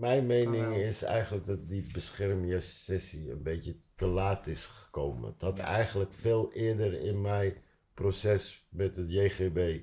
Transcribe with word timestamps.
mijn 0.00 0.26
mening 0.26 0.74
is 0.76 1.02
eigenlijk 1.02 1.46
dat 1.46 1.68
die 1.68 1.92
beschermjessessie 1.92 3.30
een 3.30 3.42
beetje 3.42 3.76
te 3.94 4.06
laat 4.06 4.46
is 4.46 4.66
gekomen. 4.66 5.32
Het 5.32 5.40
had 5.40 5.58
eigenlijk 5.58 6.14
veel 6.14 6.52
eerder 6.52 6.92
in 6.92 7.20
mijn 7.20 7.54
proces 7.94 8.66
met 8.70 8.96
het 8.96 9.12
JGB 9.12 9.80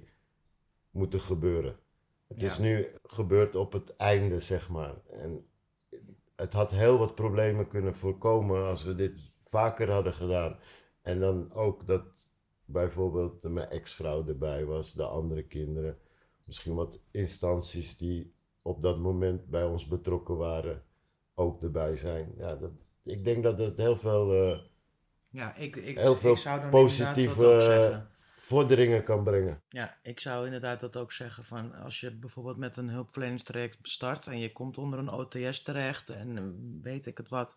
moeten 0.91 1.19
gebeuren. 1.21 1.79
Het 2.27 2.43
is 2.43 2.55
Ja. 2.55 2.61
nu 2.61 2.87
gebeurd 3.03 3.55
op 3.55 3.73
het 3.73 3.95
einde, 3.95 4.39
zeg 4.39 4.69
maar. 4.69 4.95
En 5.09 5.45
het 6.35 6.53
had 6.53 6.71
heel 6.71 6.97
wat 6.97 7.15
problemen 7.15 7.67
kunnen 7.67 7.95
voorkomen 7.95 8.65
als 8.65 8.83
we 8.83 8.95
dit 8.95 9.13
vaker 9.43 9.91
hadden 9.91 10.13
gedaan. 10.13 10.59
En 11.01 11.19
dan 11.19 11.53
ook 11.53 11.87
dat 11.87 12.29
bijvoorbeeld 12.65 13.43
mijn 13.43 13.69
ex-vrouw 13.69 14.27
erbij 14.27 14.65
was, 14.65 14.93
de 14.93 15.05
andere 15.07 15.43
kinderen. 15.43 15.97
Misschien 16.43 16.75
wat 16.75 16.99
instanties 17.11 17.97
die 17.97 18.33
op 18.67 18.81
dat 18.81 18.97
moment 18.99 19.49
bij 19.49 19.63
ons 19.63 19.87
betrokken 19.87 20.37
waren, 20.37 20.83
ook 21.35 21.63
erbij 21.63 21.95
zijn. 21.95 22.33
Ja, 22.37 22.55
dat, 22.55 22.71
ik 23.03 23.23
denk 23.25 23.43
dat 23.43 23.57
het 23.59 23.77
heel 23.77 23.95
veel 23.95 24.33
eh, 24.33 24.59
Ja, 25.29 25.55
ik, 25.55 25.75
ik, 25.75 25.97
Heel 25.97 26.15
veel 26.15 26.31
ik 26.31 26.37
zou 26.37 26.69
positieve- 26.69 28.05
vorderingen 28.39 29.03
kan 29.03 29.23
brengen. 29.23 29.61
Ja, 29.69 29.97
ik 30.03 30.19
zou 30.19 30.45
inderdaad 30.45 30.79
dat 30.79 30.97
ook 30.97 31.11
zeggen 31.11 31.43
van 31.45 31.73
als 31.75 31.99
je 31.99 32.15
bijvoorbeeld 32.15 32.57
met 32.57 32.77
een 32.77 32.89
hulpverleningstraject 32.89 33.77
start 33.81 34.27
en 34.27 34.39
je 34.39 34.51
komt 34.51 34.77
onder 34.77 34.99
een 34.99 35.09
OTS 35.11 35.61
terecht 35.61 36.09
en 36.09 36.37
eh, 36.37 36.43
weet 36.83 37.05
ik 37.05 37.17
het 37.17 37.29
wat 37.29 37.55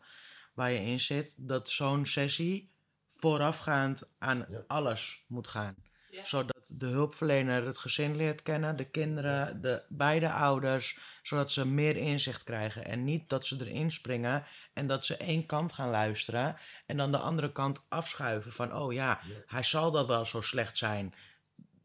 waar 0.55 0.71
je 0.71 0.79
in 0.81 1.01
zit, 1.01 1.35
dat 1.39 1.71
zo'n 1.71 2.07
sessie 2.07 2.71
voorafgaand 3.17 4.11
aan 4.19 4.47
Ja. 4.51 4.65
alles 4.67 5.25
moet 5.29 5.47
gaan. 5.49 5.75
Ja. 6.21 6.27
Zodat 6.27 6.71
de 6.73 6.87
hulpverlener 6.87 7.67
het 7.67 7.79
gezin 7.79 8.17
leert 8.17 8.43
kennen, 8.43 8.77
de 8.77 8.85
kinderen, 8.85 9.61
de 9.61 9.83
beide 9.89 10.31
ouders, 10.33 10.99
zodat 11.23 11.51
ze 11.51 11.67
meer 11.67 11.97
inzicht 11.97 12.45
krijgen. 12.45 12.85
En 12.85 13.05
niet 13.05 13.29
dat 13.29 13.47
ze 13.47 13.57
erin 13.61 13.91
springen 13.91 14.45
en 14.73 14.87
dat 14.87 15.05
ze 15.05 15.17
één 15.17 15.47
kant 15.47 15.73
gaan 15.73 15.91
luisteren 15.91 16.57
en 16.87 16.97
dan 16.97 17.11
de 17.13 17.19
andere 17.19 17.53
kant 17.53 17.85
afschuiven 17.89 18.53
van, 18.53 18.75
oh 18.77 18.93
ja, 18.93 19.21
Ja. 19.29 19.35
hij 19.47 19.63
zal 19.63 19.91
dat 19.91 20.07
wel 20.07 20.25
zo 20.25 20.41
slecht 20.41 20.77
zijn. 20.77 21.15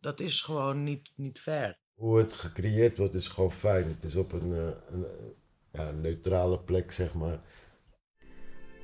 Dat 0.01 0.19
is 0.19 0.41
gewoon 0.41 0.83
niet, 0.83 1.11
niet 1.15 1.39
fair. 1.39 1.77
Hoe 1.93 2.17
het 2.17 2.33
gecreëerd 2.33 2.97
wordt 2.97 3.13
is 3.13 3.27
gewoon 3.27 3.51
fijn. 3.51 3.87
Het 3.87 4.03
is 4.03 4.15
op 4.15 4.31
een, 4.31 4.53
eh, 4.53 4.93
een, 4.93 5.05
ja, 5.71 5.87
een 5.87 6.01
neutrale 6.01 6.59
plek, 6.59 6.91
zeg 6.91 7.13
maar. 7.13 7.39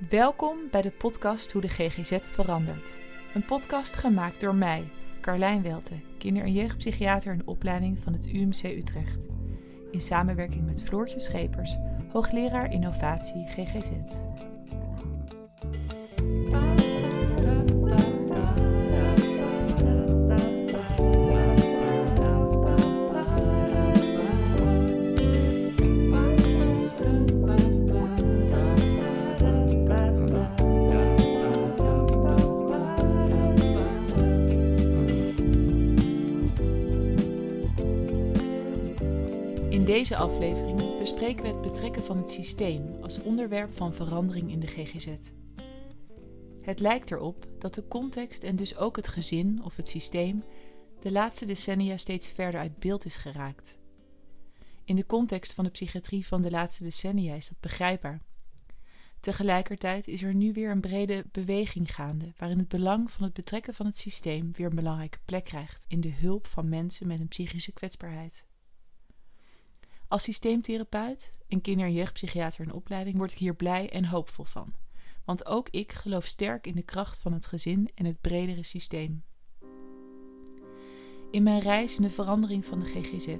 Welkom 0.09 0.57
bij 0.71 0.81
de 0.81 0.91
podcast 0.91 1.51
Hoe 1.51 1.61
de 1.61 1.69
GGZ 1.69 2.17
verandert. 2.21 2.97
Een 3.33 3.45
podcast 3.45 3.95
gemaakt 3.95 4.41
door 4.41 4.55
mij, 4.55 4.91
Carlijn 5.21 5.61
Welte, 5.61 5.93
kinder- 6.17 6.43
en 6.43 6.53
jeugdpsychiater 6.53 7.33
in 7.33 7.47
opleiding 7.47 7.99
van 7.99 8.13
het 8.13 8.27
UMC 8.27 8.63
Utrecht. 8.63 9.27
In 9.91 10.01
samenwerking 10.01 10.65
met 10.65 10.83
Floortje 10.83 11.19
Schepers, 11.19 11.77
hoogleraar 12.11 12.71
innovatie 12.71 13.47
GGZ. 13.47 13.89
Deze 40.01 40.15
aflevering 40.17 40.97
bespreken 40.97 41.43
we 41.43 41.49
het 41.49 41.61
betrekken 41.61 42.03
van 42.03 42.17
het 42.17 42.31
systeem 42.31 42.95
als 43.01 43.21
onderwerp 43.21 43.77
van 43.77 43.93
verandering 43.95 44.51
in 44.51 44.59
de 44.59 44.67
GGZ. 44.67 45.07
Het 46.61 46.79
lijkt 46.79 47.11
erop 47.11 47.47
dat 47.59 47.73
de 47.73 47.87
context 47.87 48.43
en 48.43 48.55
dus 48.55 48.77
ook 48.77 48.95
het 48.95 49.07
gezin 49.07 49.61
of 49.63 49.75
het 49.75 49.89
systeem 49.89 50.43
de 51.01 51.11
laatste 51.11 51.45
decennia 51.45 51.97
steeds 51.97 52.27
verder 52.27 52.59
uit 52.59 52.79
beeld 52.79 53.05
is 53.05 53.15
geraakt. 53.15 53.79
In 54.83 54.95
de 54.95 55.05
context 55.05 55.53
van 55.53 55.63
de 55.63 55.69
psychiatrie 55.69 56.27
van 56.27 56.41
de 56.41 56.51
laatste 56.51 56.83
decennia 56.83 57.35
is 57.35 57.47
dat 57.47 57.59
begrijpbaar. 57.59 58.21
Tegelijkertijd 59.19 60.07
is 60.07 60.23
er 60.23 60.33
nu 60.33 60.53
weer 60.53 60.71
een 60.71 60.81
brede 60.81 61.25
beweging 61.31 61.95
gaande 61.95 62.33
waarin 62.37 62.59
het 62.59 62.67
belang 62.67 63.11
van 63.11 63.23
het 63.23 63.33
betrekken 63.33 63.73
van 63.73 63.85
het 63.85 63.97
systeem 63.97 64.51
weer 64.51 64.67
een 64.67 64.75
belangrijke 64.75 65.19
plek 65.25 65.43
krijgt 65.43 65.85
in 65.87 66.01
de 66.01 66.13
hulp 66.13 66.47
van 66.47 66.69
mensen 66.69 67.07
met 67.07 67.19
een 67.19 67.27
psychische 67.27 67.73
kwetsbaarheid. 67.73 68.49
Als 70.11 70.23
systeemtherapeut 70.23 71.33
en 71.47 71.61
kinder- 71.61 71.85
en 71.85 71.93
jeugdpsychiater 71.93 72.63
in 72.63 72.73
opleiding 72.73 73.17
word 73.17 73.31
ik 73.31 73.37
hier 73.37 73.55
blij 73.55 73.89
en 73.89 74.05
hoopvol 74.05 74.45
van. 74.45 74.73
Want 75.25 75.45
ook 75.45 75.69
ik 75.69 75.91
geloof 75.91 76.25
sterk 76.25 76.67
in 76.67 76.75
de 76.75 76.83
kracht 76.83 77.19
van 77.19 77.33
het 77.33 77.45
gezin 77.45 77.89
en 77.95 78.05
het 78.05 78.21
bredere 78.21 78.63
systeem. 78.63 79.23
In 81.31 81.43
mijn 81.43 81.61
reis 81.61 81.95
in 81.95 82.01
de 82.01 82.09
verandering 82.09 82.65
van 82.65 82.79
de 82.79 82.85
GGZ 82.85 83.37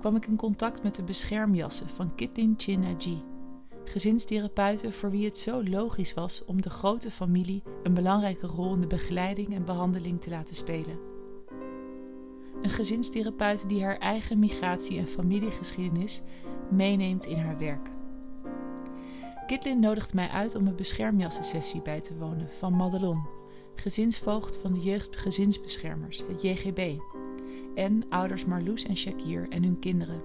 kwam 0.00 0.16
ik 0.16 0.26
in 0.26 0.36
contact 0.36 0.82
met 0.82 0.94
de 0.94 1.02
beschermjassen 1.02 1.88
van 1.88 2.14
Kitlin 2.14 2.54
Chinnaji, 2.56 3.24
gezinstherapeuten 3.84 4.92
voor 4.92 5.10
wie 5.10 5.24
het 5.24 5.38
zo 5.38 5.64
logisch 5.64 6.14
was 6.14 6.44
om 6.44 6.62
de 6.62 6.70
grote 6.70 7.10
familie 7.10 7.62
een 7.82 7.94
belangrijke 7.94 8.46
rol 8.46 8.74
in 8.74 8.80
de 8.80 8.86
begeleiding 8.86 9.54
en 9.54 9.64
behandeling 9.64 10.20
te 10.20 10.30
laten 10.30 10.56
spelen. 10.56 11.15
Een 12.62 12.70
gezinstherapeut 12.70 13.68
die 13.68 13.84
haar 13.84 13.98
eigen 13.98 14.38
migratie- 14.38 14.98
en 14.98 15.08
familiegeschiedenis 15.08 16.22
meeneemt 16.70 17.26
in 17.26 17.38
haar 17.38 17.58
werk. 17.58 17.90
Kitlin 19.46 19.80
nodigt 19.80 20.14
mij 20.14 20.28
uit 20.28 20.54
om 20.54 20.66
een 20.66 20.76
beschermjassensessie 20.76 21.82
bij 21.82 22.00
te 22.00 22.16
wonen 22.16 22.48
van 22.58 22.76
Madelon, 22.76 23.26
gezinsvoogd 23.74 24.58
van 24.58 24.72
de 24.72 24.80
jeugdgezinsbeschermers, 24.80 26.24
het 26.28 26.42
JGB, 26.42 26.98
en 27.74 28.04
ouders 28.08 28.44
Marloes 28.44 28.84
en 28.84 28.96
Shakir 28.96 29.46
en 29.48 29.62
hun 29.62 29.78
kinderen. 29.78 30.22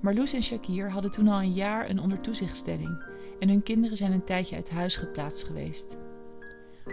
Marloes 0.00 0.32
en 0.32 0.42
Shakir 0.42 0.90
hadden 0.90 1.10
toen 1.10 1.28
al 1.28 1.40
een 1.40 1.52
jaar 1.52 1.90
een 1.90 2.00
ondertoezichtstelling 2.00 3.04
en 3.38 3.48
hun 3.48 3.62
kinderen 3.62 3.96
zijn 3.96 4.12
een 4.12 4.24
tijdje 4.24 4.56
uit 4.56 4.70
huis 4.70 4.96
geplaatst 4.96 5.44
geweest 5.44 5.98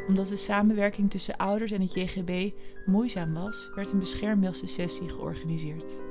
omdat 0.08 0.28
de 0.28 0.36
samenwerking 0.36 1.10
tussen 1.10 1.38
ouders 1.38 1.72
en 1.72 1.82
het 1.82 1.94
JGB 1.94 2.52
moeizaam 2.86 3.34
was, 3.34 3.72
werd 3.76 3.92
een 3.92 4.00
beschermjassensessie 4.00 5.10
georganiseerd. 5.10 6.02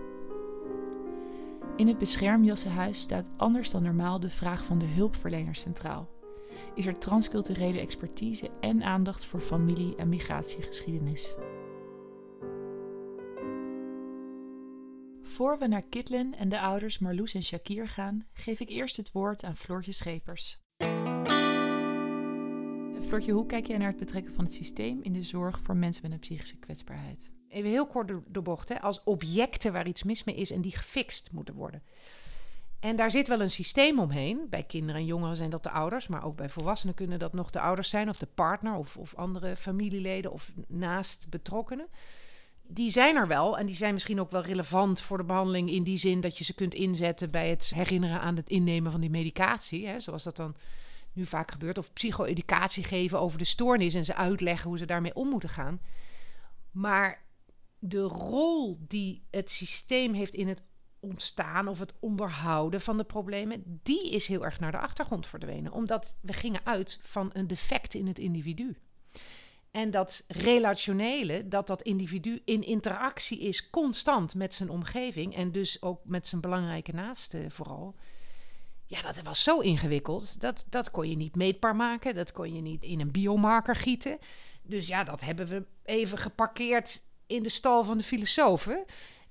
In 1.76 1.88
het 1.88 1.98
beschermjassenhuis 1.98 3.00
staat 3.00 3.26
anders 3.36 3.70
dan 3.70 3.82
normaal 3.82 4.20
de 4.20 4.30
vraag 4.30 4.64
van 4.64 4.78
de 4.78 4.86
hulpverlener 4.86 5.54
centraal. 5.54 6.08
Is 6.74 6.86
er 6.86 6.98
transculturele 6.98 7.80
expertise 7.80 8.50
en 8.60 8.82
aandacht 8.82 9.24
voor 9.24 9.40
familie- 9.40 9.96
en 9.96 10.08
migratiegeschiedenis. 10.08 11.36
Voor 15.22 15.58
we 15.58 15.66
naar 15.66 15.82
Kitlen 15.82 16.34
en 16.34 16.48
de 16.48 16.60
ouders 16.60 16.98
Marloes 16.98 17.34
en 17.34 17.42
Shakir 17.42 17.88
gaan, 17.88 18.26
geef 18.32 18.60
ik 18.60 18.68
eerst 18.68 18.96
het 18.96 19.12
woord 19.12 19.44
aan 19.44 19.56
Floortje 19.56 19.92
Schepers. 19.92 20.60
Floortje, 23.10 23.32
hoe 23.32 23.46
kijk 23.46 23.66
jij 23.66 23.78
naar 23.78 23.88
het 23.88 23.96
betrekken 23.96 24.34
van 24.34 24.44
het 24.44 24.52
systeem 24.52 25.02
in 25.02 25.12
de 25.12 25.22
zorg 25.22 25.60
voor 25.60 25.76
mensen 25.76 26.02
met 26.02 26.12
een 26.12 26.18
psychische 26.18 26.56
kwetsbaarheid? 26.56 27.32
Even 27.48 27.70
heel 27.70 27.86
kort 27.86 28.08
door 28.08 28.22
de 28.28 28.42
bocht, 28.42 28.68
hè, 28.68 28.80
als 28.80 29.02
objecten 29.04 29.72
waar 29.72 29.86
iets 29.86 30.02
mis 30.02 30.24
mee 30.24 30.34
is 30.34 30.50
en 30.50 30.60
die 30.60 30.76
gefixt 30.76 31.32
moeten 31.32 31.54
worden. 31.54 31.82
En 32.80 32.96
daar 32.96 33.10
zit 33.10 33.28
wel 33.28 33.40
een 33.40 33.50
systeem 33.50 33.98
omheen. 33.98 34.46
Bij 34.50 34.62
kinderen 34.62 35.00
en 35.00 35.06
jongeren 35.06 35.36
zijn 35.36 35.50
dat 35.50 35.62
de 35.62 35.70
ouders, 35.70 36.08
maar 36.08 36.24
ook 36.24 36.36
bij 36.36 36.48
volwassenen 36.48 36.94
kunnen 36.94 37.18
dat 37.18 37.32
nog 37.32 37.50
de 37.50 37.60
ouders 37.60 37.88
zijn, 37.88 38.08
of 38.08 38.16
de 38.16 38.28
partner, 38.34 38.74
of, 38.74 38.96
of 38.96 39.14
andere 39.14 39.56
familieleden, 39.56 40.32
of 40.32 40.52
naast 40.68 41.26
betrokkenen. 41.30 41.86
Die 42.62 42.90
zijn 42.90 43.16
er 43.16 43.26
wel 43.26 43.58
en 43.58 43.66
die 43.66 43.76
zijn 43.76 43.92
misschien 43.92 44.20
ook 44.20 44.30
wel 44.30 44.42
relevant 44.42 45.00
voor 45.00 45.16
de 45.18 45.24
behandeling 45.24 45.70
in 45.70 45.82
die 45.82 45.98
zin 45.98 46.20
dat 46.20 46.38
je 46.38 46.44
ze 46.44 46.54
kunt 46.54 46.74
inzetten 46.74 47.30
bij 47.30 47.50
het 47.50 47.72
herinneren 47.74 48.20
aan 48.20 48.36
het 48.36 48.48
innemen 48.48 48.90
van 48.90 49.00
die 49.00 49.10
medicatie, 49.10 49.86
hè, 49.86 50.00
zoals 50.00 50.22
dat 50.22 50.36
dan 50.36 50.56
nu 51.12 51.26
vaak 51.26 51.50
gebeurt. 51.50 51.78
Of 51.78 51.92
psycho-educatie 51.92 52.84
geven 52.84 53.20
over 53.20 53.38
de 53.38 53.44
stoornis 53.44 53.94
en 53.94 54.04
ze 54.04 54.14
uitleggen 54.14 54.68
hoe 54.68 54.78
ze 54.78 54.86
daarmee 54.86 55.14
om 55.14 55.28
moeten 55.28 55.48
gaan. 55.48 55.80
Maar 56.70 57.24
de 57.78 58.02
rol 58.02 58.78
die 58.80 59.26
het 59.30 59.50
systeem 59.50 60.14
heeft 60.14 60.34
in 60.34 60.48
het 60.48 60.62
ontstaan 61.00 61.68
of 61.68 61.78
het 61.78 61.94
onderhouden 62.00 62.80
van 62.80 62.96
de 62.96 63.04
problemen, 63.04 63.80
die 63.82 64.10
is 64.10 64.26
heel 64.26 64.44
erg 64.44 64.60
naar 64.60 64.72
de 64.72 64.78
achtergrond 64.78 65.26
verdwenen. 65.26 65.72
Omdat 65.72 66.18
we 66.20 66.32
gingen 66.32 66.60
uit 66.64 67.00
van 67.02 67.30
een 67.32 67.46
defect 67.46 67.94
in 67.94 68.06
het 68.06 68.18
individu. 68.18 68.76
En 69.70 69.90
dat 69.90 70.24
relationele, 70.28 71.48
dat 71.48 71.66
dat 71.66 71.82
individu 71.82 72.42
in 72.44 72.62
interactie 72.62 73.40
is 73.40 73.70
constant 73.70 74.34
met 74.34 74.54
zijn 74.54 74.70
omgeving 74.70 75.34
en 75.34 75.52
dus 75.52 75.82
ook 75.82 76.00
met 76.04 76.26
zijn 76.26 76.40
belangrijke 76.40 76.92
naasten 76.92 77.50
vooral. 77.50 77.94
Ja, 78.90 79.02
dat 79.02 79.22
was 79.22 79.42
zo 79.42 79.58
ingewikkeld. 79.58 80.40
Dat, 80.40 80.64
dat 80.68 80.90
kon 80.90 81.08
je 81.08 81.16
niet 81.16 81.36
meetbaar 81.36 81.76
maken. 81.76 82.14
Dat 82.14 82.32
kon 82.32 82.54
je 82.54 82.60
niet 82.60 82.84
in 82.84 83.00
een 83.00 83.10
biomarker 83.10 83.76
gieten. 83.76 84.18
Dus 84.62 84.86
ja, 84.86 85.04
dat 85.04 85.20
hebben 85.20 85.46
we 85.46 85.66
even 85.82 86.18
geparkeerd 86.18 87.02
in 87.26 87.42
de 87.42 87.48
stal 87.48 87.84
van 87.84 87.98
de 87.98 88.04
filosofen. 88.04 88.84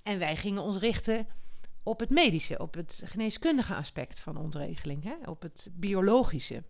En 0.04 0.20
wij 0.20 0.38
gingen 0.38 0.62
ons 0.62 0.78
richten 0.78 1.28
op 1.84 2.00
het 2.00 2.10
medische, 2.10 2.60
op 2.60 2.74
het 2.74 3.02
geneeskundige 3.06 3.76
aspect 3.76 4.20
van 4.20 4.38
ontregeling, 4.38 5.04
hè? 5.04 5.16
op 5.26 5.42
het 5.42 5.70
biologische. 5.74 6.64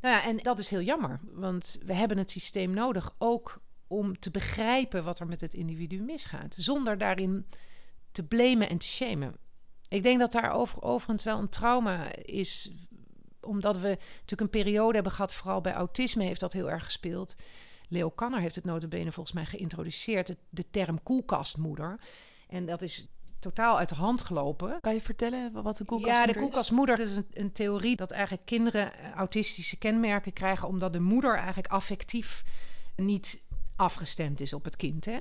Nou 0.00 0.14
ja, 0.14 0.24
en 0.24 0.36
dat 0.36 0.58
is 0.58 0.68
heel 0.68 0.80
jammer, 0.80 1.20
want 1.32 1.78
we 1.84 1.92
hebben 1.92 2.18
het 2.18 2.30
systeem 2.30 2.70
nodig 2.70 3.14
ook 3.18 3.60
om 3.86 4.18
te 4.18 4.30
begrijpen 4.30 5.04
wat 5.04 5.20
er 5.20 5.26
met 5.26 5.40
het 5.40 5.54
individu 5.54 6.00
misgaat, 6.00 6.54
zonder 6.58 6.98
daarin 6.98 7.46
te 8.12 8.24
blamen 8.24 8.68
en 8.68 8.78
te 8.78 8.86
shamen. 8.86 9.36
Ik 9.94 10.02
denk 10.02 10.18
dat 10.18 10.32
daar 10.32 10.52
over, 10.52 10.82
overigens 10.82 11.24
wel 11.24 11.38
een 11.38 11.48
trauma 11.48 12.14
is, 12.14 12.72
omdat 13.40 13.78
we 13.78 13.88
natuurlijk 13.88 14.40
een 14.40 14.60
periode 14.60 14.94
hebben 14.94 15.12
gehad, 15.12 15.34
vooral 15.34 15.60
bij 15.60 15.72
autisme 15.72 16.24
heeft 16.24 16.40
dat 16.40 16.52
heel 16.52 16.70
erg 16.70 16.84
gespeeld. 16.84 17.34
Leo 17.88 18.10
Kanner 18.10 18.40
heeft 18.40 18.54
het 18.54 18.64
notabene 18.64 19.12
volgens 19.12 19.34
mij 19.34 19.44
geïntroduceerd, 19.44 20.36
de 20.50 20.64
term 20.70 21.02
koelkastmoeder. 21.02 22.00
En 22.48 22.66
dat 22.66 22.82
is 22.82 23.08
totaal 23.38 23.78
uit 23.78 23.88
de 23.88 23.94
hand 23.94 24.20
gelopen. 24.20 24.80
Kan 24.80 24.94
je 24.94 25.00
vertellen 25.00 25.52
wat 25.52 25.76
de 25.76 25.84
koelkastmoeder 25.84 26.26
Ja, 26.26 26.32
de 26.32 26.38
koelkastmoeder 26.38 27.00
is 27.00 27.16
een, 27.16 27.26
een 27.32 27.52
theorie 27.52 27.96
dat 27.96 28.10
eigenlijk 28.10 28.46
kinderen 28.46 28.98
eh, 28.98 29.10
autistische 29.10 29.78
kenmerken 29.78 30.32
krijgen... 30.32 30.68
omdat 30.68 30.92
de 30.92 31.00
moeder 31.00 31.36
eigenlijk 31.36 31.66
affectief 31.66 32.44
niet 32.96 33.42
afgestemd 33.76 34.40
is 34.40 34.52
op 34.52 34.64
het 34.64 34.76
kind. 34.76 35.04
Hè? 35.04 35.20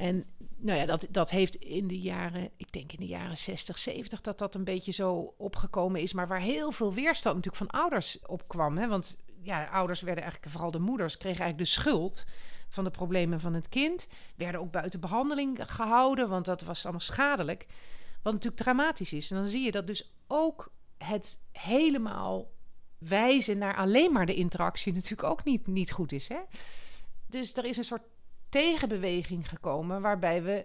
En 0.00 0.24
nou 0.56 0.78
ja, 0.78 0.86
dat, 0.86 1.06
dat 1.10 1.30
heeft 1.30 1.54
in 1.54 1.86
de 1.86 1.98
jaren, 1.98 2.50
ik 2.56 2.72
denk 2.72 2.92
in 2.92 3.00
de 3.00 3.06
jaren 3.06 3.36
60, 3.36 3.78
70, 3.78 4.20
dat 4.20 4.38
dat 4.38 4.54
een 4.54 4.64
beetje 4.64 4.92
zo 4.92 5.34
opgekomen 5.36 6.00
is. 6.00 6.12
Maar 6.12 6.28
waar 6.28 6.40
heel 6.40 6.72
veel 6.72 6.94
weerstand 6.94 7.36
natuurlijk 7.36 7.70
van 7.70 7.80
ouders 7.80 8.18
op 8.26 8.48
kwam. 8.48 8.78
Hè? 8.78 8.88
Want 8.88 9.18
ja, 9.42 9.64
ouders 9.64 10.00
werden 10.00 10.22
eigenlijk, 10.22 10.52
vooral 10.52 10.70
de 10.70 10.78
moeders, 10.78 11.16
kregen 11.16 11.40
eigenlijk 11.40 11.70
de 11.70 11.80
schuld 11.80 12.24
van 12.68 12.84
de 12.84 12.90
problemen 12.90 13.40
van 13.40 13.54
het 13.54 13.68
kind. 13.68 14.06
Werden 14.36 14.60
ook 14.60 14.70
buiten 14.70 15.00
behandeling 15.00 15.58
gehouden, 15.72 16.28
want 16.28 16.44
dat 16.44 16.62
was 16.62 16.82
allemaal 16.82 17.00
schadelijk. 17.00 17.66
Wat 18.22 18.32
natuurlijk 18.32 18.62
dramatisch 18.62 19.12
is. 19.12 19.30
En 19.30 19.36
dan 19.36 19.46
zie 19.46 19.64
je 19.64 19.70
dat 19.70 19.86
dus 19.86 20.12
ook 20.26 20.72
het 20.98 21.40
helemaal 21.52 22.50
wijzen 22.98 23.58
naar 23.58 23.76
alleen 23.76 24.12
maar 24.12 24.26
de 24.26 24.34
interactie 24.34 24.92
natuurlijk 24.92 25.28
ook 25.30 25.44
niet, 25.44 25.66
niet 25.66 25.92
goed 25.92 26.12
is. 26.12 26.28
Hè? 26.28 26.40
Dus 27.26 27.56
er 27.56 27.64
is 27.64 27.76
een 27.76 27.84
soort 27.84 28.02
tegenbeweging 28.50 29.48
gekomen 29.48 30.00
waarbij 30.00 30.42
we 30.42 30.64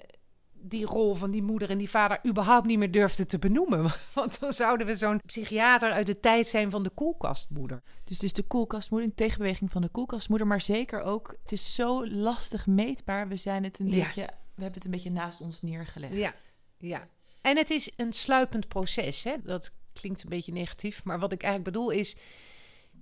die 0.68 0.86
rol 0.86 1.16
van 1.16 1.32
die 1.32 1.44
moeder 1.44 1.70
en 1.70 1.78
die 1.78 1.90
vader 1.90 2.20
überhaupt 2.28 2.66
niet 2.68 2.78
meer 2.78 2.92
durfden 2.92 3.28
te 3.28 3.40
benoemen. 3.40 3.92
Want 4.14 4.40
dan 4.40 4.54
zouden 4.54 4.88
we 4.88 4.96
zo'n 4.96 5.22
psychiater 5.26 5.92
uit 5.92 6.06
de 6.08 6.20
tijd 6.20 6.48
zijn 6.48 6.72
van 6.72 6.84
de 6.84 6.90
koelkastmoeder. 6.90 7.82
Dus 8.04 8.14
het 8.16 8.24
is 8.24 8.34
de 8.34 8.44
koelkastmoeder, 8.44 9.10
een 9.10 9.16
tegenbeweging 9.16 9.72
van 9.72 9.82
de 9.82 9.90
koelkastmoeder, 9.90 10.48
maar 10.48 10.62
zeker 10.62 11.02
ook, 11.02 11.36
het 11.42 11.52
is 11.52 11.76
zo 11.76 12.08
lastig 12.08 12.68
meetbaar. 12.68 13.28
We 13.28 13.38
zijn 13.38 13.64
het 13.64 13.80
een 13.80 13.88
Ja. 13.92 14.04
beetje, 14.06 14.22
we 14.56 14.62
hebben 14.62 14.74
het 14.74 14.86
een 14.86 14.92
beetje 14.92 15.12
naast 15.12 15.42
ons 15.42 15.62
neergelegd. 15.62 16.14
Ja, 16.18 16.34
ja. 16.78 17.08
En 17.42 17.58
het 17.58 17.70
is 17.70 17.92
een 17.96 18.14
sluipend 18.14 18.68
proces. 18.68 19.24
Hè? 19.24 19.36
Dat 19.44 19.72
klinkt 19.94 20.24
een 20.24 20.30
beetje 20.30 20.52
negatief, 20.52 21.04
maar 21.04 21.20
wat 21.20 21.32
ik 21.32 21.44
eigenlijk 21.44 21.74
bedoel 21.74 21.90
is. 21.90 22.16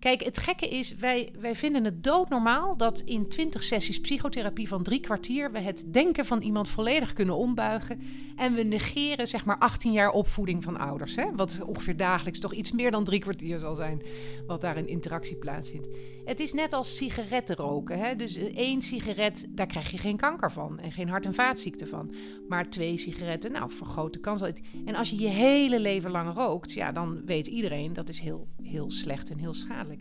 Kijk, 0.04 0.24
het 0.24 0.38
gekke 0.38 0.70
is, 0.70 0.96
wij, 0.96 1.32
wij 1.40 1.56
vinden 1.56 1.84
het 1.84 2.04
doodnormaal 2.04 2.78
dat 2.78 3.02
in 3.06 3.28
20 3.28 3.64
sessies 3.64 4.00
psychotherapie 4.00 4.68
van 4.68 4.84
drie 4.84 5.00
kwartier 5.00 5.52
we 5.52 5.60
het 5.60 5.86
denken 5.94 6.26
van 6.26 6.42
iemand 6.42 6.68
volledig 6.68 7.14
kunnen 7.14 7.36
ombuigen. 7.36 8.02
En 8.36 8.54
we 8.54 8.64
negeren 8.64 9.28
zeg 9.28 9.46
maar 9.46 9.58
18 9.58 9.92
jaar 9.92 10.12
opvoeding 10.12 10.64
van 10.64 10.78
ouders. 10.78 11.16
Hè? 11.16 11.26
Wat 11.36 11.62
ongeveer 11.66 11.98
dagelijks 11.98 12.40
toch 12.40 12.54
iets 12.54 12.72
meer 12.72 12.92
dan 12.92 13.04
drie 13.04 13.20
kwartier 13.20 13.60
zal 13.60 13.76
zijn, 13.76 14.02
wat 14.48 14.62
daar 14.62 14.78
in 14.78 14.88
interactie 14.88 15.36
plaatsvindt. 15.36 15.88
Het 16.26 16.40
is 16.40 16.54
net 16.54 16.74
als 16.74 16.98
sigaretten 16.98 17.56
roken. 17.56 18.00
Hè? 18.00 18.16
Dus 18.16 18.38
eh, 18.38 18.58
één 18.58 18.82
sigaret, 18.82 19.48
daar 19.50 19.68
krijg 19.68 19.92
je 19.92 19.98
geen 19.98 20.18
kanker 20.18 20.52
van 20.52 20.80
en 20.80 20.92
geen 20.92 21.10
hart- 21.10 21.26
en 21.26 21.34
vaatziekten 21.34 21.88
van. 21.88 22.14
Maar 22.48 22.70
twee 22.70 22.98
sigaretten, 22.98 23.52
nou, 23.52 23.72
vergroot 23.72 24.14
de 24.14 24.20
kans. 24.20 24.42
En 24.86 24.96
als 24.96 25.10
je 25.10 25.20
je 25.20 25.28
hele 25.28 25.80
leven 25.80 26.12
lang 26.12 26.34
rookt, 26.34 26.74
ja, 26.74 26.92
dan 26.92 27.26
weet 27.26 27.48
iedereen 27.48 27.94
dat 27.94 28.10
is 28.10 28.20
heel, 28.20 28.48
heel 28.62 28.92
slecht 28.92 29.30
en 29.30 29.38
heel 29.38 29.54
schadelijk. 29.54 29.93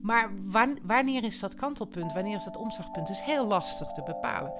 Maar 0.00 0.30
wan- 0.50 0.78
wanneer 0.82 1.24
is 1.24 1.40
dat 1.40 1.54
kantelpunt? 1.54 2.12
Wanneer 2.12 2.36
is 2.36 2.44
dat 2.44 2.56
omslagpunt? 2.56 3.06
Dat 3.06 3.16
is 3.16 3.22
heel 3.22 3.46
lastig 3.46 3.92
te 3.92 4.02
bepalen. 4.02 4.52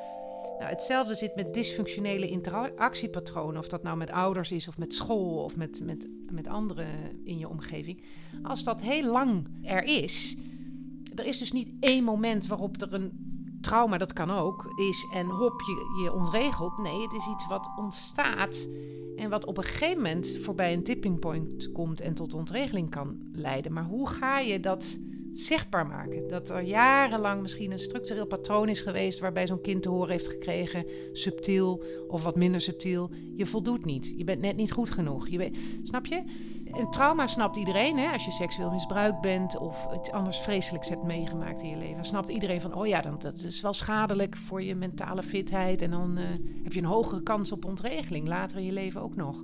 Nou, 0.59 0.71
hetzelfde 0.71 1.15
zit 1.15 1.35
met 1.37 1.55
dysfunctionele 1.55 2.29
interactiepatronen. 2.29 3.59
Of 3.61 3.69
dat 3.69 3.83
nou 3.83 3.97
met 3.97 4.11
ouders 4.11 4.53
is, 4.53 4.69
of 4.69 4.79
met 4.79 4.95
school, 4.95 5.45
of 5.45 5.57
met, 5.57 5.81
met, 5.83 6.09
met 6.31 6.49
anderen 6.49 6.87
in 7.25 7.39
je 7.39 7.49
omgeving. 7.49 8.03
Als 8.43 8.65
dat 8.65 8.83
heel 8.83 9.11
lang 9.11 9.49
er 9.63 9.83
is, 9.83 10.37
er 11.15 11.25
is 11.25 11.39
dus 11.39 11.53
niet 11.53 11.73
één 11.81 12.05
moment 12.05 12.47
waarop 12.47 12.83
er 12.83 12.95
een 12.95 13.34
trauma, 13.65 13.99
dat 13.99 14.13
kan 14.13 14.31
ook, 14.31 14.73
is 14.75 15.07
en 15.13 15.27
hop, 15.27 15.61
je, 15.61 16.03
je 16.03 16.13
ontregelt. 16.13 16.79
Nee, 16.79 17.03
het 17.03 17.13
is 17.13 17.27
iets 17.27 17.47
wat 17.47 17.71
ontstaat 17.77 18.69
en 19.17 19.31
wat 19.31 19.45
op 19.45 19.57
een 19.57 19.65
gegeven 19.65 19.97
moment 19.97 20.39
voorbij 20.43 20.73
een 20.73 20.83
tipping 20.83 21.19
point 21.19 21.73
komt 21.73 22.01
en 22.01 22.15
tot 22.15 22.35
ontregeling 22.35 22.91
kan 22.91 23.19
leiden. 23.33 23.73
Maar 23.73 23.85
hoe 23.85 24.09
ga 24.09 24.39
je 24.39 24.61
dat 24.61 24.99
zichtbaar 25.35 25.87
maken? 25.87 26.29
Dat 26.29 26.51
er 26.51 26.63
jarenlang 26.63 27.41
misschien 27.41 27.73
een 27.73 27.79
structureel 27.79 28.27
patroon 28.27 28.69
is 28.69 28.81
geweest 28.81 29.19
waarbij 29.19 29.47
zo'n 29.47 29.61
kind 29.61 29.83
te 29.83 29.89
horen 29.89 30.11
heeft 30.11 30.29
gekregen, 30.29 30.87
subtiel 31.13 31.85
of 32.09 32.23
wat 32.23 32.37
minder 32.37 32.61
subtiel. 32.61 33.11
Je 33.37 33.47
voldoet 33.47 33.85
niet. 33.85 34.15
Je 34.17 34.25
bent 34.25 34.41
net 34.41 34.57
niet 34.57 34.73
goed 34.73 34.91
genoeg. 34.91 35.29
Je 35.29 35.51
snap 35.83 36.07
je? 36.07 36.23
Een 36.65 36.91
trauma 36.91 37.27
snapt 37.27 37.57
iedereen. 37.57 37.99
Hè? 37.99 38.13
Als 38.13 38.25
je 38.25 38.31
seksueel 38.31 38.71
misbruikt 38.71 39.21
bent 39.21 39.59
of 39.59 39.87
iets 39.95 40.11
anders 40.11 40.39
vreselijks 40.39 40.89
hebt 40.89 41.03
meegemaakt 41.03 41.63
in 41.63 41.69
je 41.69 41.77
leven, 41.77 42.05
snapt 42.05 42.29
iedereen 42.29 42.61
van: 42.61 42.75
oh 42.75 42.87
ja, 42.87 43.01
dan, 43.01 43.19
dat 43.19 43.43
is 43.43 43.61
wel 43.61 43.73
schadelijk 43.73 44.37
voor 44.37 44.63
je 44.63 44.75
mentale 44.75 45.23
fitheid. 45.23 45.83
En 45.83 45.91
dan 45.91 46.17
eh, 46.17 46.25
heb 46.63 46.73
je 46.73 46.81
een 46.81 46.87
hogere 46.87 47.23
kans 47.23 47.53
op 47.53 47.65
ontregeling 47.65 48.27
later 48.27 48.59
in 48.59 48.65
je 48.65 48.73
leven 48.73 49.03
ook 49.03 49.17
nog. 49.17 49.43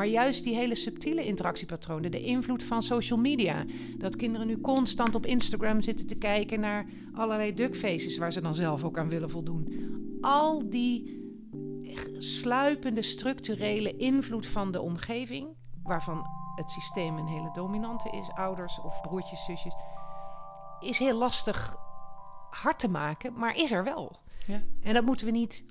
Maar 0.00 0.08
juist 0.08 0.44
die 0.44 0.54
hele 0.54 0.74
subtiele 0.74 1.24
interactiepatronen, 1.24 2.10
de 2.10 2.22
invloed 2.22 2.62
van 2.62 2.82
social 2.82 3.18
media. 3.18 3.64
Dat 3.96 4.16
kinderen 4.16 4.46
nu 4.46 4.60
constant 4.60 5.14
op 5.14 5.26
Instagram 5.26 5.82
zitten 5.82 6.06
te 6.06 6.14
kijken 6.14 6.60
naar 6.60 6.86
allerlei 7.12 7.54
duckfaces 7.54 8.18
waar 8.18 8.32
ze 8.32 8.40
dan 8.40 8.54
zelf 8.54 8.84
ook 8.84 8.98
aan 8.98 9.08
willen 9.08 9.30
voldoen. 9.30 9.68
Al 10.20 10.70
die 10.70 11.22
sluipende 12.18 13.02
structurele 13.02 13.96
invloed 13.96 14.46
van 14.46 14.72
de 14.72 14.80
omgeving, 14.80 15.48
waarvan 15.82 16.26
het 16.54 16.70
systeem 16.70 17.16
een 17.16 17.26
hele 17.26 17.50
dominante 17.52 18.10
is, 18.10 18.30
ouders 18.34 18.80
of 18.80 19.00
broertjes, 19.00 19.44
zusjes, 19.44 19.74
is 20.80 20.98
heel 20.98 21.18
lastig 21.18 21.76
hard 22.50 22.78
te 22.78 22.88
maken, 22.88 23.38
maar 23.38 23.56
is 23.56 23.72
er 23.72 23.84
wel. 23.84 24.16
Ja. 24.46 24.62
En 24.82 24.94
dat 24.94 25.04
moeten 25.04 25.26
we 25.26 25.32
niet 25.32 25.64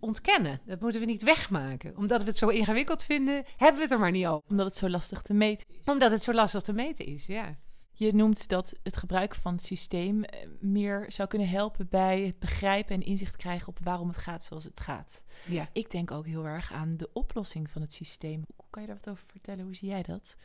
ontkennen. 0.00 0.60
Dat 0.64 0.80
moeten 0.80 1.00
we 1.00 1.06
niet 1.06 1.22
wegmaken. 1.22 1.96
Omdat 1.96 2.20
we 2.20 2.26
het 2.26 2.36
zo 2.36 2.48
ingewikkeld 2.48 3.04
vinden, 3.04 3.44
hebben 3.56 3.76
we 3.76 3.82
het 3.82 3.90
er 3.90 3.98
maar 3.98 4.10
niet 4.10 4.26
over. 4.26 4.48
Omdat 4.48 4.66
het 4.66 4.76
zo 4.76 4.88
lastig 4.88 5.22
te 5.22 5.34
meten 5.34 5.66
is. 5.68 5.86
Omdat 5.86 6.10
het 6.10 6.22
zo 6.22 6.32
lastig 6.32 6.62
te 6.62 6.72
meten 6.72 7.06
is, 7.06 7.26
ja. 7.26 7.58
Je 7.92 8.14
noemt 8.14 8.48
dat 8.48 8.74
het 8.82 8.96
gebruik 8.96 9.34
van 9.34 9.52
het 9.52 9.62
systeem 9.64 10.24
eh, 10.24 10.48
meer 10.60 11.04
zou 11.08 11.28
kunnen 11.28 11.48
helpen 11.48 11.88
bij 11.88 12.20
het 12.20 12.38
begrijpen 12.38 12.94
en 12.94 13.02
inzicht 13.02 13.36
krijgen 13.36 13.68
op 13.68 13.78
waarom 13.82 14.08
het 14.08 14.16
gaat 14.16 14.44
zoals 14.44 14.64
het 14.64 14.80
gaat. 14.80 15.24
ja. 15.46 15.68
Ik 15.72 15.90
denk 15.90 16.10
ook 16.10 16.26
heel 16.26 16.44
erg 16.44 16.72
aan 16.72 16.96
de 16.96 17.10
oplossing 17.12 17.70
van 17.70 17.82
het 17.82 17.92
systeem. 17.92 18.44
Hoe 18.56 18.66
kan 18.70 18.82
je 18.82 18.88
daar 18.88 18.96
wat 18.96 19.08
over 19.10 19.24
vertellen? 19.26 19.64
Hoe 19.64 19.74
zie 19.74 19.88
jij 19.88 20.02
dat? 20.02 20.36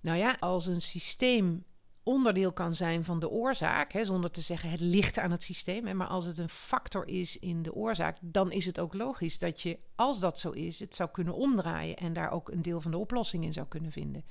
Nou 0.00 0.18
ja, 0.18 0.36
als 0.40 0.66
een 0.66 0.80
systeem 0.80 1.64
onderdeel 2.06 2.52
kan 2.52 2.74
zijn 2.74 3.04
van 3.04 3.20
de 3.20 3.30
oorzaak, 3.30 3.92
hè, 3.92 4.04
zonder 4.04 4.30
te 4.30 4.40
zeggen 4.40 4.70
het 4.70 4.80
ligt 4.80 5.18
aan 5.18 5.30
het 5.30 5.42
systeem, 5.42 5.86
hè, 5.86 5.94
maar 5.94 6.06
als 6.06 6.26
het 6.26 6.38
een 6.38 6.48
factor 6.48 7.08
is 7.08 7.38
in 7.38 7.62
de 7.62 7.74
oorzaak, 7.74 8.16
dan 8.20 8.52
is 8.52 8.66
het 8.66 8.80
ook 8.80 8.94
logisch 8.94 9.38
dat 9.38 9.60
je, 9.60 9.78
als 9.94 10.20
dat 10.20 10.38
zo 10.38 10.50
is, 10.50 10.80
het 10.80 10.94
zou 10.94 11.10
kunnen 11.10 11.34
omdraaien 11.34 11.96
en 11.96 12.12
daar 12.12 12.30
ook 12.30 12.48
een 12.48 12.62
deel 12.62 12.80
van 12.80 12.90
de 12.90 12.96
oplossing 12.96 13.44
in 13.44 13.52
zou 13.52 13.66
kunnen 13.66 13.92
vinden. 13.92 14.24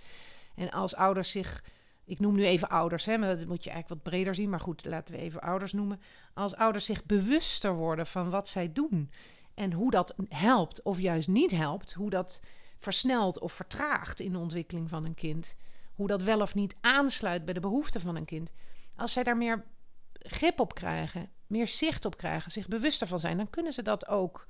En 0.56 0.72
als 0.72 0.96
ouders 0.96 1.32
zich, 1.32 1.64
ik 2.06 2.20
noem 2.20 2.36
nu 2.36 2.46
even 2.46 2.70
ouders, 2.70 3.06
hè, 3.06 3.18
maar 3.18 3.38
dat 3.38 3.48
moet 3.48 3.64
je 3.64 3.70
eigenlijk 3.70 4.02
wat 4.02 4.12
breder 4.12 4.36
zien, 4.36 4.50
maar 4.50 4.60
goed, 4.60 4.86
laten 4.86 5.16
we 5.16 5.22
even 5.22 5.42
ouders 5.42 5.74
noemen. 5.74 6.02
Als 6.34 6.56
ouders 6.56 6.86
zich 6.86 7.06
bewuster 7.06 7.76
worden 7.76 8.08
van 8.08 8.30
wat 8.30 8.48
zij 8.48 8.74
doen 8.74 9.12
en 9.54 9.74
hoe 9.74 9.92
dat 9.92 10.16
helpt 10.30 10.82
of 10.82 11.00
juist 11.00 11.28
niet 11.28 11.52
helpt, 11.52 11.94
hoe 11.94 12.10
dat 12.10 12.40
versnelt 12.80 13.40
of 13.40 13.54
vertraagt 13.54 14.20
in 14.20 14.32
de 14.32 14.40
ontwikkeling 14.40 14.90
van 14.90 15.06
een 15.06 15.16
kind 15.16 15.56
hoe 15.96 16.08
dat 16.08 16.22
wel 16.22 16.42
of 16.42 16.56
niet 16.56 16.76
aansluit 16.82 17.46
bij 17.46 17.54
de 17.54 17.60
behoeften 17.60 18.02
van 18.02 18.16
een 18.16 18.26
kind. 18.26 18.52
Als 18.96 19.14
zij 19.14 19.24
daar 19.24 19.38
meer 19.38 19.66
grip 20.20 20.60
op 20.60 20.74
krijgen, 20.76 21.30
meer 21.48 21.68
zicht 21.68 22.06
op 22.06 22.18
krijgen, 22.18 22.52
zich 22.52 22.68
bewuster 22.68 23.08
van 23.08 23.20
zijn, 23.20 23.38
dan 23.38 23.50
kunnen 23.50 23.74
ze 23.74 23.82
dat 23.82 24.08
ook 24.08 24.48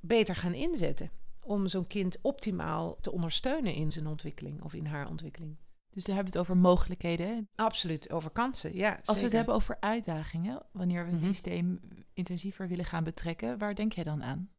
beter 0.00 0.36
gaan 0.36 0.54
inzetten. 0.54 1.10
Om 1.40 1.66
zo'n 1.66 1.86
kind 1.86 2.18
optimaal 2.22 2.96
te 3.00 3.12
ondersteunen 3.12 3.74
in 3.74 3.90
zijn 3.90 4.06
ontwikkeling 4.06 4.62
of 4.62 4.74
in 4.74 4.86
haar 4.86 5.08
ontwikkeling. 5.08 5.56
Dus 5.90 6.04
daar 6.04 6.14
hebben 6.14 6.32
we 6.32 6.38
het 6.38 6.48
over 6.48 6.62
mogelijkheden. 6.62 7.48
Absoluut, 7.54 8.10
over 8.10 8.30
kansen. 8.30 8.74
Ja, 8.76 8.98
Als 9.04 9.18
we 9.18 9.24
het 9.24 9.32
hebben 9.32 9.54
over 9.54 9.76
uitdagingen, 9.80 10.62
wanneer 10.72 11.04
we 11.04 11.10
het 11.10 11.20
Mhm. 11.20 11.28
systeem 11.30 11.80
intensiever 12.12 12.68
willen 12.68 12.84
gaan 12.84 13.04
betrekken, 13.04 13.58
waar 13.58 13.74
denk 13.74 13.92
jij 13.92 14.04
dan 14.04 14.22
aan? 14.22 14.50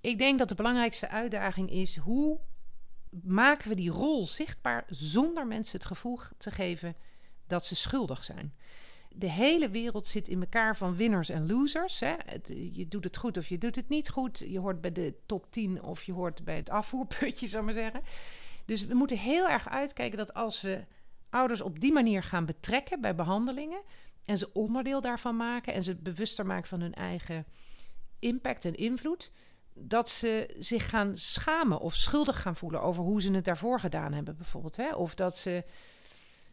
Ik 0.00 0.18
denk 0.18 0.38
dat 0.38 0.48
de 0.48 0.54
belangrijkste 0.54 1.08
uitdaging 1.08 1.70
is 1.70 1.96
hoe 1.96 2.40
maken 3.22 3.68
we 3.68 3.74
die 3.74 3.90
rol 3.90 4.26
zichtbaar 4.26 4.84
zonder 4.88 5.46
mensen 5.46 5.78
het 5.78 5.86
gevoel 5.86 6.18
te 6.38 6.50
geven 6.50 6.96
dat 7.46 7.64
ze 7.64 7.74
schuldig 7.74 8.24
zijn. 8.24 8.54
De 9.14 9.30
hele 9.30 9.70
wereld 9.70 10.06
zit 10.06 10.28
in 10.28 10.40
elkaar 10.40 10.76
van 10.76 10.96
winners 10.96 11.28
en 11.28 11.46
losers. 11.46 12.00
Hè. 12.00 12.14
Je 12.72 12.88
doet 12.88 13.04
het 13.04 13.16
goed 13.16 13.36
of 13.36 13.48
je 13.48 13.58
doet 13.58 13.76
het 13.76 13.88
niet 13.88 14.08
goed. 14.08 14.38
Je 14.38 14.58
hoort 14.58 14.80
bij 14.80 14.92
de 14.92 15.14
top 15.26 15.46
10 15.50 15.82
of 15.82 16.02
je 16.02 16.12
hoort 16.12 16.44
bij 16.44 16.56
het 16.56 16.70
afvoerputje, 16.70 17.48
zou 17.48 17.68
ik 17.68 17.74
maar 17.74 17.82
zeggen. 17.82 18.02
Dus 18.64 18.86
we 18.86 18.94
moeten 18.94 19.18
heel 19.18 19.48
erg 19.48 19.68
uitkijken 19.68 20.18
dat 20.18 20.34
als 20.34 20.60
we 20.60 20.84
ouders 21.30 21.60
op 21.60 21.80
die 21.80 21.92
manier 21.92 22.22
gaan 22.22 22.46
betrekken 22.46 23.00
bij 23.00 23.14
behandelingen 23.14 23.82
en 24.24 24.38
ze 24.38 24.52
onderdeel 24.52 25.00
daarvan 25.00 25.36
maken 25.36 25.72
en 25.72 25.82
ze 25.82 25.94
bewuster 25.96 26.46
maken 26.46 26.68
van 26.68 26.80
hun 26.80 26.94
eigen 26.94 27.46
impact 28.18 28.64
en 28.64 28.74
invloed, 28.74 29.32
dat 29.80 30.08
ze 30.08 30.54
zich 30.58 30.88
gaan 30.88 31.16
schamen 31.16 31.80
of 31.80 31.94
schuldig 31.94 32.42
gaan 32.42 32.56
voelen 32.56 32.82
over 32.82 33.02
hoe 33.02 33.22
ze 33.22 33.30
het 33.30 33.44
daarvoor 33.44 33.80
gedaan 33.80 34.12
hebben, 34.12 34.36
bijvoorbeeld. 34.36 34.76
Hè? 34.76 34.94
Of 34.94 35.14
dat 35.14 35.36
ze 35.36 35.64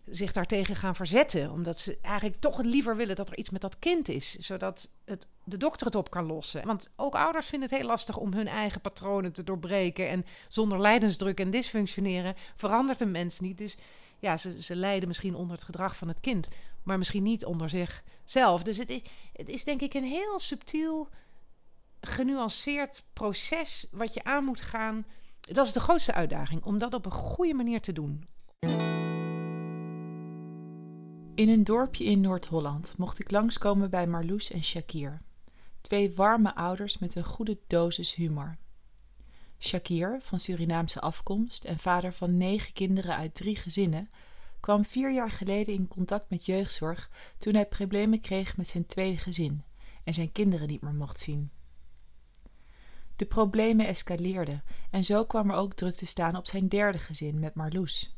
zich 0.10 0.32
daartegen 0.32 0.76
gaan 0.76 0.96
verzetten, 0.96 1.52
omdat 1.52 1.80
ze 1.80 1.98
eigenlijk 2.02 2.40
toch 2.40 2.62
liever 2.62 2.96
willen 2.96 3.16
dat 3.16 3.30
er 3.30 3.38
iets 3.38 3.50
met 3.50 3.62
dat 3.62 3.80
kind 3.80 4.10
is, 4.10 4.36
zodat 4.36 4.90
het, 5.06 5.28
de 5.44 5.58
dokter 5.58 5.86
het 5.86 5.96
op 5.96 6.10
kan 6.10 6.26
lossen. 6.26 6.66
Want 6.66 6.90
ook 6.96 7.16
ouders 7.16 7.48
vinden 7.48 7.70
het 7.70 7.78
heel 7.78 7.88
lastig 7.88 8.18
om 8.18 8.34
hun 8.34 8.48
eigen 8.48 8.82
patronen 8.82 9.34
te 9.34 9.44
doorbreken 9.44 10.10
en 10.10 10.26
zonder 10.48 10.80
lijdensdruk 10.80 11.40
en 11.40 11.52
dysfunctioneren 11.52 12.36
verandert 12.56 13.00
een 13.00 13.12
mens 13.12 13.40
niet. 13.40 13.58
Dus 13.58 13.78
ja, 14.20 14.38
ze, 14.38 14.62
ze 14.62 14.76
lijden 14.76 15.08
misschien 15.08 15.36
onder 15.36 15.56
het 15.56 15.66
gedrag 15.66 15.96
van 15.96 16.08
het 16.08 16.20
kind, 16.20 16.48
maar 16.84 16.98
misschien 16.98 17.24
niet 17.24 17.46
onder 17.46 17.70
zichzelf. 17.70 18.64
Dus 18.64 18.78
het 18.78 18.90
is, 18.90 19.02
het 19.34 19.50
is 19.50 19.64
denk 19.64 19.82
ik 19.82 19.94
een 19.94 20.04
heel 20.04 20.40
subtiel 20.40 21.10
genuanceerd 22.08 23.04
proces 23.14 23.88
wat 23.92 24.14
je 24.14 24.24
aan 24.24 24.44
moet 24.44 24.62
gaan. 24.62 25.06
Dat 25.40 25.66
is 25.66 25.74
de 25.74 25.80
grootste 25.80 26.14
uitdaging, 26.14 26.64
om 26.64 26.78
dat 26.78 26.94
op 26.94 27.06
een 27.06 27.12
goede 27.12 27.54
manier 27.54 27.82
te 27.82 27.94
doen. 27.94 28.28
In 31.36 31.50
een 31.50 31.64
dorpje 31.64 32.04
in 32.04 32.22
Noord-Holland 32.22 32.94
mocht 32.98 33.20
ik 33.20 33.32
langskomen 33.32 33.90
bij 33.90 34.08
Marloes 34.08 34.52
en 34.52 34.64
Shakir. 34.64 35.22
Twee 35.82 36.16
warme 36.16 36.56
ouders 36.56 36.98
met 36.98 37.16
een 37.16 37.24
goede 37.24 37.58
dosis 37.68 38.16
humor. 38.16 38.58
Shakir, 39.60 40.18
van 40.22 40.40
Surinaamse 40.40 41.02
afkomst 41.02 41.64
en 41.64 41.80
vader 41.80 42.14
van 42.14 42.38
negen 42.38 42.74
kinderen 42.74 43.16
uit 43.16 43.36
drie 43.36 43.56
gezinnen, 43.56 44.10
kwam 44.60 44.86
vier 44.86 45.12
jaar 45.14 45.32
geleden 45.32 45.74
in 45.74 45.88
contact 45.88 46.30
met 46.30 46.46
jeugdzorg 46.46 47.12
toen 47.38 47.54
hij 47.54 47.66
problemen 47.66 48.22
kreeg 48.22 48.58
met 48.58 48.68
zijn 48.68 48.86
tweede 48.86 49.18
gezin 49.18 49.64
en 50.04 50.14
zijn 50.14 50.32
kinderen 50.32 50.68
niet 50.68 50.82
meer 50.82 50.94
mocht 50.94 51.20
zien. 51.20 51.52
De 53.18 53.26
problemen 53.26 53.88
escaleerden 53.88 54.64
en 54.92 55.04
zo 55.04 55.26
kwam 55.26 55.50
er 55.50 55.56
ook 55.56 55.74
druk 55.74 55.96
te 55.96 56.06
staan 56.06 56.36
op 56.36 56.48
zijn 56.48 56.68
derde 56.68 56.98
gezin 56.98 57.40
met 57.40 57.54
Marloes. 57.54 58.16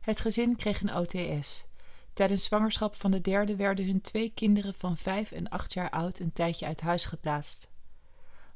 Het 0.00 0.20
gezin 0.20 0.56
kreeg 0.56 0.80
een 0.80 0.94
OTS. 0.94 1.68
Tijdens 2.12 2.44
zwangerschap 2.44 2.94
van 2.94 3.10
de 3.10 3.20
derde 3.20 3.56
werden 3.56 3.86
hun 3.86 4.00
twee 4.00 4.32
kinderen 4.34 4.74
van 4.74 4.96
vijf 4.96 5.32
en 5.32 5.48
acht 5.48 5.72
jaar 5.72 5.90
oud 5.90 6.18
een 6.18 6.32
tijdje 6.32 6.66
uit 6.66 6.80
huis 6.80 7.04
geplaatst. 7.04 7.70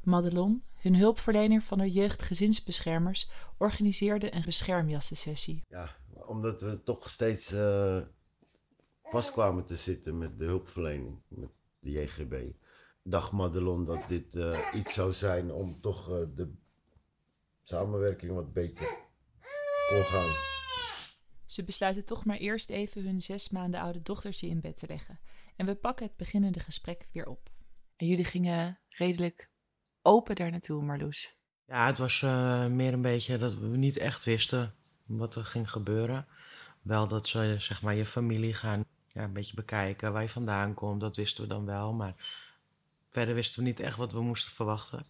Madelon, 0.03 0.63
hun 0.75 0.97
hulpverlener 0.97 1.63
van 1.63 1.79
de 1.79 1.91
jeugdgezinsbeschermers, 1.91 3.31
organiseerde 3.59 4.35
een 4.35 4.43
beschermjassensessie. 4.45 5.65
Ja, 5.69 5.97
omdat 6.27 6.61
we 6.61 6.83
toch 6.83 7.11
steeds 7.11 7.55
vast 9.03 9.33
kwamen 9.33 9.65
te 9.65 9.77
zitten 9.77 10.19
met 10.19 10.39
de 10.39 10.45
hulpverlening, 10.45 11.23
met 11.29 11.51
de 11.79 11.91
JGB 11.91 12.53
dacht 13.03 13.33
Madelon 13.33 13.85
dat 13.85 14.09
dit 14.09 14.35
uh, 14.35 14.59
iets 14.75 14.95
zou 14.95 15.13
zijn 15.13 15.53
om 15.53 15.81
toch 15.81 16.11
uh, 16.11 16.17
de 16.35 16.55
samenwerking 17.63 18.33
wat 18.33 18.53
beter 18.53 18.87
kon 19.89 20.03
gaan. 20.03 20.51
Ze 21.47 21.65
besluiten 21.65 22.05
toch 22.05 22.25
maar 22.25 22.37
eerst 22.37 22.71
even 22.71 23.05
hun 23.05 23.23
zes 23.23 23.51
maanden 23.51 23.81
oude 23.81 24.03
dochtertje 24.03 24.47
in 24.49 24.61
bed 24.61 24.79
te 24.79 24.87
leggen. 24.87 25.21
En 25.57 25.67
we 25.67 25.75
pakken 25.75 26.07
het 26.07 26.17
beginnende 26.17 26.61
gesprek 26.61 27.09
weer 27.13 27.27
op. 27.27 27.51
En 27.97 28.07
jullie 28.07 28.25
gingen 28.25 28.79
redelijk 28.89 29.51
open 30.03 30.37
daar 30.37 30.51
naartoe, 30.51 30.83
Marloes. 30.83 31.37
Ja, 31.67 31.87
het 31.87 31.99
was 31.99 32.21
uh, 32.21 32.67
meer 32.67 32.93
een 32.93 33.03
beetje 33.03 33.39
dat 33.39 33.55
we 33.55 33.67
niet 33.67 33.97
echt 33.97 34.25
wisten 34.25 34.75
wat 35.07 35.35
er 35.35 35.45
ging 35.45 35.71
gebeuren. 35.71 36.27
Wel 36.83 37.09
dat 37.09 37.29
ze 37.29 37.55
zeg 37.59 37.83
maar 37.83 37.95
je 37.95 38.07
familie 38.07 38.55
gaan 38.55 38.85
ja, 39.07 39.23
een 39.23 39.33
beetje 39.33 39.55
bekijken, 39.55 40.13
waar 40.13 40.23
je 40.23 40.29
vandaan 40.29 40.75
komt, 40.75 41.01
dat 41.01 41.17
wisten 41.17 41.43
we 41.43 41.49
dan 41.49 41.65
wel. 41.65 41.93
Maar 41.93 42.42
verder 43.13 43.35
wisten 43.35 43.63
we 43.63 43.69
niet 43.69 43.81
echt 43.81 43.97
wat 43.97 44.13
we 44.13 44.21
moesten 44.21 44.53
verwachten. 44.53 45.07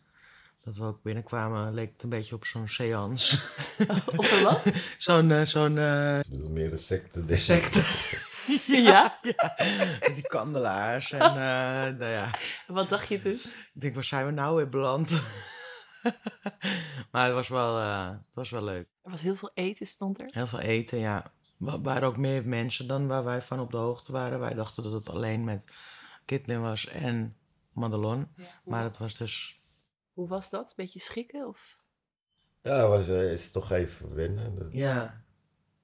Dat 0.64 0.76
we 0.76 0.84
ook 0.84 1.02
binnenkwamen 1.02 1.74
leek 1.74 1.92
het 1.92 2.02
een 2.02 2.08
beetje 2.08 2.34
op 2.34 2.44
zo'n 2.44 2.68
seance. 2.68 3.42
op 4.16 4.30
een 4.30 4.42
wat? 4.42 4.72
zo'n... 4.98 5.30
Uh, 5.30 5.42
zo'n 5.42 5.76
uh... 5.76 6.20
meer 6.48 6.72
een 6.72 6.78
secte. 6.78 7.24
Denk 7.24 7.40
secte. 7.40 7.82
ja? 8.66 9.18
ja? 9.22 9.54
Die 10.14 10.26
kandelaars 10.26 11.12
en 11.12 11.18
uh, 11.18 11.98
nou 11.98 12.04
ja. 12.04 12.30
Wat 12.66 12.88
dacht 12.88 13.08
je 13.08 13.18
toen? 13.18 13.32
Ik 13.32 13.70
denk, 13.72 13.94
waar 13.94 14.04
zijn 14.04 14.26
we 14.26 14.32
nou 14.32 14.56
weer 14.56 14.68
beland? 14.68 15.22
maar 17.10 17.24
het 17.24 17.34
was, 17.34 17.48
wel, 17.48 17.76
het 17.76 18.34
was 18.34 18.50
wel 18.50 18.64
leuk. 18.64 18.86
Er 19.02 19.10
was 19.10 19.22
heel 19.22 19.36
veel 19.36 19.50
eten, 19.54 19.86
stond 19.86 20.20
er? 20.20 20.28
Heel 20.30 20.46
veel 20.46 20.60
eten, 20.60 20.98
ja. 20.98 21.32
Er 21.66 21.82
waren 21.82 22.08
ook 22.08 22.16
meer 22.16 22.46
mensen 22.46 22.86
dan 22.86 23.06
waar 23.06 23.24
wij 23.24 23.42
van 23.42 23.60
op 23.60 23.70
de 23.70 23.76
hoogte 23.76 24.12
waren. 24.12 24.40
Wij 24.40 24.54
dachten 24.54 24.82
dat 24.82 24.92
het 24.92 25.08
alleen 25.08 25.44
met 25.44 25.72
Kitlin 26.24 26.60
was 26.60 26.86
en 26.86 27.36
Madelon. 27.72 28.28
Ja, 28.36 28.60
maar 28.64 28.84
het 28.84 28.98
was 28.98 29.16
dus... 29.16 29.60
Hoe 30.12 30.28
was 30.28 30.50
dat? 30.50 30.68
Een 30.68 30.74
beetje 30.76 31.00
schikken 31.00 31.46
of... 31.48 31.80
Ja, 32.62 32.76
het 32.76 32.88
was, 32.88 33.08
uh, 33.08 33.32
is 33.32 33.50
toch 33.50 33.70
even 33.70 34.14
wennen. 34.14 34.54
Dat... 34.54 34.72
Ja, 34.72 35.24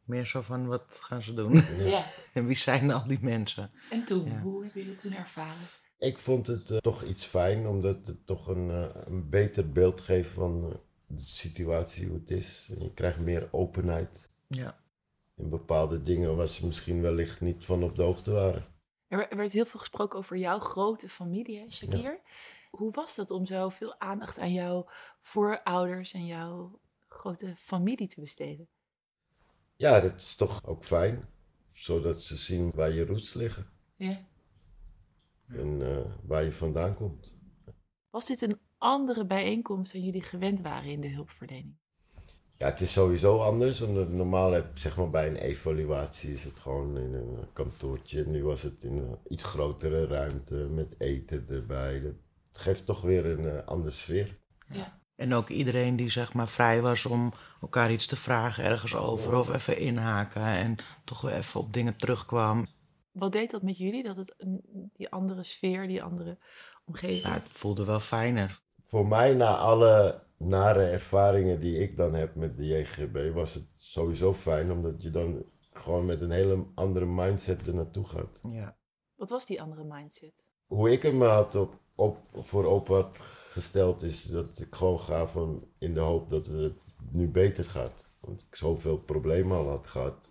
meer 0.05 0.27
zo 0.27 0.43
van 0.43 0.67
wat 0.67 0.99
gaan 1.01 1.23
ze 1.23 1.35
doen? 1.35 1.63
Ja. 1.79 2.05
en 2.35 2.47
wie 2.51 2.57
zijn 2.57 2.91
al 2.91 3.05
die 3.05 3.19
mensen? 3.21 3.71
En 3.91 4.05
toen, 4.05 4.25
ja. 4.25 4.41
hoe 4.41 4.65
heb 4.65 4.75
je 4.75 4.87
dat 4.87 5.01
toen 5.01 5.13
ervaren? 5.13 5.67
Ik 5.99 6.19
vond 6.19 6.47
het 6.47 6.71
uh, 6.71 6.79
toch 6.79 7.03
iets 7.03 7.25
fijn, 7.25 7.67
omdat 7.67 8.07
het 8.07 8.27
toch 8.27 8.47
een, 8.47 8.69
uh, 8.69 8.87
een 9.05 9.29
beter 9.29 9.73
beeld 9.73 10.01
geeft 10.01 10.31
van 10.31 10.81
de 11.07 11.21
situatie, 11.21 12.07
hoe 12.07 12.19
het 12.19 12.31
is. 12.31 12.69
En 12.71 12.83
je 12.83 12.93
krijgt 12.93 13.21
meer 13.21 13.49
openheid. 13.51 14.31
Ja. 14.47 14.79
In 15.37 15.49
bepaalde 15.49 16.03
dingen 16.03 16.37
waar 16.37 16.49
ze 16.49 16.67
misschien 16.67 17.03
wellicht 17.03 17.41
niet 17.41 17.65
van 17.65 17.83
op 17.83 17.97
de 17.97 18.03
hoogte 18.03 18.31
waren. 18.31 18.67
Er 19.09 19.37
werd 19.37 19.53
heel 19.53 19.67
veel 19.67 19.81
gesproken 19.81 20.19
over 20.19 20.37
jouw 20.37 20.59
grote 20.59 21.09
familie, 21.09 21.59
hè, 21.59 21.71
Shakir. 21.71 22.03
Ja. 22.03 22.21
Hoe 22.71 22.93
was 22.93 23.15
dat 23.15 23.31
om 23.31 23.47
zoveel 23.47 24.01
aandacht 24.01 24.39
aan 24.39 24.53
jouw 24.53 24.91
voorouders 25.21 26.13
en 26.13 26.27
jouw 26.27 26.81
grote 27.09 27.55
familie 27.57 28.09
te 28.09 28.21
besteden? 28.21 28.69
Ja, 29.77 30.01
dat 30.01 30.15
is 30.15 30.37
toch 30.37 30.67
ook 30.67 30.85
fijn. 30.85 31.29
Zodat 31.67 32.23
ze 32.23 32.37
zien 32.37 32.71
waar 32.75 32.93
je 32.93 33.07
roots 33.07 33.35
liggen. 33.35 33.71
Ja. 33.97 34.27
En 35.49 35.81
uh, 35.81 35.99
waar 36.23 36.45
je 36.45 36.53
vandaan 36.53 36.95
komt. 36.95 37.37
Was 38.11 38.27
dit 38.27 38.43
een 38.43 38.61
andere 38.79 39.27
bijeenkomst 39.27 39.93
dan 39.93 40.03
jullie 40.03 40.23
gewend 40.23 40.61
waren 40.61 40.91
in 40.91 41.01
de 41.01 41.11
hulpverlening? 41.11 41.77
Ja, 42.59 42.67
het 42.67 42.81
is 42.81 42.93
sowieso 42.93 43.39
anders. 43.43 43.81
Omdat 43.81 44.09
normaal 44.09 44.53
heb, 44.53 44.79
zeg 44.79 44.97
maar, 44.97 45.11
bij 45.11 45.27
een 45.29 45.37
evaluatie 45.37 46.33
is 46.33 46.45
het 46.45 46.59
gewoon 46.59 46.97
in 46.97 47.15
een 47.15 47.37
kantoortje. 47.53 48.27
Nu 48.27 48.45
was 48.45 48.63
het 48.63 48.83
in 48.83 48.97
een 48.97 49.17
iets 49.29 49.45
grotere 49.45 50.07
ruimte 50.07 50.55
met 50.55 50.95
eten 50.99 51.45
erbij. 51.49 52.01
Dat 52.01 52.15
geeft 52.53 52.87
toch 52.87 53.01
weer 53.01 53.27
een 53.27 53.45
uh, 53.45 53.65
andere 53.65 53.91
sfeer. 53.91 54.39
Ja. 54.69 55.01
En 55.17 55.35
ook 55.35 55.49
iedereen 55.49 55.97
die 55.97 56.11
zeg 56.11 56.33
maar 56.33 56.49
vrij 56.49 56.81
was 56.81 57.07
om 57.07 57.33
elkaar 57.61 57.93
iets 57.93 58.07
te 58.07 58.17
vragen 58.17 58.65
ergens 58.65 58.97
over 58.97 59.35
of 59.35 59.55
even 59.55 59.79
inhaken 59.79 60.43
en 60.43 60.77
toch 61.05 61.21
weer 61.21 61.35
even 61.35 61.61
op 61.61 61.73
dingen 61.73 61.97
terugkwam. 61.97 62.67
Wat 63.13 63.33
deed 63.33 63.51
dat 63.51 63.63
met 63.63 63.79
jullie, 63.79 64.03
dat 64.03 64.17
het 64.17 64.35
een, 64.37 64.91
die 64.93 65.09
andere 65.09 65.45
sfeer, 65.45 65.87
die 65.87 66.03
andere 66.03 66.39
omgeving? 66.85 67.23
Ja, 67.23 67.33
het 67.33 67.49
voelde 67.49 67.85
wel 67.85 68.01
fijner. 68.01 68.61
Voor 68.85 69.07
mij, 69.07 69.35
na 69.35 69.57
alle 69.57 70.23
nare 70.39 70.83
ervaringen 70.83 71.61
die 71.61 71.79
ik 71.79 71.97
dan 71.97 72.15
heb 72.15 72.35
met 72.35 72.57
de 72.57 72.67
JGB, 72.67 73.33
was 73.35 73.55
het 73.55 73.69
sowieso 73.77 74.35
fijn, 74.35 74.73
omdat 74.73 75.03
je 75.03 75.11
dan 75.11 75.45
gewoon 75.73 76.07
met 76.07 76.21
een 76.21 76.31
hele 76.31 76.65
andere 76.75 77.07
mindset 77.07 77.67
er 77.67 77.75
naartoe 77.75 78.05
gaat. 78.05 78.41
Ja. 78.43 78.77
Wat 79.15 79.31
was 79.31 79.47
die 79.47 79.63
andere 79.63 79.85
mindset? 79.85 80.45
Hoe 80.67 80.91
ik 80.91 81.03
hem 81.03 81.23
had 81.23 81.55
op, 81.55 81.75
op, 81.95 82.19
voor 82.33 82.65
open 82.65 82.95
had 82.95 83.19
gesteld, 83.51 84.03
is 84.03 84.25
dat 84.25 84.59
ik 84.59 84.75
gewoon 84.75 85.01
ga 85.01 85.27
van 85.27 85.65
in 85.79 85.95
de 85.95 86.01
hoop 86.01 86.31
dat 86.31 86.47
het 86.47 86.83
nu 87.11 87.29
beter 87.29 87.65
gaat. 87.65 88.11
Want 88.21 88.41
ik 88.49 88.55
zoveel 88.55 88.99
problemen 88.99 89.57
al 89.57 89.69
had 89.69 89.87
gehad. 89.87 90.31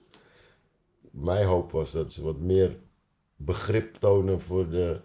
Mijn 1.11 1.45
hoop 1.45 1.71
was 1.71 1.91
dat 1.91 2.11
ze 2.11 2.23
wat 2.23 2.37
meer 2.37 2.79
begrip 3.35 3.95
tonen 3.95 4.41
voor 4.41 4.69
de, 4.69 5.01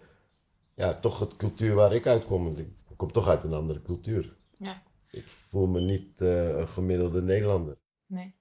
ja, 0.75 0.99
toch 0.99 1.19
het 1.19 1.35
cultuur 1.35 1.75
waar 1.75 1.93
ik 1.93 2.07
uitkom. 2.07 2.43
Want 2.43 2.59
ik 2.59 2.67
kom 2.95 3.11
toch 3.11 3.27
uit 3.27 3.43
een 3.43 3.53
andere 3.53 3.81
cultuur. 3.81 4.37
Ja. 4.57 4.83
Ik 5.13 5.27
voel 5.27 5.67
me 5.67 5.81
niet 5.81 6.21
uh, 6.21 6.57
een 6.57 6.67
gemiddelde 6.67 7.21
Nederlander. 7.21 7.77
Nee. 8.05 8.35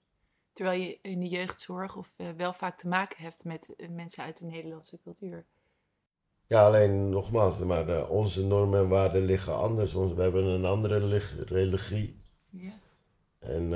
Terwijl 0.53 0.81
je 0.81 0.99
in 1.03 1.21
de 1.21 1.29
jeugdzorg 1.29 1.97
of 1.97 2.15
uh, 2.17 2.31
wel 2.31 2.53
vaak 2.53 2.79
te 2.79 2.89
maken 2.89 3.23
hebt 3.23 3.45
met 3.45 3.75
uh, 3.77 3.89
mensen 3.89 4.25
uit 4.25 4.39
de 4.39 4.47
Nederlandse 4.47 5.01
cultuur. 5.03 5.47
Ja, 6.47 6.67
alleen 6.67 7.09
nogmaals, 7.09 7.59
maar 7.59 8.09
onze 8.09 8.47
normen 8.47 8.81
en 8.81 8.89
waarden 8.89 9.25
liggen 9.25 9.57
anders. 9.57 9.95
Ons, 9.95 10.13
we 10.13 10.23
hebben 10.23 10.45
een 10.45 10.65
andere 10.65 11.19
religie. 11.47 12.23
Ja. 12.51 12.73
En 13.39 13.71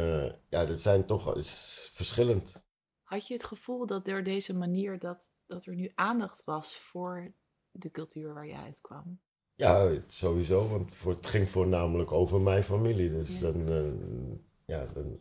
ja, 0.48 0.64
dat 0.64 0.80
zijn 0.80 1.06
toch 1.06 1.36
is 1.36 1.90
verschillend. 1.92 2.62
Had 3.02 3.26
je 3.26 3.34
het 3.34 3.44
gevoel 3.44 3.86
dat 3.86 4.04
door 4.04 4.22
deze 4.22 4.56
manier 4.56 4.98
dat 4.98 5.30
dat 5.46 5.66
er 5.66 5.74
nu 5.74 5.92
aandacht 5.94 6.44
was 6.44 6.76
voor 6.76 7.32
de 7.70 7.90
cultuur 7.90 8.34
waar 8.34 8.46
je 8.46 8.56
uitkwam? 8.56 9.20
Ja, 9.56 9.90
sowieso, 10.06 10.68
want 10.68 10.92
voor, 10.92 11.12
het 11.12 11.26
ging 11.26 11.48
voornamelijk 11.48 12.12
over 12.12 12.40
mijn 12.40 12.64
familie. 12.64 13.10
Dus 13.10 13.38
Ja. 13.38 13.40
dan, 13.52 13.68
eh, 13.68 14.38
ja, 14.76 14.86
dan 14.94 15.20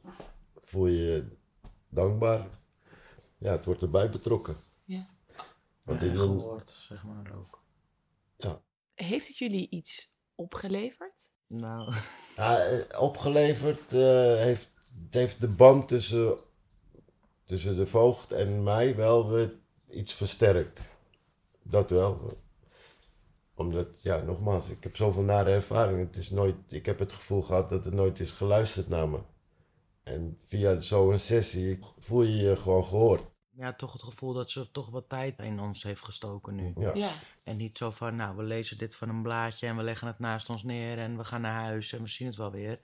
voel 0.55 0.87
je 0.87 0.97
je 0.97 1.25
dankbaar. 1.89 2.47
Ja, 3.37 3.51
het 3.51 3.65
wordt 3.65 3.81
erbij 3.81 4.09
betrokken. 4.09 4.55
Ja. 4.85 5.07
Want 5.83 6.01
Ja, 6.01 6.13
gehoord, 6.15 6.69
zeg 6.71 7.03
maar 7.03 7.31
ook. 7.37 7.63
Heeft 8.93 9.27
het 9.27 9.37
jullie 9.37 9.69
iets 9.69 10.13
opgeleverd? 10.35 11.31
Nou, 11.47 11.93
Ja, 12.35 12.59
eh, 12.65 13.01
opgeleverd 13.01 13.93
eh, 13.93 14.35
heeft, 14.35 14.73
het 15.03 15.13
heeft 15.13 15.41
de 15.41 15.47
band 15.47 15.87
tussen, 15.87 16.37
tussen 17.43 17.75
de 17.75 17.87
voogd 17.87 18.31
en 18.31 18.63
mij 18.63 18.95
wel 18.95 19.29
weer 19.29 19.53
iets 19.89 20.13
versterkt. 20.13 20.81
Dat 21.63 21.89
wel. 21.89 22.37
Omdat, 23.55 24.01
ja, 24.03 24.17
nogmaals, 24.21 24.69
ik 24.69 24.83
heb 24.83 24.95
zoveel 24.95 25.23
nare 25.23 25.51
ervaringen. 25.51 26.05
Het 26.05 26.17
is 26.17 26.29
nooit, 26.29 26.55
ik 26.67 26.85
heb 26.85 26.99
het 26.99 27.11
gevoel 27.11 27.41
gehad 27.41 27.69
dat 27.69 27.85
er 27.85 27.93
nooit 27.93 28.19
is 28.19 28.31
geluisterd 28.31 28.87
naar 28.87 29.09
me. 29.09 29.19
En 30.03 30.37
via 30.37 30.79
zo'n 30.79 31.19
sessie 31.19 31.79
voel 31.97 32.21
je 32.21 32.35
je 32.35 32.55
gewoon 32.57 32.85
gehoord. 32.85 33.31
ja, 33.57 33.73
toch 33.73 33.93
het 33.93 34.03
gevoel 34.03 34.33
dat 34.33 34.49
ze 34.49 34.71
toch 34.71 34.89
wat 34.89 35.09
tijd 35.09 35.39
in 35.39 35.59
ons 35.59 35.83
heeft 35.83 36.03
gestoken 36.03 36.55
nu. 36.55 36.73
Ja. 36.77 36.93
Ja. 36.93 37.13
En 37.43 37.57
niet 37.57 37.77
zo 37.77 37.91
van, 37.91 38.15
nou, 38.15 38.35
we 38.35 38.43
lezen 38.43 38.77
dit 38.77 38.95
van 38.95 39.09
een 39.09 39.21
blaadje 39.21 39.67
en 39.67 39.77
we 39.77 39.83
leggen 39.83 40.07
het 40.07 40.19
naast 40.19 40.49
ons 40.49 40.63
neer 40.63 40.97
en 40.97 41.17
we 41.17 41.23
gaan 41.23 41.41
naar 41.41 41.61
huis 41.61 41.93
en 41.93 42.01
we 42.01 42.07
zien 42.07 42.27
het 42.27 42.35
wel 42.35 42.51
weer. 42.51 42.79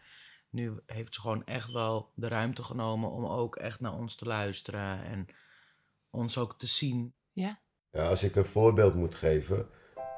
Nu 0.49 0.79
heeft 0.85 1.13
ze 1.13 1.21
gewoon 1.21 1.45
echt 1.45 1.71
wel 1.71 2.11
de 2.15 2.27
ruimte 2.27 2.63
genomen 2.63 3.11
om 3.11 3.25
ook 3.25 3.55
echt 3.55 3.79
naar 3.79 3.93
ons 3.93 4.15
te 4.15 4.25
luisteren 4.25 5.03
en 5.03 5.25
ons 6.09 6.37
ook 6.37 6.57
te 6.57 6.67
zien. 6.67 7.13
Ja. 7.31 7.59
Ja, 7.91 8.07
als 8.07 8.23
ik 8.23 8.35
een 8.35 8.45
voorbeeld 8.45 8.95
moet 8.95 9.15
geven, 9.15 9.69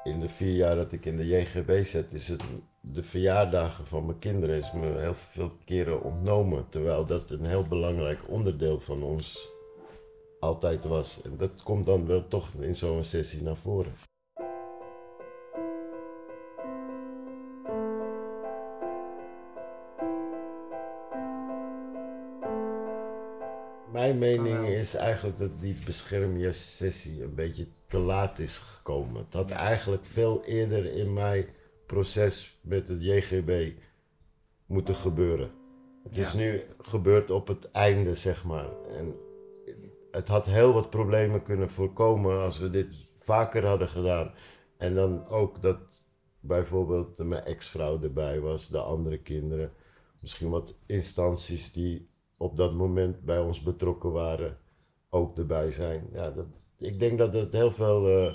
in 0.04 0.20
de 0.20 0.28
vier 0.28 0.54
jaar 0.54 0.76
dat 0.76 0.92
ik 0.92 1.06
in 1.06 1.16
de 1.16 1.26
JGB 1.26 1.84
zit, 1.84 2.12
is 2.12 2.28
het 2.28 2.42
de 2.80 3.02
verjaardagen 3.02 3.86
van 3.86 4.06
mijn 4.06 4.18
kinderen 4.18 4.56
is 4.56 4.72
me 4.72 4.98
heel 4.98 5.14
veel 5.14 5.52
keren 5.64 6.02
ontnomen. 6.02 6.68
Terwijl 6.68 7.06
dat 7.06 7.30
een 7.30 7.46
heel 7.46 7.64
belangrijk 7.64 8.20
onderdeel 8.28 8.80
van 8.80 9.02
ons 9.02 9.48
altijd 10.40 10.84
was. 10.84 11.22
En 11.22 11.36
dat 11.36 11.62
komt 11.62 11.86
dan 11.86 12.06
wel 12.06 12.28
toch 12.28 12.50
in 12.60 12.76
zo'n 12.76 13.04
sessie 13.04 13.42
naar 13.42 13.56
voren. 13.56 13.92
Mijn 23.94 24.18
mening 24.18 24.66
is 24.66 24.94
eigenlijk 24.94 25.38
dat 25.38 25.50
die 25.60 25.76
beschermjessessie 25.84 27.22
een 27.22 27.34
beetje 27.34 27.66
te 27.86 27.98
laat 27.98 28.38
is 28.38 28.58
gekomen. 28.58 29.24
Het 29.24 29.32
had 29.32 29.50
eigenlijk 29.50 30.04
veel 30.04 30.44
eerder 30.44 30.86
in 30.86 31.12
mijn 31.12 31.46
proces 31.86 32.58
met 32.60 32.88
het 32.88 33.04
JGB 33.04 33.72
moeten 34.66 34.94
gebeuren. 34.94 35.50
Het 36.02 36.16
is 36.16 36.32
nu 36.32 36.62
gebeurd 36.80 37.30
op 37.30 37.48
het 37.48 37.70
einde, 37.70 38.14
zeg 38.14 38.44
maar. 38.44 38.68
En 38.98 39.14
het 40.10 40.28
had 40.28 40.46
heel 40.46 40.72
wat 40.72 40.90
problemen 40.90 41.42
kunnen 41.42 41.70
voorkomen 41.70 42.40
als 42.40 42.58
we 42.58 42.70
dit 42.70 42.96
vaker 43.18 43.66
hadden 43.66 43.88
gedaan. 43.88 44.34
En 44.76 44.94
dan 44.94 45.28
ook 45.28 45.62
dat 45.62 46.04
bijvoorbeeld 46.40 47.18
mijn 47.18 47.44
ex-vrouw 47.44 48.02
erbij 48.02 48.40
was, 48.40 48.68
de 48.68 48.80
andere 48.80 49.18
kinderen. 49.18 49.72
Misschien 50.20 50.50
wat 50.50 50.74
instanties 50.86 51.72
die 51.72 52.12
op 52.44 52.56
dat 52.56 52.74
moment 52.74 53.24
bij 53.24 53.38
ons 53.38 53.60
betrokken 53.62 54.12
waren, 54.12 54.58
ook 55.10 55.38
erbij 55.38 55.70
zijn. 55.70 56.08
Ja, 56.12 56.30
dat, 56.30 56.46
ik 56.78 56.98
denk 56.98 57.18
dat 57.18 57.32
het 57.32 57.52
heel 57.52 57.70
veel 57.70 58.08
eh, 58.08 58.34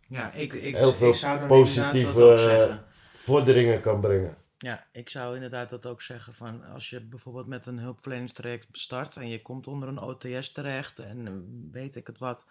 Ja, 0.00 0.32
ik, 0.32 0.52
ik, 0.52 0.76
Heel 0.76 0.92
veel 0.92 1.08
ik 1.08 1.14
zou 1.14 1.38
dan 1.38 1.48
positieve, 1.48 2.80
vorderingen 3.16 3.80
kan 3.80 4.00
brengen. 4.00 4.36
Ja, 4.58 4.86
ik 4.92 5.08
zou 5.08 5.34
inderdaad 5.34 5.70
dat 5.70 5.86
ook 5.86 6.02
zeggen 6.02 6.34
van 6.34 6.64
als 6.64 6.90
je 6.90 7.00
bijvoorbeeld 7.00 7.46
met 7.46 7.66
een 7.66 7.78
hulpverleningstraject 7.78 8.66
start 8.72 9.16
en 9.16 9.28
je 9.28 9.42
komt 9.42 9.66
onder 9.66 9.88
een 9.88 10.00
OTS 10.00 10.52
terecht 10.52 10.98
en 10.98 11.26
eh, 11.26 11.32
weet 11.72 11.96
ik 11.96 12.06
het 12.06 12.18
wat 12.18 12.46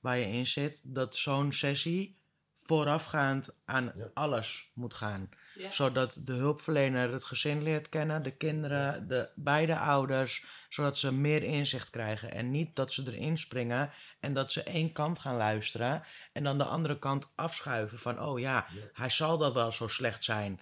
waar 0.00 0.18
je 0.18 0.26
in 0.26 0.46
zit, 0.46 0.82
dat 0.84 1.16
zo'n 1.16 1.52
sessie 1.52 2.16
voorafgaand 2.62 3.56
aan 3.64 3.92
Ja. 3.96 4.10
alles 4.14 4.70
moet 4.74 4.94
gaan. 4.94 5.28
Ja. 5.58 5.70
Zodat 5.70 6.20
de 6.24 6.32
hulpverlener 6.32 7.12
het 7.12 7.24
gezin 7.24 7.62
leert 7.62 7.88
kennen, 7.88 8.22
de 8.22 8.30
kinderen, 8.36 9.08
de 9.08 9.28
beide 9.34 9.78
ouders, 9.78 10.44
zodat 10.68 10.98
ze 10.98 11.12
meer 11.12 11.42
inzicht 11.42 11.90
krijgen. 11.90 12.32
En 12.32 12.50
niet 12.50 12.76
dat 12.76 12.92
ze 12.92 13.02
erin 13.06 13.38
springen 13.38 13.90
en 14.20 14.34
dat 14.34 14.52
ze 14.52 14.62
één 14.62 14.92
kant 14.92 15.18
gaan 15.18 15.36
luisteren 15.36 16.02
en 16.32 16.44
dan 16.44 16.58
de 16.58 16.64
andere 16.64 16.98
kant 16.98 17.32
afschuiven 17.34 17.98
van, 17.98 18.22
oh 18.22 18.38
ja, 18.40 18.66
Ja. 18.74 18.80
hij 18.92 19.10
zal 19.10 19.38
dat 19.38 19.54
wel 19.54 19.72
zo 19.72 19.88
slecht 19.88 20.24
zijn. 20.24 20.60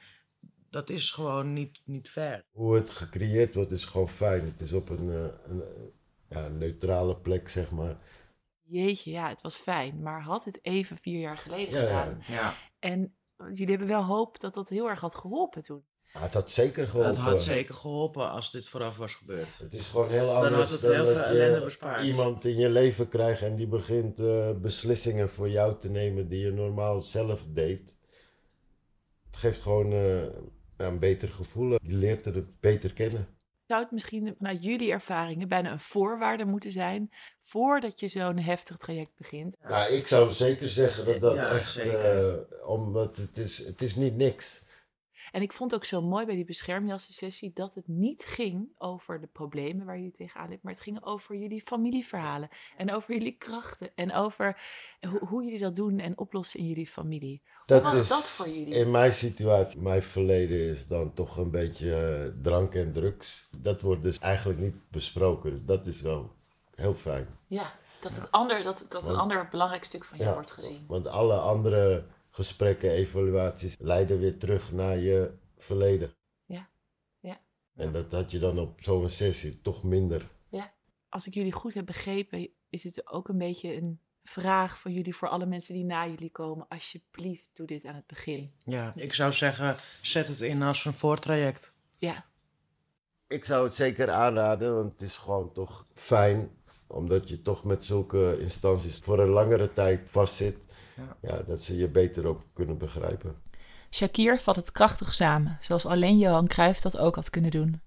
Dat 0.71 0.91
is 0.91 1.11
gewoon 1.11 1.53
niet, 1.53 1.81
niet 1.85 2.11
fair. 2.11 2.45
Hoe 2.51 2.75
het 2.75 2.91
gecreëerd 2.91 3.55
wordt 3.55 3.71
is 3.73 3.85
gewoon 3.85 4.09
fijn. 4.09 4.45
Het 4.45 4.61
is 4.61 4.73
op 4.73 4.89
een, 4.89 5.11
eh, 5.11 5.51
een, 5.51 5.63
ja, 6.29 6.45
een 6.45 6.59
neutrale 6.59 7.17
plek, 7.17 7.49
zeg 7.49 7.71
maar. 7.71 7.97
Jeetje, 8.63 9.11
ja, 9.11 9.29
het 9.29 9.41
was 9.41 9.55
fijn. 9.55 10.03
Maar 10.03 10.23
had 10.23 10.45
het 10.45 10.59
even 10.63 10.97
vier 10.99 11.21
jaar 11.21 11.39
geleden 11.39 11.75
Ja, 11.75 11.81
ja. 11.89 12.03
gedaan. 12.03 12.23
Ja, 12.27 12.55
En 12.79 13.15
jullie 13.49 13.69
hebben 13.69 13.89
wel 13.89 14.05
hoop 14.05 14.41
dat 14.41 14.55
dat 14.55 14.69
heel 14.69 14.89
erg 14.89 15.01
had 15.01 15.15
geholpen 15.15 15.63
toen. 15.63 15.85
Ja, 16.13 16.21
het 16.21 16.35
had 16.35 16.51
zeker 16.51 16.87
geholpen. 16.87 17.11
het 17.11 17.21
had 17.21 17.43
zeker 17.43 17.75
geholpen 17.75 18.31
als 18.31 18.51
dit 18.51 18.69
vooraf 18.69 18.97
was 18.97 19.15
gebeurd. 19.15 19.59
Het 19.59 19.73
is 19.75 19.87
gewoon 19.87 20.09
heel 20.09 20.27
Dan 20.27 20.37
anders 20.37 20.57
had 20.63 20.71
het 20.71 20.81
dan 20.81 20.93
heel 20.93 21.05
veel 21.05 21.15
dat 21.15 21.29
je 21.29 21.61
bespaard. 21.65 22.03
iemand 22.03 22.45
in 22.45 22.57
je 22.57 22.69
leven 22.69 23.09
krijgt 23.09 23.43
en 23.43 23.57
die 23.57 23.67
begint 23.67 24.19
eh, 24.19 24.51
beslissingen 24.51 25.29
voor 25.29 25.49
jou 25.51 25.79
te 25.79 25.91
nemen 25.91 26.29
die 26.29 26.41
je 26.41 26.53
normaal 26.53 27.01
zelf 27.01 27.45
deed. 27.49 27.97
Het 29.27 29.37
geeft 29.37 29.61
gewoon 29.61 29.93
eh, 29.93 30.23
een 30.77 30.99
beter 30.99 31.29
gevoel. 31.29 31.71
Je 31.71 31.95
leert 31.95 32.27
er 32.27 32.45
beter 32.61 32.93
kennen. 32.93 33.29
Zou 33.67 33.83
het 33.83 33.91
misschien 33.91 34.35
vanuit 34.39 34.65
jullie 34.65 34.93
ervaringen 34.93 35.49
bijna 35.49 35.71
een 35.73 35.81
voorwaarde 35.81 36.45
moeten 36.45 36.73
zijn 36.73 37.11
voordat 37.41 38.01
je 38.01 38.09
zo'n 38.09 38.39
heftig 38.39 38.77
traject 38.77 39.17
begint? 39.17 39.57
Nou, 39.69 39.93
ik 39.93 40.07
zou 40.07 40.33
zeker 40.33 40.69
zeggen 40.69 41.05
dat 41.05 41.21
dat 41.21 41.35
Ja, 41.35 41.49
echt, 41.49 41.77
eh, 41.77 42.33
omdat 42.67 43.17
het 43.17 43.37
is, 43.37 43.59
het 43.59 43.83
is 43.83 43.97
niet 43.97 44.17
niks. 44.17 44.64
En 45.35 45.43
ik 45.43 45.53
vond 45.53 45.75
ook 45.75 45.85
zo 45.85 46.03
mooi 46.03 46.27
bij 46.27 46.35
die 46.35 46.45
beschermjassen-sessie 46.45 47.51
dat 47.55 47.75
het 47.75 47.89
niet 47.89 48.25
ging 48.27 48.69
over 48.79 49.21
de 49.21 49.27
problemen 49.27 49.87
waar 49.87 49.97
jullie 49.97 50.13
tegenaan 50.13 50.49
liepen, 50.49 50.61
maar 50.67 50.73
het 50.75 50.83
ging 50.83 51.05
over 51.05 51.37
jullie 51.37 51.63
familieverhalen 51.63 52.49
en 52.77 52.93
over 52.93 53.15
jullie 53.15 53.37
krachten 53.39 53.91
en 53.95 54.13
over 54.13 54.59
ho- 55.01 55.27
hoe 55.27 55.45
jullie 55.45 55.59
dat 55.59 55.77
doen 55.77 55.99
en 55.99 56.19
oplossen 56.19 56.61
in 56.61 56.67
jullie 56.67 56.87
familie. 56.87 57.43
Dat 57.67 57.83
was 57.83 58.01
is 58.01 58.09
dat 58.09 58.29
voor 58.29 58.49
jullie? 58.49 58.75
In 58.75 58.91
mijn 58.91 59.13
situatie, 59.13 59.81
mijn 59.81 60.03
verleden 60.03 60.59
is 60.71 60.87
dan 60.87 61.15
toch 61.15 61.37
een 61.37 61.51
beetje 61.51 61.95
eh, 61.95 62.43
drank 62.43 62.75
en 62.75 62.93
drugs. 62.93 63.49
Dat 63.57 63.83
wordt 63.83 64.03
dus 64.03 64.19
eigenlijk 64.19 64.61
niet 64.61 64.75
besproken. 64.91 65.51
Dus 65.51 65.65
dat 65.65 65.87
is 65.87 66.01
wel 66.01 66.33
heel 66.75 66.95
fijn. 66.95 67.27
Ja, 67.47 67.73
dat, 68.01 68.15
het 68.17 68.31
ander, 68.31 68.63
dat, 68.63 68.87
dat 68.89 69.07
een 69.09 69.17
ander 69.17 69.49
belangrijk 69.51 69.85
stuk 69.85 70.05
van 70.05 70.17
jou 70.19 70.29
Ja, 70.31 70.35
wordt 70.37 70.51
gezien. 70.51 70.85
Want 70.89 71.07
alle 71.07 71.37
andere 71.37 72.05
gesprekken, 72.35 72.91
evaluaties 72.91 73.77
leiden 73.79 74.19
weer 74.19 74.39
terug 74.39 74.73
naar 74.73 74.97
je 74.97 75.33
verleden. 75.57 76.15
Ja, 76.45 76.69
ja. 77.21 77.41
En 77.75 77.93
dat 77.93 78.13
had 78.13 78.31
je 78.31 78.39
dan 78.39 78.59
op 78.59 78.83
zo'n 78.83 79.11
sessie 79.11 79.61
toch 79.61 79.83
minder. 79.83 80.33
Als 81.15 81.27
ik 81.27 81.35
jullie 81.35 81.53
goed 81.53 81.75
heb 81.75 81.87
begrepen, 81.87 82.49
is 82.69 82.85
het 82.85 83.11
ook 83.11 83.29
een 83.29 83.39
beetje 83.39 83.77
een 83.77 84.01
vraag 84.25 84.81
van 84.81 84.93
jullie 84.93 85.15
voor 85.15 85.29
alle 85.29 85.47
mensen 85.47 85.75
die 85.75 85.85
na 85.85 86.07
jullie 86.07 86.31
komen. 86.31 86.69
Alsjeblieft, 86.69 87.51
doe 87.53 87.67
dit 87.67 87.85
aan 87.85 87.95
het 87.95 88.07
begin. 88.07 88.53
Ja, 88.65 88.93
ik 88.97 89.15
zou 89.15 89.33
zeggen, 89.33 89.77
zet 90.03 90.29
het 90.29 90.41
in 90.41 90.63
als 90.63 90.85
een 90.85 90.93
voortraject. 90.93 91.73
Ja, 91.99 92.27
Ik 93.29 93.45
zou 93.45 93.65
het 93.65 93.75
zeker 93.75 94.11
aanraden, 94.11 94.75
want 94.75 94.93
het 94.93 95.01
is 95.01 95.17
gewoon 95.17 95.53
toch 95.53 95.87
fijn. 95.95 96.51
Omdat 96.87 97.29
je 97.29 97.43
toch 97.43 97.65
met 97.65 97.85
zulke 97.85 98.37
instanties 98.41 98.99
voor 98.99 99.19
een 99.19 99.29
langere 99.29 99.73
tijd 99.73 100.01
vastzit. 100.11 100.64
Ja. 100.97 101.17
Ja, 101.21 101.43
dat 101.43 101.63
ze 101.63 101.77
je 101.77 101.89
beter 101.89 102.27
ook 102.27 102.43
kunnen 102.53 102.79
begrijpen. 102.79 103.43
Shakir 103.91 104.41
vat 104.41 104.57
het 104.57 104.73
krachtig 104.73 105.15
samen, 105.15 105.59
zoals 105.61 105.87
alleen 105.87 106.19
Johan 106.19 106.47
Cruijff 106.47 106.81
dat 106.81 106.97
ook 106.99 107.15
had 107.15 107.31
kunnen 107.31 107.51
doen. 107.51 107.81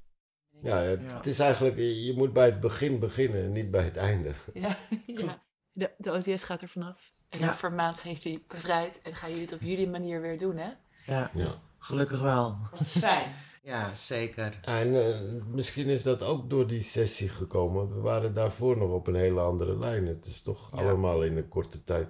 Ja, 0.61 0.77
het, 0.77 1.01
Ja. 1.01 1.15
het 1.15 1.25
is 1.25 1.39
eigenlijk, 1.39 1.77
je 1.77 2.13
moet 2.15 2.33
bij 2.33 2.45
het 2.45 2.59
begin 2.59 2.99
beginnen 2.99 3.43
en 3.43 3.51
niet 3.51 3.71
bij 3.71 3.83
het 3.83 3.97
einde. 3.97 4.33
Ja, 4.53 4.77
ja. 5.05 5.41
De, 5.71 5.91
de 5.97 6.11
OTS 6.11 6.43
gaat 6.43 6.61
er 6.61 6.67
vanaf. 6.67 7.13
En 7.29 7.39
Ja. 7.39 7.57
een 7.61 7.75
maand 7.75 7.97
zijn 7.97 8.13
jullie 8.13 8.45
bevrijd. 8.47 8.99
En 9.03 9.15
gaan 9.15 9.29
jullie 9.29 9.45
het 9.45 9.53
op 9.53 9.61
jullie 9.61 9.89
manier 9.89 10.21
weer 10.21 10.37
doen, 10.37 10.57
hè? 10.57 10.69
Ja, 11.05 11.31
Ja. 11.33 11.61
gelukkig 11.79 12.21
wel. 12.21 12.57
Dat 12.71 12.79
is 12.81 12.91
fijn. 12.91 13.35
Ja, 13.63 13.95
zeker. 13.95 14.59
En 14.61 15.05
eh, 15.05 15.19
misschien 15.53 15.85
is 15.87 16.03
dat 16.03 16.23
ook 16.23 16.49
door 16.49 16.67
die 16.67 16.81
sessie 16.81 17.29
gekomen. 17.29 17.89
We 17.89 17.99
waren 17.99 18.33
daarvoor 18.33 18.77
nog 18.77 18.91
op 18.91 19.07
een 19.07 19.15
hele 19.15 19.39
andere 19.41 19.77
lijn. 19.77 20.07
Het 20.07 20.25
is 20.25 20.41
toch 20.41 20.71
Ja. 20.75 20.81
allemaal 20.83 21.21
in 21.23 21.37
een 21.37 21.47
korte 21.47 21.83
tijd 21.83 22.07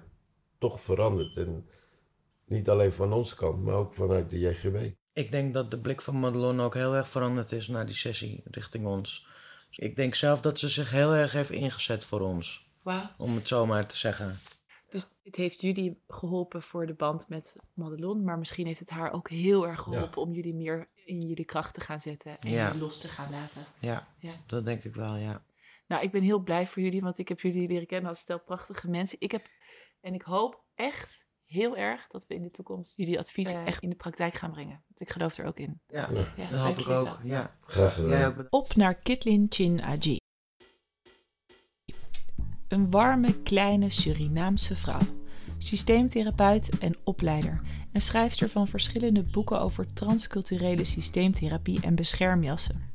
toch 0.58 0.80
veranderd. 0.80 1.36
En 1.36 1.66
niet 2.44 2.68
alleen 2.68 2.92
van 2.92 3.12
onze 3.12 3.36
kant, 3.36 3.62
maar 3.64 3.74
ook 3.74 3.94
vanuit 3.94 4.30
de 4.30 4.38
JGB. 4.38 4.90
Ik 5.12 5.30
denk 5.30 5.54
dat 5.54 5.70
de 5.70 5.78
blik 5.80 6.00
van 6.02 6.20
Madelon 6.20 6.60
ook 6.60 6.74
heel 6.74 6.94
erg 6.94 7.08
veranderd 7.08 7.52
is 7.52 7.68
na 7.68 7.84
die 7.84 7.94
sessie 7.94 8.42
richting 8.44 8.86
ons. 8.86 9.26
Ik 9.70 9.96
denk 9.96 10.14
zelf 10.14 10.40
dat 10.40 10.58
ze 10.58 10.68
zich 10.68 10.90
heel 10.90 11.12
erg 11.14 11.32
heeft 11.32 11.50
ingezet 11.50 12.04
voor 12.04 12.20
ons. 12.20 12.70
Wauw. 12.82 13.10
Om 13.18 13.34
het 13.34 13.48
zo 13.48 13.66
maar 13.66 13.86
te 13.86 13.96
zeggen. 13.96 14.38
Dus 14.90 15.06
het 15.22 15.36
heeft 15.36 15.60
jullie 15.60 16.02
geholpen 16.08 16.62
voor 16.62 16.86
de 16.86 16.94
band 16.94 17.28
met 17.28 17.56
Madelon, 17.74 18.24
maar 18.24 18.38
misschien 18.38 18.66
heeft 18.66 18.80
het 18.80 18.90
haar 18.90 19.12
ook 19.12 19.30
heel 19.30 19.66
erg 19.66 19.80
geholpen 19.80 20.22
om 20.22 20.32
jullie 20.32 20.54
meer 20.54 20.88
in 21.04 21.20
jullie 21.26 21.44
kracht 21.44 21.74
te 21.74 21.80
gaan 21.80 22.00
zetten 22.00 22.38
en 22.40 22.50
Ja. 22.50 22.66
jullie 22.66 22.80
los 22.80 23.00
te 23.00 23.08
gaan 23.08 23.30
laten. 23.30 23.64
Ja, 23.78 24.08
Ja. 24.18 24.32
dat 24.46 24.64
denk 24.64 24.84
ik 24.84 24.94
wel, 24.94 25.16
ja. 25.16 25.42
Nou, 25.86 26.02
ik 26.02 26.10
ben 26.12 26.22
heel 26.22 26.38
blij 26.38 26.66
voor 26.66 26.82
jullie, 26.82 27.00
want 27.00 27.18
ik 27.18 27.28
heb 27.28 27.40
jullie 27.40 27.68
leren 27.68 27.86
kennen 27.86 28.08
als 28.08 28.18
stel 28.18 28.38
prachtige 28.40 28.88
mensen. 28.88 29.16
Ik 29.20 29.30
heb, 29.30 29.46
en 30.00 30.14
ik 30.14 30.22
hoop 30.22 30.64
echt 30.74 31.26
heel 31.44 31.76
erg 31.76 32.06
dat 32.06 32.26
we 32.26 32.34
in 32.34 32.42
de 32.42 32.50
toekomst 32.50 32.96
jullie 32.96 33.18
advies 33.18 33.52
echt 33.52 33.82
in 33.82 33.90
de 33.90 33.96
praktijk 33.96 34.34
gaan 34.34 34.52
brengen. 34.52 34.82
Want 34.86 35.00
ik 35.00 35.10
geloof 35.10 35.36
er 35.36 35.46
ook 35.46 35.58
in. 35.58 35.80
Ja, 35.86 36.08
Ja. 36.12 36.32
Ja, 36.36 36.50
dat 36.50 36.60
hoop 36.60 36.78
ik 36.78 36.88
ook. 36.88 37.18
Ja. 37.24 37.56
Graag 37.60 37.94
gedaan. 37.94 38.46
Op 38.50 38.74
naar 38.74 38.94
Kitlin 38.94 39.46
Chin 39.48 39.82
Aji. 39.82 40.16
Een 42.68 42.90
warme, 42.90 43.42
kleine 43.42 43.90
Surinaamse 43.90 44.76
vrouw. 44.76 45.00
Systeemtherapeut 45.58 46.78
en 46.78 46.96
opleider. 47.04 47.60
En 47.92 48.00
schrijfster 48.00 48.48
van 48.48 48.68
verschillende 48.68 49.22
boeken 49.22 49.60
over 49.60 49.94
transculturele 49.94 50.84
systeemtherapie 50.84 51.80
en 51.80 51.94
beschermjassen. 51.94 52.92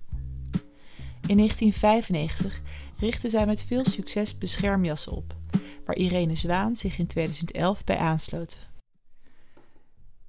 In 1.27 1.37
1995 1.37 2.61
richtte 2.97 3.29
zij 3.29 3.45
met 3.45 3.63
veel 3.63 3.85
succes 3.85 4.37
beschermjassen 4.37 5.11
op, 5.11 5.35
waar 5.85 5.95
Irene 5.95 6.35
Zwaan 6.35 6.75
zich 6.75 6.97
in 6.97 7.07
2011 7.07 7.83
bij 7.83 7.97
aansloot. 7.97 8.69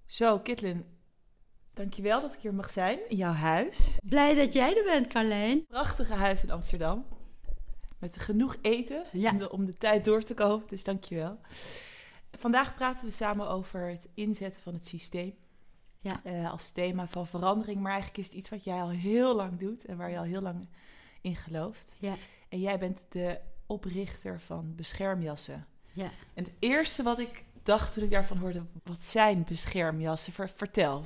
Zo, 0.06 0.38
Kitlin, 0.38 0.84
dankjewel 1.74 2.20
dat 2.20 2.34
ik 2.34 2.40
hier 2.40 2.54
mag 2.54 2.70
zijn 2.70 2.98
in 3.08 3.16
jouw 3.16 3.32
huis. 3.32 3.98
Blij 4.04 4.34
dat 4.34 4.52
jij 4.52 4.76
er 4.76 4.84
bent, 4.84 5.06
Carlijn. 5.06 5.66
prachtige 5.66 6.12
huis 6.14 6.42
in 6.42 6.50
Amsterdam. 6.50 7.04
Met 7.98 8.18
genoeg 8.18 8.56
eten 8.62 9.04
Ja. 9.12 9.30
om, 9.30 9.36
de, 9.38 9.50
om 9.50 9.64
de 9.66 9.76
tijd 9.76 10.04
door 10.04 10.22
te 10.22 10.34
komen. 10.34 10.66
Dus 10.68 10.84
dankjewel. 10.84 11.38
Vandaag 12.38 12.74
praten 12.74 13.06
we 13.06 13.12
samen 13.12 13.48
over 13.48 13.88
het 13.90 14.08
inzetten 14.14 14.62
van 14.62 14.74
het 14.74 14.86
systeem. 14.86 15.34
Ja. 16.00 16.20
Eh, 16.24 16.50
als 16.50 16.70
thema 16.70 17.06
van 17.06 17.26
verandering. 17.26 17.80
Maar 17.80 17.92
eigenlijk 17.92 18.20
is 18.20 18.26
het 18.26 18.34
iets 18.34 18.48
wat 18.48 18.64
jij 18.64 18.80
al 18.82 18.88
heel 18.90 19.34
lang 19.34 19.58
doet. 19.58 19.84
En 19.84 19.96
waar 19.96 20.10
je 20.10 20.18
al 20.18 20.24
heel 20.24 20.40
lang 20.40 20.68
in 21.20 21.36
gelooft. 21.36 21.94
Ja. 21.98 22.14
En 22.48 22.60
jij 22.60 22.78
bent 22.78 23.06
de 23.08 23.38
oprichter 23.66 24.40
van 24.40 24.72
beschermjassen. 24.76 25.66
Ja. 25.92 26.10
En 26.34 26.44
het 26.44 26.52
eerste 26.58 27.02
wat 27.02 27.18
ik 27.18 27.44
dacht 27.62 27.92
toen 27.92 28.04
ik 28.04 28.10
daarvan 28.10 28.36
hoorde... 28.36 28.62
Wat 28.82 29.02
zijn 29.02 29.44
beschermjassen? 29.48 30.32
Ver- 30.32 30.48
vertel, 30.48 31.04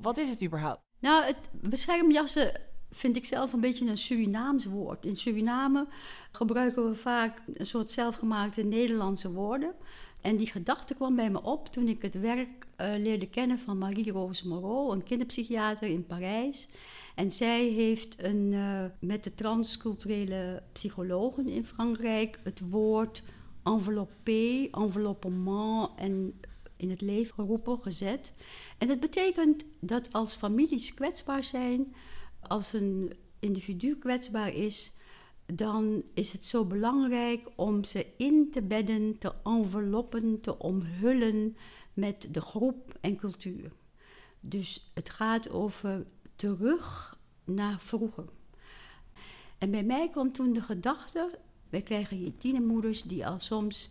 wat 0.00 0.18
is 0.18 0.30
het 0.30 0.44
überhaupt? 0.44 0.80
Nou, 0.98 1.24
het 1.24 1.36
beschermjassen 1.52 2.52
vind 2.90 3.16
ik 3.16 3.24
zelf 3.24 3.52
een 3.52 3.60
beetje 3.60 3.86
een 3.86 3.98
Surinaams 3.98 4.64
woord. 4.64 5.06
In 5.06 5.16
Suriname 5.16 5.86
gebruiken 6.32 6.88
we 6.88 6.94
vaak 6.94 7.42
een 7.54 7.66
soort 7.66 7.90
zelfgemaakte 7.90 8.62
Nederlandse 8.62 9.32
woorden. 9.32 9.74
En 10.20 10.36
die 10.36 10.46
gedachte 10.50 10.94
kwam 10.94 11.16
bij 11.16 11.30
me 11.30 11.42
op 11.42 11.72
toen 11.72 11.88
ik 11.88 12.02
het 12.02 12.20
werk 12.20 12.66
leerde 12.98 13.28
kennen 13.28 13.58
van 13.58 13.78
Marie-Rose 13.78 14.48
Moreau, 14.48 14.92
een 14.92 15.02
kinderpsychiater 15.02 15.88
in 15.88 16.06
Parijs. 16.06 16.68
En 17.14 17.32
zij 17.32 17.66
heeft 17.66 18.22
een, 18.22 18.50
eh, 18.52 18.84
met 18.98 19.24
de 19.24 19.34
transculturele 19.34 20.62
psychologen 20.72 21.48
in 21.48 21.64
Frankrijk 21.64 22.40
het 22.42 22.60
woord 22.70 23.22
enveloppé, 23.64 24.68
enveloppement 24.70 25.90
en 25.96 26.40
in 26.76 26.90
het 26.90 27.00
leven 27.00 27.34
geroepen, 27.34 27.78
gezet. 27.78 28.32
En 28.78 28.88
dat 28.88 29.00
betekent 29.00 29.64
dat 29.80 30.12
als 30.12 30.34
families 30.34 30.94
kwetsbaar 30.94 31.44
zijn, 31.44 31.94
als 32.40 32.72
een 32.72 33.12
individu 33.38 33.96
kwetsbaar 33.98 34.54
is, 34.54 34.92
dan 35.54 36.02
is 36.14 36.32
het 36.32 36.44
zo 36.44 36.64
belangrijk 36.64 37.48
om 37.56 37.84
ze 37.84 38.06
in 38.16 38.48
te 38.50 38.62
bedden, 38.62 39.18
te 39.18 39.32
enveloppen, 39.44 40.40
te 40.40 40.58
omhullen 40.58 41.56
met 41.94 42.28
de 42.30 42.40
groep 42.40 42.98
en 43.00 43.16
cultuur. 43.16 43.72
Dus 44.40 44.90
het 44.94 45.10
gaat 45.10 45.50
over 45.50 46.06
terug 46.36 47.18
naar 47.44 47.80
vroeger. 47.80 48.24
En 49.58 49.70
bij 49.70 49.82
mij 49.82 50.08
kwam 50.08 50.32
toen 50.32 50.52
de 50.52 50.62
gedachte, 50.62 51.38
wij 51.70 51.82
krijgen 51.82 52.16
hier 52.16 52.36
tienermoeders 52.36 53.02
die 53.02 53.26
al 53.26 53.38
soms 53.38 53.90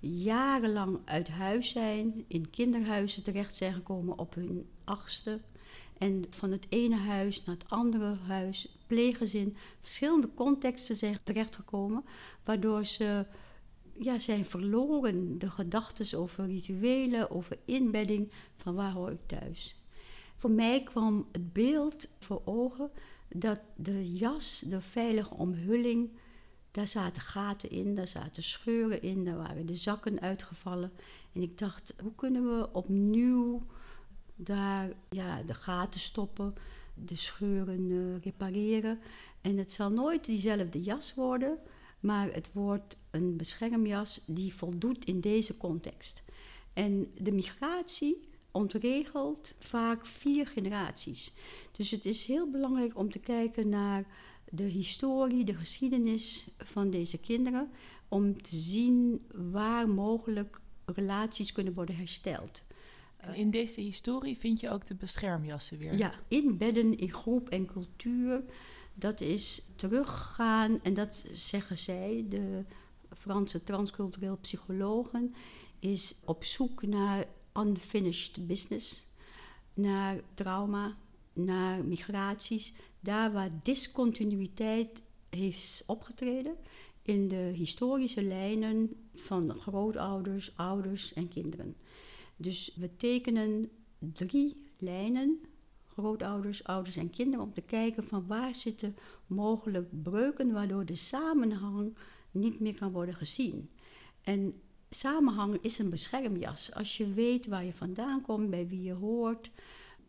jarenlang 0.00 0.98
uit 1.04 1.28
huis 1.28 1.70
zijn, 1.70 2.24
in 2.28 2.50
kinderhuizen 2.50 3.22
terecht 3.22 3.56
zijn 3.56 3.72
gekomen 3.72 4.18
op 4.18 4.34
hun 4.34 4.68
achtste. 4.84 5.40
En 5.98 6.24
van 6.30 6.50
het 6.50 6.66
ene 6.68 6.96
huis 6.96 7.44
naar 7.44 7.54
het 7.54 7.70
andere 7.70 8.16
huis, 8.26 8.76
pleeggezin, 8.86 9.56
verschillende 9.80 10.28
contexten 10.34 10.96
zijn 10.96 11.18
terechtgekomen, 11.24 12.04
waardoor 12.44 12.84
ze 12.84 13.26
ja, 13.98 14.18
zijn 14.18 14.44
verloren. 14.44 15.38
De 15.38 15.50
gedachten 15.50 16.18
over 16.18 16.46
rituelen, 16.46 17.30
over 17.30 17.58
inbedding, 17.64 18.32
van 18.56 18.74
waar 18.74 18.92
hoor 18.92 19.10
ik 19.10 19.26
thuis. 19.26 19.76
Voor 20.36 20.50
mij 20.50 20.82
kwam 20.82 21.26
het 21.32 21.52
beeld 21.52 22.08
voor 22.18 22.42
ogen 22.44 22.90
dat 23.28 23.60
de 23.76 24.12
jas, 24.12 24.64
de 24.68 24.80
veilige 24.80 25.34
omhulling, 25.34 26.10
daar 26.70 26.88
zaten 26.88 27.22
gaten 27.22 27.70
in, 27.70 27.94
daar 27.94 28.06
zaten 28.06 28.42
scheuren 28.42 29.02
in, 29.02 29.24
daar 29.24 29.36
waren 29.36 29.66
de 29.66 29.74
zakken 29.74 30.20
uitgevallen. 30.20 30.92
En 31.32 31.42
ik 31.42 31.58
dacht, 31.58 31.94
hoe 32.02 32.14
kunnen 32.14 32.58
we 32.58 32.68
opnieuw 32.72 33.62
daar 34.34 34.92
ja, 35.10 35.42
de 35.42 35.54
gaten 35.54 36.00
stoppen, 36.00 36.54
de 36.94 37.16
scheuren 37.16 37.90
eh, 37.90 38.22
repareren. 38.22 38.98
En 39.40 39.56
het 39.56 39.72
zal 39.72 39.90
nooit 39.90 40.24
diezelfde 40.24 40.82
jas 40.82 41.14
worden, 41.14 41.58
maar 42.04 42.32
het 42.32 42.48
wordt 42.52 42.96
een 43.10 43.36
beschermjas 43.36 44.20
die 44.26 44.54
voldoet 44.54 45.04
in 45.04 45.20
deze 45.20 45.56
context. 45.56 46.22
En 46.72 47.10
de 47.18 47.32
migratie 47.32 48.28
ontregelt 48.50 49.54
vaak 49.58 50.06
vier 50.06 50.46
generaties. 50.46 51.32
Dus 51.72 51.90
het 51.90 52.06
is 52.06 52.26
heel 52.26 52.50
belangrijk 52.50 52.98
om 52.98 53.10
te 53.10 53.18
kijken 53.18 53.68
naar 53.68 54.06
de 54.50 54.62
historie, 54.62 55.44
de 55.44 55.54
geschiedenis 55.54 56.48
van 56.58 56.90
deze 56.90 57.20
kinderen, 57.20 57.70
om 58.08 58.42
te 58.42 58.56
zien 58.56 59.26
waar 59.32 59.88
mogelijk 59.88 60.60
relaties 60.84 61.52
kunnen 61.52 61.74
worden 61.74 61.96
hersteld. 61.96 62.62
En 63.16 63.34
in 63.34 63.50
deze 63.50 63.80
historie 63.80 64.38
vind 64.38 64.60
je 64.60 64.70
ook 64.70 64.86
de 64.86 64.94
beschermjassen 64.94 65.78
weer. 65.78 65.94
Ja, 65.96 66.14
inbedden 66.28 66.98
in 66.98 67.12
groep 67.12 67.48
en 67.48 67.66
cultuur, 67.66 68.44
dat 68.94 69.20
is 69.20 69.70
teruggaan, 69.76 70.82
en 70.82 70.94
dat 70.94 71.24
zeggen 71.32 71.78
zij, 71.78 72.26
de 72.28 72.64
Franse 73.16 73.64
transcultureel 73.64 74.38
psychologen, 74.40 75.34
is 75.78 76.20
op 76.24 76.44
zoek 76.44 76.82
naar 76.82 77.26
unfinished 77.54 78.46
business, 78.46 79.06
naar 79.74 80.20
trauma, 80.34 80.96
naar 81.32 81.84
migraties, 81.84 82.72
daar 83.00 83.32
waar 83.32 83.50
discontinuïteit 83.62 85.02
heeft 85.28 85.82
opgetreden 85.86 86.56
in 87.02 87.28
de 87.28 87.52
historische 87.54 88.22
lijnen 88.22 88.96
van 89.14 89.60
grootouders, 89.60 90.56
ouders 90.56 91.12
en 91.12 91.28
kinderen. 91.28 91.76
Dus 92.36 92.72
we 92.76 92.96
tekenen 92.96 93.70
drie 93.98 94.70
lijnen, 94.78 95.40
grootouders, 95.96 96.64
ouders 96.64 96.96
en 96.96 97.10
kinderen, 97.10 97.44
om 97.44 97.52
te 97.52 97.60
kijken 97.60 98.04
van 98.04 98.26
waar 98.26 98.54
zitten 98.54 98.96
mogelijk 99.26 100.02
breuken 100.02 100.52
waardoor 100.52 100.84
de 100.84 100.94
samenhang 100.94 101.96
niet 102.30 102.60
meer 102.60 102.74
kan 102.74 102.92
worden 102.92 103.14
gezien. 103.14 103.70
En 104.22 104.60
samenhang 104.90 105.58
is 105.60 105.78
een 105.78 105.90
beschermjas. 105.90 106.74
Als 106.74 106.96
je 106.96 107.12
weet 107.12 107.46
waar 107.46 107.64
je 107.64 107.72
vandaan 107.72 108.20
komt, 108.20 108.50
bij 108.50 108.68
wie 108.68 108.82
je 108.82 108.92
hoort, 108.92 109.50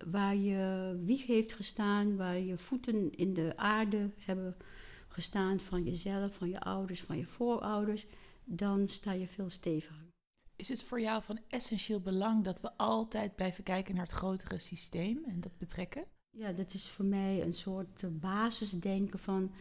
waar 0.05 0.35
je 0.35 0.95
wieg 1.05 1.25
heeft 1.25 1.53
gestaan, 1.53 2.15
waar 2.15 2.39
je 2.39 2.57
voeten 2.57 3.15
in 3.15 3.33
de 3.33 3.53
aarde 3.55 4.09
hebben 4.17 4.55
gestaan 5.07 5.59
van 5.59 5.83
jezelf, 5.83 6.35
van 6.35 6.49
je 6.49 6.59
ouders, 6.59 7.01
van 7.01 7.17
je 7.17 7.25
voorouders, 7.25 8.05
dan 8.43 8.87
sta 8.87 9.11
je 9.11 9.27
veel 9.27 9.49
steviger. 9.49 10.14
Is 10.57 10.69
het 10.69 10.83
voor 10.83 11.01
jou 11.01 11.23
van 11.23 11.39
essentieel 11.47 11.99
belang 11.99 12.43
dat 12.43 12.61
we 12.61 12.77
altijd 12.77 13.35
blijven 13.35 13.63
kijken 13.63 13.95
naar 13.95 14.03
het 14.03 14.13
grotere 14.13 14.59
systeem 14.59 15.23
en 15.25 15.39
dat 15.39 15.57
betrekken? 15.57 16.05
Ja, 16.29 16.51
dat 16.51 16.73
is 16.73 16.89
voor 16.89 17.05
mij 17.05 17.41
een 17.41 17.53
soort 17.53 18.19
basisdenken 18.19 19.19
van 19.19 19.51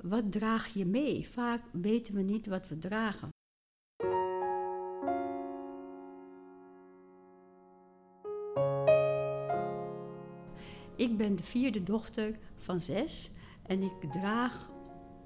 wat 0.00 0.32
draag 0.32 0.74
je 0.74 0.86
mee? 0.86 1.28
Vaak 1.28 1.62
weten 1.72 2.14
we 2.14 2.22
niet 2.22 2.46
wat 2.46 2.68
we 2.68 2.78
dragen. 2.78 3.28
Ik 10.96 11.16
ben 11.16 11.36
de 11.36 11.42
vierde 11.42 11.82
dochter 11.82 12.38
van 12.56 12.80
zes 12.80 13.30
en 13.62 13.82
ik 13.82 14.12
draag 14.12 14.70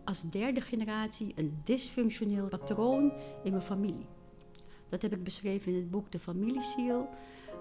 als 0.05 0.31
derde 0.31 0.61
generatie 0.61 1.33
een 1.37 1.61
dysfunctioneel 1.65 2.49
patroon 2.49 3.13
in 3.43 3.51
mijn 3.51 3.63
familie. 3.63 4.07
Dat 4.89 5.03
heb 5.03 5.13
ik 5.13 5.25
beschreven 5.25 5.73
in 5.73 5.79
het 5.79 5.91
boek 5.91 6.13
De 6.13 6.19
Familieziel. 6.19 7.09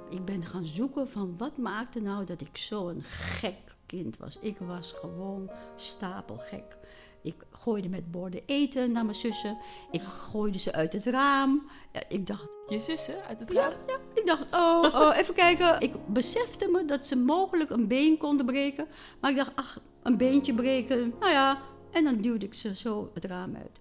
Ik 0.09 0.25
ben 0.25 0.45
gaan 0.45 0.65
zoeken 0.65 1.09
van 1.09 1.35
wat 1.37 1.57
maakte 1.57 1.99
nou 1.99 2.25
dat 2.25 2.41
ik 2.41 2.57
zo'n 2.57 3.01
gek 3.03 3.75
kind 3.85 4.17
was. 4.17 4.37
Ik 4.41 4.57
was 4.59 4.91
gewoon 4.91 5.49
stapelgek. 5.75 6.77
Ik 7.21 7.35
gooide 7.51 7.89
met 7.89 8.11
borden 8.11 8.41
eten 8.45 8.91
naar 8.91 9.05
mijn 9.05 9.17
zussen. 9.17 9.57
Ik 9.91 10.01
gooide 10.01 10.57
ze 10.57 10.73
uit 10.73 10.93
het 10.93 11.05
raam. 11.05 11.69
Ik 12.07 12.27
dacht, 12.27 12.47
Je 12.67 12.79
zussen 12.79 13.23
uit 13.27 13.39
het 13.39 13.53
ja, 13.53 13.61
raam? 13.61 13.79
ja, 13.87 13.97
ik 14.13 14.25
dacht, 14.25 14.43
oh, 14.53 14.83
oh, 15.01 15.17
even 15.17 15.33
kijken. 15.33 15.79
Ik 15.79 15.93
besefte 16.05 16.67
me 16.67 16.85
dat 16.85 17.07
ze 17.07 17.15
mogelijk 17.15 17.69
een 17.69 17.87
been 17.87 18.17
konden 18.17 18.45
breken. 18.45 18.87
Maar 19.19 19.31
ik 19.31 19.37
dacht, 19.37 19.51
ach, 19.55 19.79
een 20.03 20.17
beentje 20.17 20.53
breken, 20.53 21.13
nou 21.19 21.31
ja. 21.31 21.61
En 21.91 22.03
dan 22.03 22.21
duwde 22.21 22.45
ik 22.45 22.53
ze 22.53 22.75
zo 22.75 23.11
het 23.13 23.25
raam 23.25 23.55
uit. 23.55 23.79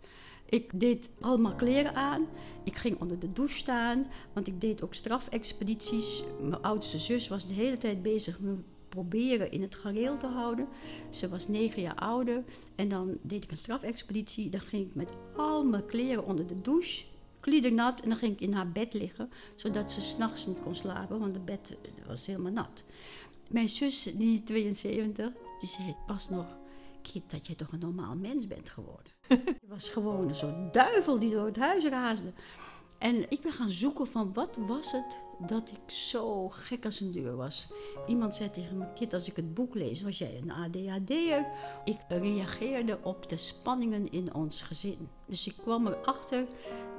Ik 0.49 0.81
deed 0.81 1.09
allemaal 1.21 1.55
kleren 1.55 1.95
aan. 1.95 2.27
Ik 2.65 2.77
ging 2.77 3.01
onder 3.01 3.19
de 3.19 3.33
douche 3.33 3.57
staan, 3.57 4.07
want 4.33 4.47
ik 4.47 4.61
deed 4.61 4.83
ook 4.83 4.95
strafexpedities. 4.95 6.23
Mijn 6.41 6.63
oudste 6.63 6.99
zus 6.99 7.29
was 7.29 7.47
de 7.47 7.55
hele 7.55 7.79
tijd 7.79 8.03
bezig 8.03 8.41
me 8.41 8.55
proberen 8.89 9.51
in 9.51 9.63
het 9.63 9.75
gareel 9.75 10.17
te 10.17 10.27
houden. 10.27 10.69
Ze 11.11 11.29
was 11.29 11.49
negen 11.49 11.83
jaar 11.83 11.95
ouder 11.95 12.45
en 12.75 12.89
dan 12.89 13.19
deed 13.23 13.45
ik 13.45 13.51
een 13.51 13.57
strafexpeditie. 13.57 14.51
Dan 14.51 14.61
ging 14.61 14.87
ik 14.87 14.95
met 14.95 15.13
al 15.37 15.65
mijn 15.65 15.87
kleren 15.87 16.25
onder 16.25 16.47
de 16.47 16.61
douche, 16.61 17.05
kliedernat, 17.41 18.01
en 18.01 18.09
dan 18.09 18.19
ging 18.19 18.33
ik 18.33 18.41
in 18.41 18.53
haar 18.53 18.73
bed 18.73 18.95
liggen, 18.95 19.31
zodat 19.57 19.93
ze 19.93 20.01
s'nachts 20.01 20.47
niet 20.47 20.63
kon 20.63 20.77
slapen, 20.77 21.19
want 21.19 21.35
het 21.35 21.45
bed 21.45 21.77
was 22.07 22.27
helemaal 22.27 22.53
nat. 22.53 22.83
Mijn 23.49 23.69
zus, 23.69 24.03
die 24.03 24.43
72, 24.43 25.33
die 25.61 25.69
zei 25.69 25.97
pas 26.07 26.29
nog, 26.29 26.47
kind, 27.03 27.31
dat 27.31 27.47
je 27.47 27.57
toch 27.57 27.73
een 27.73 27.79
normaal 27.79 28.17
mens 28.17 28.47
bent 28.47 28.69
geworden. 28.69 29.16
Je 29.63 29.69
was 29.69 29.89
gewoon 29.89 30.29
een 30.29 30.35
soort 30.35 30.75
duivel 30.75 31.19
die 31.19 31.31
door 31.31 31.47
het 31.47 31.57
huis 31.57 31.85
raasde. 31.85 32.33
En 32.99 33.31
ik 33.31 33.41
ben 33.41 33.53
gaan 33.53 33.71
zoeken 33.71 34.07
van 34.07 34.33
wat 34.33 34.57
was 34.57 34.93
het 34.93 35.17
dat 35.39 35.71
ik 35.71 35.95
zo 35.95 36.49
gek 36.49 36.85
als 36.85 37.01
een 37.01 37.13
deur 37.13 37.37
was. 37.37 37.69
Iemand 38.07 38.35
zei 38.35 38.51
tegen 38.51 38.79
me, 38.79 38.93
kind, 38.95 39.15
als 39.15 39.29
ik 39.29 39.37
het 39.37 39.55
boek 39.55 39.75
lees, 39.75 40.03
was 40.03 40.19
jij 40.19 40.41
een 40.43 40.53
ADHD'er. 40.53 41.47
Ik 41.85 41.99
reageerde 42.09 42.99
op 43.03 43.29
de 43.29 43.37
spanningen 43.37 44.13
in 44.13 44.35
ons 44.35 44.63
gezin. 44.63 45.09
Dus 45.27 45.47
ik 45.47 45.55
kwam 45.57 45.87
erachter 45.87 46.47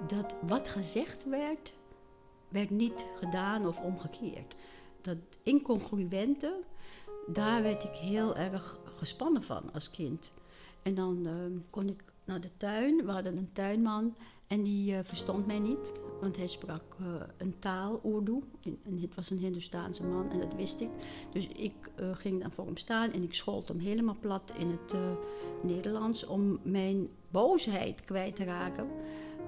dat 0.07 0.35
wat 0.41 0.67
gezegd 0.67 1.25
werd, 1.25 1.73
werd 2.47 2.69
niet 2.69 3.05
gedaan 3.19 3.67
of 3.67 3.79
omgekeerd. 3.79 4.55
Dat 5.01 5.17
incongruente, 5.43 6.59
daar 7.27 7.61
werd 7.63 7.83
ik 7.83 7.95
heel 7.95 8.35
erg 8.35 8.79
gespannen 8.95 9.43
van 9.43 9.73
als 9.73 9.91
kind. 9.91 10.29
En 10.83 10.95
dan 10.95 11.25
eh, 11.25 11.33
kon 11.69 11.89
ik 11.89 12.03
naar 12.27 12.41
de 12.41 12.49
tuin. 12.57 13.05
We 13.05 13.11
hadden 13.11 13.37
een 13.37 13.49
tuinman 13.53 14.15
en 14.47 14.63
die 14.63 14.95
eh, 14.95 15.03
verstond 15.03 15.47
mij 15.47 15.59
niet. 15.59 15.77
Want 16.21 16.37
hij 16.37 16.47
sprak 16.47 16.95
eh, 16.99 17.05
een 17.37 17.59
taal, 17.59 18.01
Urdu. 18.05 18.39
En, 18.83 19.01
het 19.01 19.15
was 19.15 19.29
een 19.29 19.37
Hindoestaanse 19.37 20.03
man 20.03 20.31
en 20.31 20.39
dat 20.39 20.55
wist 20.55 20.81
ik. 20.81 20.89
Dus 21.31 21.47
ik 21.47 21.73
eh, 21.95 22.15
ging 22.15 22.41
dan 22.41 22.51
voor 22.51 22.65
hem 22.65 22.77
staan 22.77 23.11
en 23.11 23.23
ik 23.23 23.33
schold 23.33 23.67
hem 23.67 23.79
helemaal 23.79 24.17
plat 24.19 24.53
in 24.57 24.69
het 24.69 24.95
Nederlands 25.63 26.25
om 26.25 26.59
mijn 26.61 27.07
boosheid 27.31 28.05
kwijt 28.05 28.35
te 28.35 28.43
raken. 28.43 28.89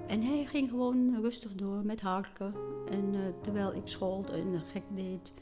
En 0.06 0.22
hij 0.22 0.44
ging 0.44 0.70
gewoon 0.70 1.20
rustig 1.20 1.54
door 1.54 1.84
met 1.84 2.00
harken. 2.00 2.54
En 2.90 3.34
terwijl 3.42 3.74
ik 3.74 3.82
schold 3.84 4.30
en 4.30 4.62
gek 4.72 4.82
deed. 4.94 5.32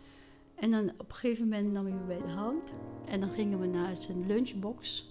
En 0.55 0.71
dan 0.71 0.91
op 0.99 1.09
een 1.09 1.15
gegeven 1.15 1.49
moment 1.49 1.73
nam 1.73 1.85
hij 1.85 1.95
me 1.95 2.07
bij 2.07 2.27
de 2.27 2.33
hand. 2.33 2.73
En 3.05 3.21
dan 3.21 3.31
gingen 3.31 3.61
we 3.61 3.67
naar 3.67 3.97
zijn 3.97 4.27
lunchbox. 4.27 5.11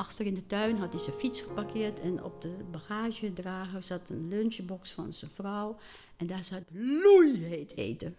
Achter 0.00 0.26
in 0.26 0.34
de 0.34 0.46
tuin 0.46 0.76
had 0.76 0.92
hij 0.92 1.02
zijn 1.02 1.16
fiets 1.16 1.40
geparkeerd. 1.40 2.00
En 2.00 2.24
op 2.24 2.42
de 2.42 2.56
bagagedrager 2.70 3.82
zat 3.82 4.08
een 4.08 4.28
lunchbox 4.28 4.92
van 4.92 5.12
zijn 5.12 5.30
vrouw. 5.30 5.76
En 6.16 6.26
daar 6.26 6.44
zat 6.44 6.62
loeiheet 6.72 7.76
eten. 7.76 8.16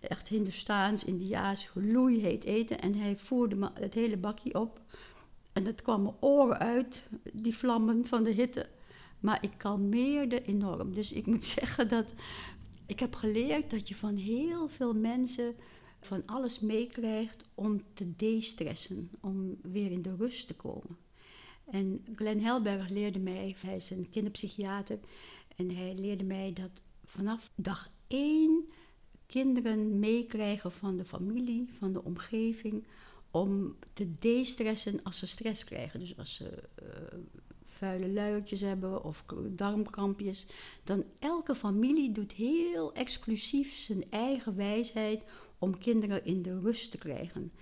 Echt 0.00 0.28
Hindoestaans, 0.28 1.04
Indiaas, 1.04 1.70
loeiheet 1.74 2.44
eten. 2.44 2.80
En 2.80 2.94
hij 2.94 3.16
voerde 3.16 3.70
het 3.80 3.94
hele 3.94 4.16
bakje 4.16 4.54
op. 4.60 4.80
En 5.52 5.64
het 5.64 5.82
kwam 5.82 6.02
mijn 6.02 6.14
oren 6.20 6.58
uit, 6.58 7.02
die 7.32 7.56
vlammen 7.56 8.06
van 8.06 8.24
de 8.24 8.30
hitte. 8.30 8.68
Maar 9.20 9.38
ik 9.40 9.52
kalmeerde 9.56 10.42
enorm. 10.42 10.94
Dus 10.94 11.12
ik 11.12 11.26
moet 11.26 11.44
zeggen 11.60 11.88
dat 11.88 12.14
ik 12.86 13.00
heb 13.00 13.14
geleerd 13.14 13.70
dat 13.70 13.88
je 13.88 13.94
van 13.94 14.16
heel 14.16 14.68
veel 14.68 14.94
mensen 14.94 15.54
van 16.00 16.22
alles 16.26 16.60
meekrijgt 16.60 17.44
om 17.54 17.82
te 17.94 18.12
de-stressen, 18.16 19.10
om 19.20 19.56
weer 19.62 19.90
in 19.90 20.02
de 20.02 20.16
rust 20.16 20.46
te 20.46 20.54
komen. 20.54 21.03
En 21.70 22.04
Glenn 22.16 22.40
Helberg 22.40 22.88
leerde 22.88 23.18
mij, 23.18 23.56
hij 23.58 23.76
is 23.76 23.90
een 23.90 24.10
kinderpsychiater, 24.10 24.98
en 25.56 25.70
hij 25.70 25.94
leerde 25.94 26.24
mij 26.24 26.52
dat 26.52 26.82
vanaf 27.04 27.50
dag 27.54 27.90
één 28.06 28.68
kinderen 29.26 29.98
meekrijgen 29.98 30.72
van 30.72 30.96
de 30.96 31.04
familie, 31.04 31.68
van 31.78 31.92
de 31.92 32.04
omgeving, 32.04 32.86
om 33.30 33.76
te 33.92 34.14
de-stressen 34.18 35.02
als 35.02 35.18
ze 35.18 35.26
stress 35.26 35.64
krijgen. 35.64 36.00
Dus 36.00 36.18
als 36.18 36.34
ze 36.34 36.62
eh, 36.74 37.18
vuile 37.64 38.08
luiertjes 38.08 38.60
hebben 38.60 39.04
of 39.04 39.24
darmkrampjes, 39.48 40.46
dan 40.84 41.04
elke 41.18 41.54
familie 41.54 42.12
doet 42.12 42.32
heel 42.32 42.92
exclusief 42.92 43.76
zijn 43.76 44.04
eigen 44.10 44.56
wijsheid 44.56 45.24
om 45.58 45.78
kinderen 45.78 46.24
in 46.24 46.42
de 46.42 46.60
rust 46.60 46.90
te 46.90 46.98
krijgen. 46.98 47.52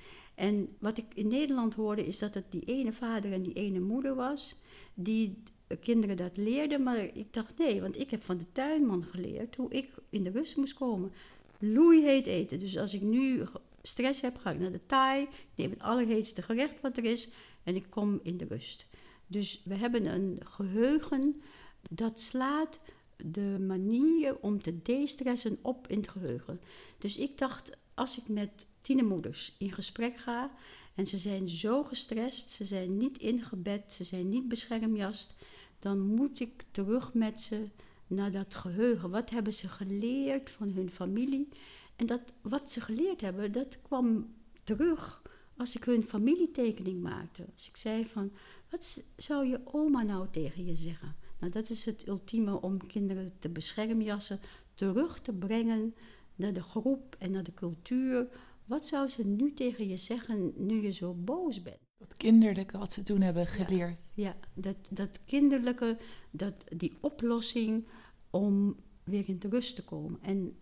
En 0.42 0.76
wat 0.78 0.98
ik 0.98 1.05
in 1.14 1.28
Nederland 1.28 1.74
hoorde 1.74 2.07
is 2.07 2.18
dat 2.18 2.35
het 2.35 2.44
die 2.50 2.64
ene 2.64 2.92
vader 2.92 3.33
en 3.33 3.42
die 3.42 3.52
ene 3.52 3.81
moeder 3.81 4.14
was 4.14 4.57
die 4.94 5.42
de 5.66 5.76
kinderen 5.76 6.16
dat 6.16 6.37
leerden, 6.37 6.83
maar 6.83 6.98
ik 6.98 7.33
dacht 7.33 7.59
nee, 7.59 7.81
want 7.81 8.00
ik 8.00 8.11
heb 8.11 8.22
van 8.22 8.38
de 8.38 8.52
tuinman 8.52 9.05
geleerd 9.05 9.57
hoe 9.57 9.70
ik 9.70 9.90
in 10.11 10.24
de 10.24 10.31
rust 10.31 10.57
moest 10.57 10.74
komen. 10.74 11.12
Loeiheet 11.59 12.26
eten. 12.26 12.59
Dus 12.61 12.78
als 12.78 12.94
ik 12.94 13.00
nu 13.00 13.42
stress 13.83 14.20
heb, 14.20 14.37
ga 14.37 14.50
ik 14.50 14.59
naar 14.59 14.72
de 14.72 14.87
Thai, 14.87 15.28
neem 15.55 15.70
het 15.70 15.83
allerheetste 15.83 16.42
gerecht 16.42 16.81
wat 16.81 16.96
er 16.96 17.05
is 17.05 17.28
en 17.62 17.76
ik 17.76 17.87
kom 17.88 18.20
in 18.22 18.37
de 18.37 18.46
rust. 18.48 18.87
Dus 19.26 19.61
we 19.64 19.74
hebben 19.74 20.07
een 20.07 20.40
geheugen 20.44 21.42
dat 21.90 22.20
slaat 22.20 22.81
de 23.16 23.57
manier 23.66 24.37
om 24.40 24.62
te 24.62 24.83
de-stressen 24.83 25.59
op 25.61 25.88
in 25.88 25.98
het 25.98 26.09
geheugen. 26.09 26.61
Dus 26.98 27.16
ik 27.16 27.38
dacht, 27.38 27.76
als 27.94 28.18
ik 28.18 28.28
met 28.28 28.66
tienermoeders 28.83 29.55
in 29.59 29.73
gesprek 29.73 30.16
ga 30.16 30.51
en 30.95 31.07
ze 31.07 31.18
zijn 31.18 31.49
zo 31.49 31.83
gestrest, 31.83 32.51
ze 32.51 32.64
zijn 32.64 32.97
niet 32.97 33.18
ingebed, 33.18 33.92
ze 33.92 34.05
zijn 34.05 34.29
niet 34.29 34.49
beschermjast, 34.49 35.35
dan 35.79 36.01
moet 36.01 36.40
ik 36.40 36.64
terug 36.71 37.14
met 37.14 37.40
ze 37.40 37.68
naar 38.07 38.33
dat 38.33 38.55
geheugen. 38.55 39.11
Wat 39.11 39.31
hebben 39.31 39.53
ze 39.53 39.68
geleerd 39.68 40.51
van 40.51 40.71
hun 40.71 40.90
familie? 40.90 41.49
En 41.97 42.07
dat, 42.07 42.21
wat 42.40 42.73
ze 42.73 42.81
geleerd 42.81 43.21
hebben, 43.21 43.53
dat 43.53 43.79
kwam 43.83 44.35
terug 44.64 45.23
als 45.57 45.77
ik 45.77 45.85
hun 45.85 46.05
familietekening 46.05 47.03
maakte. 47.03 47.45
Als 47.53 47.68
ik 47.68 47.77
zei 47.77 48.07
van, 48.07 48.33
wat 48.71 49.03
zou 49.16 49.47
je 49.47 49.61
oma 49.64 50.03
nou 50.03 50.27
tegen 50.31 50.64
je 50.64 50.77
zeggen? 50.77 51.16
Nou, 51.38 51.53
dat 51.53 51.71
is 51.71 51.85
het 51.85 52.09
ultieme 52.09 52.61
om 52.61 52.87
kinderen 52.87 53.33
te 53.38 53.49
beschermjassen, 53.49 54.40
terug 54.75 55.21
te 55.21 55.33
brengen 55.33 55.95
naar 56.35 56.53
de 56.53 56.62
groep 56.62 57.16
en 57.18 57.31
naar 57.31 57.42
de 57.42 57.55
cultuur. 57.55 58.27
Wat 58.72 58.87
zou 58.87 59.08
ze 59.08 59.26
nu 59.26 59.54
tegen 59.54 59.88
je 59.88 59.96
zeggen 59.96 60.52
nu 60.56 60.82
je 60.82 60.90
zo 60.90 61.14
boos 61.14 61.62
bent? 61.62 61.78
Dat 61.98 62.16
kinderlijke 62.16 62.78
wat 62.78 62.92
ze 62.92 63.02
toen 63.02 63.20
hebben 63.20 63.46
geleerd. 63.46 64.11
Ja, 64.14 64.37
dat, 64.54 64.76
dat 64.88 65.18
kinderlijke, 65.24 65.98
dat, 66.30 66.54
die 66.76 66.96
oplossing 67.00 67.87
om 68.30 68.76
weer 69.04 69.28
in 69.28 69.38
de 69.38 69.48
rust 69.48 69.74
te 69.74 69.85
komen. 69.85 70.22
En 70.22 70.58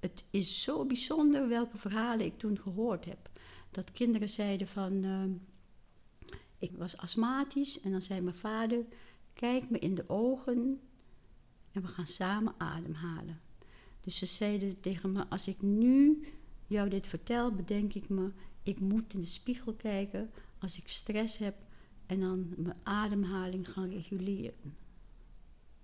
het 0.00 0.24
is 0.30 0.62
zo 0.62 0.84
bijzonder 0.84 1.48
welke 1.48 1.78
verhalen 1.78 2.26
ik 2.26 2.38
toen 2.38 2.58
gehoord 2.58 3.04
heb. 3.04 3.30
Dat 3.70 3.92
kinderen 3.92 4.28
zeiden 4.28 4.66
van, 4.66 5.04
ehm, 5.04 5.32
ik 6.58 6.76
was 6.76 6.96
astmatisch 6.96 7.80
en 7.80 7.90
dan 7.90 8.02
zei 8.02 8.20
mijn 8.20 8.36
vader, 8.36 8.84
kijk 9.32 9.70
me 9.70 9.78
in 9.78 9.94
de 9.94 10.08
ogen 10.08 10.80
en 11.72 11.82
we 11.82 11.88
gaan 11.88 12.06
samen 12.06 12.54
ademhalen. 12.58 13.40
Dus 14.00 14.16
ze 14.16 14.26
zeiden 14.26 14.80
tegen 14.80 15.12
me, 15.12 15.26
als 15.28 15.48
ik 15.48 15.62
nu 15.62 16.24
jou 16.66 16.88
dit 16.88 17.06
vertel, 17.06 17.52
bedenk 17.52 17.94
ik 17.94 18.08
me, 18.08 18.30
ik 18.62 18.80
moet 18.80 19.14
in 19.14 19.20
de 19.20 19.26
spiegel 19.26 19.72
kijken 19.72 20.30
als 20.58 20.78
ik 20.78 20.88
stress 20.88 21.38
heb 21.38 21.54
en 22.06 22.20
dan 22.20 22.54
mijn 22.56 22.76
ademhaling 22.82 23.70
gaan 23.70 23.90
reguleren. 23.90 24.76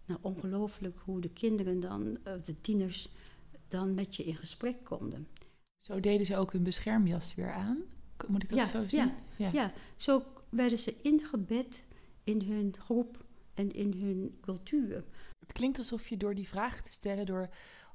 Nou, 0.06 0.20
ongelooflijk 0.22 0.98
hoe 1.04 1.20
de 1.20 1.30
kinderen 1.30 1.80
dan, 1.80 2.18
eh, 2.22 2.32
de 2.44 2.60
tieners, 2.60 3.08
dan 3.68 3.94
met 3.94 4.16
je 4.16 4.24
in 4.24 4.36
gesprek 4.36 4.84
konden. 4.84 5.28
Zo 5.76 6.00
deden 6.00 6.26
ze 6.26 6.36
ook 6.36 6.52
hun 6.52 6.62
beschermjas 6.62 7.34
weer 7.34 7.52
aan. 7.52 7.78
Moet 8.28 8.42
ik 8.42 8.48
dat 8.48 8.58
Ja, 8.58 8.64
zo 8.64 8.80
ja, 8.80 8.88
zien? 8.88 9.12
Ja. 9.36 9.50
Ja, 9.52 9.72
zo 9.96 10.22
werden 10.48 10.78
ze 10.78 11.00
ingebed 11.02 11.84
in 12.24 12.42
hun 12.42 12.74
groep 12.78 13.24
en 13.54 13.72
in 13.72 13.92
hun 13.92 14.38
cultuur. 14.40 15.04
Het 15.38 15.52
klinkt 15.52 15.78
alsof 15.78 16.08
je 16.08 16.16
door 16.16 16.34
die 16.34 16.48
vragen 16.48 16.84
te 16.84 16.92
stellen, 16.92 17.26
door 17.26 17.50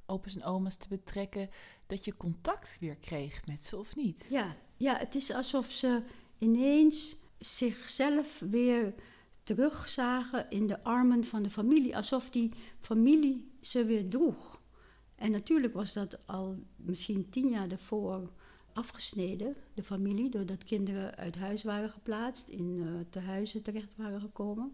opa's 0.05 0.35
en 0.35 0.43
oma's 0.43 0.75
te 0.75 0.87
betrekken, 0.87 1.49
dat 1.87 2.05
je 2.05 2.17
contact 2.17 2.77
weer 2.79 2.95
kreeg 2.95 3.45
met 3.45 3.63
ze 3.63 3.77
of 3.77 3.95
niet. 3.95 4.27
Ja, 4.29 4.55
ja, 4.77 4.97
het 4.97 5.15
is 5.15 5.31
alsof 5.31 5.71
ze 5.71 6.01
ineens 6.37 7.15
zichzelf 7.39 8.39
weer 8.39 8.93
terugzagen 9.43 10.45
in 10.49 10.67
de 10.67 10.83
armen 10.83 11.23
van 11.23 11.43
de 11.43 11.49
familie. 11.49 11.95
Alsof 11.95 12.29
die 12.29 12.51
familie 12.79 13.51
ze 13.61 13.85
weer 13.85 14.09
droeg. 14.09 14.61
En 15.15 15.31
natuurlijk 15.31 15.73
was 15.73 15.93
dat 15.93 16.27
al 16.27 16.57
misschien 16.75 17.29
tien 17.29 17.49
jaar 17.49 17.67
daarvoor 17.67 18.31
afgesneden, 18.73 19.55
de 19.73 19.83
familie, 19.83 20.29
doordat 20.29 20.63
kinderen 20.63 21.15
uit 21.15 21.35
huis 21.35 21.63
waren 21.63 21.89
geplaatst, 21.89 22.49
in 22.49 22.75
uh, 22.75 22.99
tehuizen 23.09 23.61
terecht 23.61 23.95
waren 23.95 24.21
gekomen. 24.21 24.73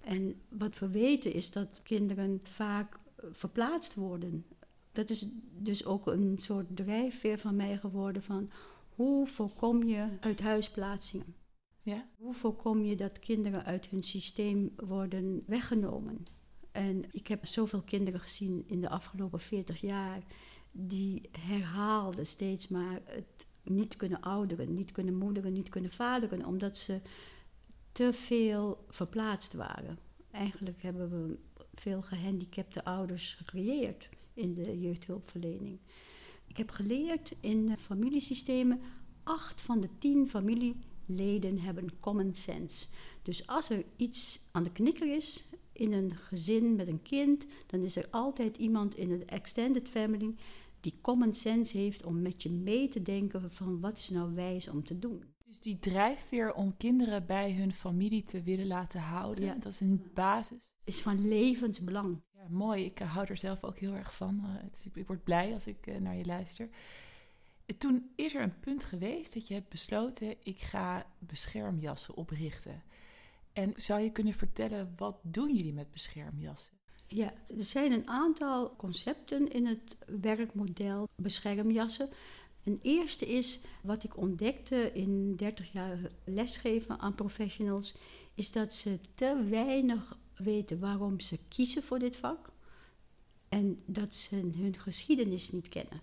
En 0.00 0.40
wat 0.48 0.78
we 0.78 0.88
weten 0.88 1.32
is 1.32 1.50
dat 1.50 1.80
kinderen 1.82 2.40
vaak 2.42 2.96
eh, 2.96 3.24
verplaatst 3.32 3.94
worden. 3.94 4.44
Dat 4.92 5.10
is 5.10 5.26
dus 5.58 5.84
ook 5.84 6.06
een 6.06 6.36
soort 6.40 6.66
drijfveer 6.76 7.38
van 7.38 7.56
mij 7.56 7.78
geworden 7.78 8.22
van 8.22 8.50
hoe 8.94 9.26
voorkom 9.26 9.82
je 9.82 10.08
uithuisplaatsingen? 10.20 11.34
Ja? 11.82 12.08
Hoe 12.16 12.34
voorkom 12.34 12.82
je 12.82 12.96
dat 12.96 13.18
kinderen 13.18 13.64
uit 13.64 13.86
hun 13.86 14.02
systeem 14.02 14.72
worden 14.76 15.42
weggenomen? 15.46 16.26
En 16.72 17.04
ik 17.10 17.26
heb 17.26 17.46
zoveel 17.46 17.82
kinderen 17.82 18.20
gezien 18.20 18.64
in 18.66 18.80
de 18.80 18.88
afgelopen 18.88 19.40
40 19.40 19.80
jaar 19.80 20.22
die 20.70 21.28
herhaalden 21.38 22.26
steeds 22.26 22.68
maar 22.68 23.00
het 23.04 23.46
niet 23.62 23.96
kunnen 23.96 24.20
ouderen, 24.20 24.74
niet 24.74 24.92
kunnen 24.92 25.16
moederen, 25.16 25.52
niet 25.52 25.68
kunnen 25.68 25.90
vaderen, 25.90 26.46
omdat 26.46 26.78
ze 26.78 27.00
te 27.92 28.12
veel 28.12 28.84
verplaatst 28.88 29.52
waren. 29.52 29.98
Eigenlijk 30.30 30.82
hebben 30.82 31.10
we 31.10 31.38
veel 31.74 32.02
gehandicapte 32.02 32.84
ouders 32.84 33.34
gecreëerd 33.34 34.08
in 34.34 34.54
de 34.54 34.80
jeugdhulpverlening. 34.80 35.78
Ik 36.46 36.56
heb 36.56 36.70
geleerd 36.70 37.32
in 37.40 37.76
familiesystemen, 37.78 38.80
acht 39.22 39.60
van 39.60 39.80
de 39.80 39.88
tien 39.98 40.28
familieleden 40.28 41.58
hebben 41.58 41.98
common 42.00 42.34
sense. 42.34 42.86
Dus 43.22 43.46
als 43.46 43.70
er 43.70 43.84
iets 43.96 44.40
aan 44.50 44.62
de 44.62 44.72
knikker 44.72 45.14
is 45.16 45.48
in 45.72 45.92
een 45.92 46.14
gezin 46.16 46.76
met 46.76 46.88
een 46.88 47.02
kind, 47.02 47.46
dan 47.66 47.80
is 47.82 47.96
er 47.96 48.06
altijd 48.10 48.56
iemand 48.56 48.96
in 48.96 49.10
een 49.10 49.26
extended 49.28 49.88
family 49.88 50.34
die 50.80 50.94
common 51.00 51.34
sense 51.34 51.78
heeft 51.78 52.04
om 52.04 52.22
met 52.22 52.42
je 52.42 52.50
mee 52.50 52.88
te 52.88 53.02
denken 53.02 53.52
van 53.52 53.80
wat 53.80 53.98
is 53.98 54.08
nou 54.08 54.34
wijs 54.34 54.68
om 54.68 54.84
te 54.84 54.98
doen. 54.98 55.24
Dus 55.46 55.60
die 55.60 55.78
drijfveer 55.78 56.54
om 56.54 56.76
kinderen 56.76 57.26
bij 57.26 57.52
hun 57.52 57.72
familie 57.72 58.22
te 58.22 58.42
willen 58.42 58.66
laten 58.66 59.00
houden, 59.00 59.44
Ja. 59.44 59.54
dat 59.54 59.72
is 59.72 59.80
een 59.80 60.02
basis. 60.14 60.76
Is 60.84 61.00
van 61.00 61.28
levensbelang. 61.28 62.20
Mooi. 62.48 62.84
Ik 62.84 63.00
eh, 63.00 63.14
hou 63.14 63.26
er 63.28 63.36
zelf 63.36 63.64
ook 63.64 63.78
heel 63.78 63.94
erg 63.94 64.14
van. 64.14 64.40
Eh, 64.44 64.62
het, 64.62 64.88
ik 64.94 65.06
word 65.06 65.24
blij 65.24 65.52
als 65.52 65.66
ik 65.66 65.86
eh, 65.86 65.96
naar 65.96 66.16
je 66.18 66.24
luister. 66.24 66.68
Toen 67.78 68.10
is 68.16 68.34
er 68.34 68.42
een 68.42 68.60
punt 68.60 68.84
geweest 68.84 69.34
dat 69.34 69.48
je 69.48 69.54
hebt 69.54 69.68
besloten: 69.68 70.34
ik 70.42 70.60
ga 70.60 71.06
beschermjassen 71.18 72.14
oprichten. 72.14 72.82
En 73.52 73.72
zou 73.76 74.00
je 74.00 74.12
kunnen 74.12 74.34
vertellen 74.34 74.94
wat 74.96 75.18
doen 75.22 75.54
jullie 75.54 75.72
met 75.72 75.90
beschermjassen? 75.90 76.72
Ja, 77.06 77.32
er 77.48 77.64
zijn 77.64 77.92
een 77.92 78.08
aantal 78.08 78.76
concepten 78.76 79.52
in 79.52 79.66
het 79.66 79.96
werkmodel 80.20 81.08
beschermjassen. 81.16 82.08
Een 82.64 82.78
eerste 82.82 83.26
is 83.26 83.60
wat 83.82 84.04
ik 84.04 84.16
ontdekte 84.16 84.92
in 84.92 85.36
30 85.36 85.72
jaar 85.72 85.98
lesgeven 86.24 86.98
aan 86.98 87.14
professionals, 87.14 87.94
is 88.34 88.52
dat 88.52 88.74
ze 88.74 88.98
te 89.14 89.46
weinig 89.48 90.16
weten 90.42 90.78
waarom 90.78 91.20
ze 91.20 91.38
kiezen 91.48 91.82
voor 91.82 91.98
dit 91.98 92.16
vak 92.16 92.50
en 93.48 93.82
dat 93.86 94.14
ze 94.14 94.36
hun 94.36 94.76
geschiedenis 94.78 95.50
niet 95.50 95.68
kennen. 95.68 96.00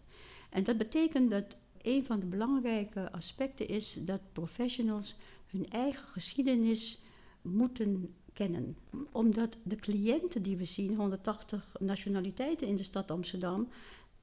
En 0.49 0.63
dat 0.63 0.77
betekent 0.77 1.31
dat 1.31 1.57
een 1.81 2.05
van 2.05 2.19
de 2.19 2.25
belangrijke 2.25 3.11
aspecten 3.11 3.67
is 3.67 3.97
dat 4.01 4.21
professionals 4.31 5.15
hun 5.47 5.69
eigen 5.69 6.07
geschiedenis 6.07 7.01
moeten 7.41 8.13
kennen. 8.33 8.77
Omdat 9.11 9.57
de 9.63 9.75
cliënten 9.75 10.41
die 10.41 10.57
we 10.57 10.65
zien, 10.65 10.95
180 10.95 11.75
nationaliteiten 11.79 12.67
in 12.67 12.75
de 12.75 12.83
stad 12.83 13.11
Amsterdam, 13.11 13.67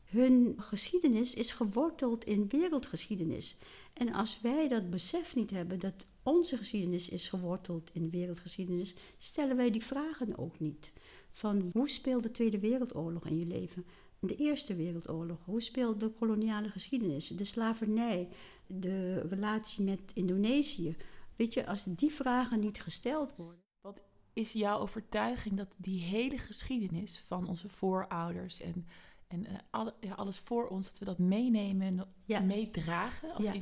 hun 0.05 0.55
geschiedenis 0.59 1.35
is 1.35 1.51
geworteld 1.51 2.25
in 2.25 2.49
wereldgeschiedenis. 2.49 3.57
En 3.93 4.13
als 4.13 4.41
wij 4.41 4.69
dat 4.69 4.91
besef 4.91 5.35
niet 5.35 5.51
hebben, 5.51 5.79
dat 5.79 6.07
onze 6.27 6.57
geschiedenis 6.57 7.09
is 7.09 7.29
geworteld 7.29 7.91
in 7.93 8.11
wereldgeschiedenis, 8.11 8.95
stellen 9.19 9.57
wij 9.57 9.71
die 9.71 9.85
vragen 9.85 10.39
ook 10.39 10.59
niet. 10.61 10.93
Van 11.33 11.71
hoe 11.73 11.89
speelde 11.89 12.23
de 12.23 12.31
Tweede 12.31 12.59
Wereldoorlog 12.59 13.27
in 13.27 13.39
je 13.39 13.47
leven? 13.47 13.85
De 14.21 14.35
Eerste 14.37 14.75
Wereldoorlog, 14.75 15.39
hoe 15.45 15.61
speelde 15.63 16.07
de 16.07 16.13
koloniale 16.13 16.69
geschiedenis? 16.69 17.29
De 17.29 17.45
slavernij, 17.45 18.29
de 18.67 19.21
relatie 19.21 19.85
met 19.85 20.01
Indonesië. 20.15 20.97
Weet 21.37 21.55
je, 21.55 21.67
als 21.67 21.85
die 21.85 22.13
vragen 22.13 22.61
niet 22.61 22.81
gesteld 22.81 23.33
worden. 23.37 23.63
Wat 23.81 24.03
is 24.33 24.53
jouw 24.53 24.79
overtuiging 24.79 25.57
dat 25.57 25.75
die 25.77 26.01
hele 26.01 26.39
geschiedenis 26.39 27.23
van 27.27 27.49
onze 27.49 27.69
voorouders 27.69 28.61
en, 28.61 28.87
en 29.27 29.47
eh, 29.47 29.55
alle- 29.71 29.95
ja, 30.01 30.15
alles 30.15 30.39
voor 30.39 30.69
ons, 30.69 30.87
dat 30.89 30.99
we 30.99 31.05
dat 31.05 31.19
meenemen 31.19 31.87
en 31.87 32.07
Ja. 32.25 32.41
meedragen 32.41 33.33
als, 33.35 33.47
Ja. 33.47 33.53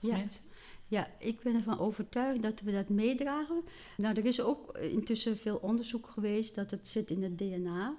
als 0.00 0.10
mensen? 0.10 0.42
Ja, 0.92 1.10
ik 1.18 1.40
ben 1.40 1.54
ervan 1.54 1.78
overtuigd 1.78 2.42
dat 2.42 2.60
we 2.60 2.72
dat 2.72 2.88
meedragen. 2.88 3.62
Nou, 3.96 4.16
er 4.16 4.24
is 4.24 4.40
ook 4.40 4.78
intussen 4.78 5.38
veel 5.38 5.56
onderzoek 5.56 6.06
geweest 6.06 6.54
dat 6.54 6.70
het 6.70 6.88
zit 6.88 7.10
in 7.10 7.22
het 7.22 7.38
DNA. 7.38 7.96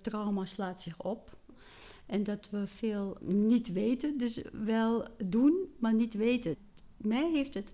Trauma 0.00 0.44
slaat 0.44 0.82
zich 0.82 1.02
op. 1.02 1.36
En 2.06 2.24
dat 2.24 2.48
we 2.50 2.66
veel 2.66 3.16
niet 3.20 3.72
weten, 3.72 4.18
dus 4.18 4.42
wel 4.64 5.06
doen, 5.24 5.54
maar 5.78 5.94
niet 5.94 6.14
weten. 6.14 6.56
Mij 6.96 7.30
heeft 7.30 7.54
het 7.54 7.72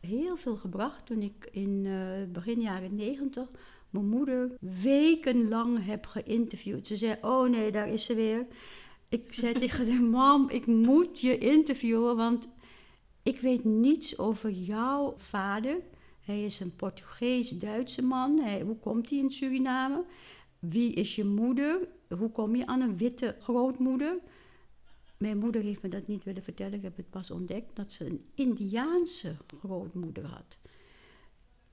heel 0.00 0.36
veel 0.36 0.56
gebracht 0.56 1.06
toen 1.06 1.22
ik 1.22 1.48
in 1.52 1.82
eh, 1.86 2.32
begin 2.32 2.60
jaren 2.60 2.94
negentig 2.94 3.48
mijn 3.90 4.08
moeder 4.08 4.50
wekenlang 4.82 5.84
heb 5.84 6.06
geïnterviewd. 6.06 6.86
Ze 6.86 6.96
zei, 6.96 7.16
oh 7.20 7.48
nee, 7.48 7.72
daar 7.72 7.88
is 7.88 8.04
ze 8.04 8.14
weer. 8.14 8.46
Ik 9.08 9.32
zei 9.32 9.52
tegen 9.52 9.90
haar, 9.90 10.02
mam, 10.20 10.48
ik 10.48 10.66
moet 10.66 11.20
je 11.20 11.38
interviewen, 11.38 12.16
want 12.16 12.48
ik 13.22 13.40
weet 13.40 13.64
niets 13.64 14.18
over 14.18 14.50
jouw 14.50 15.14
vader. 15.16 15.76
Hij 16.20 16.44
is 16.44 16.60
een 16.60 16.76
Portugees-Duitse 16.76 18.02
man. 18.02 18.60
Hoe 18.60 18.78
komt 18.78 19.10
hij 19.10 19.18
in 19.18 19.30
Suriname? 19.30 20.04
Wie 20.58 20.92
is 20.92 21.14
je 21.14 21.24
moeder? 21.24 21.88
Hoe 22.18 22.30
kom 22.30 22.56
je 22.56 22.66
aan 22.66 22.80
een 22.80 22.96
witte 22.96 23.36
grootmoeder? 23.40 24.18
Mijn 25.16 25.38
moeder 25.38 25.62
heeft 25.62 25.82
me 25.82 25.88
dat 25.88 26.06
niet 26.06 26.24
willen 26.24 26.42
vertellen. 26.42 26.74
Ik 26.74 26.82
heb 26.82 26.96
het 26.96 27.10
pas 27.10 27.30
ontdekt 27.30 27.76
dat 27.76 27.92
ze 27.92 28.06
een 28.06 28.24
Indiaanse 28.34 29.36
grootmoeder 29.60 30.26
had. 30.26 30.58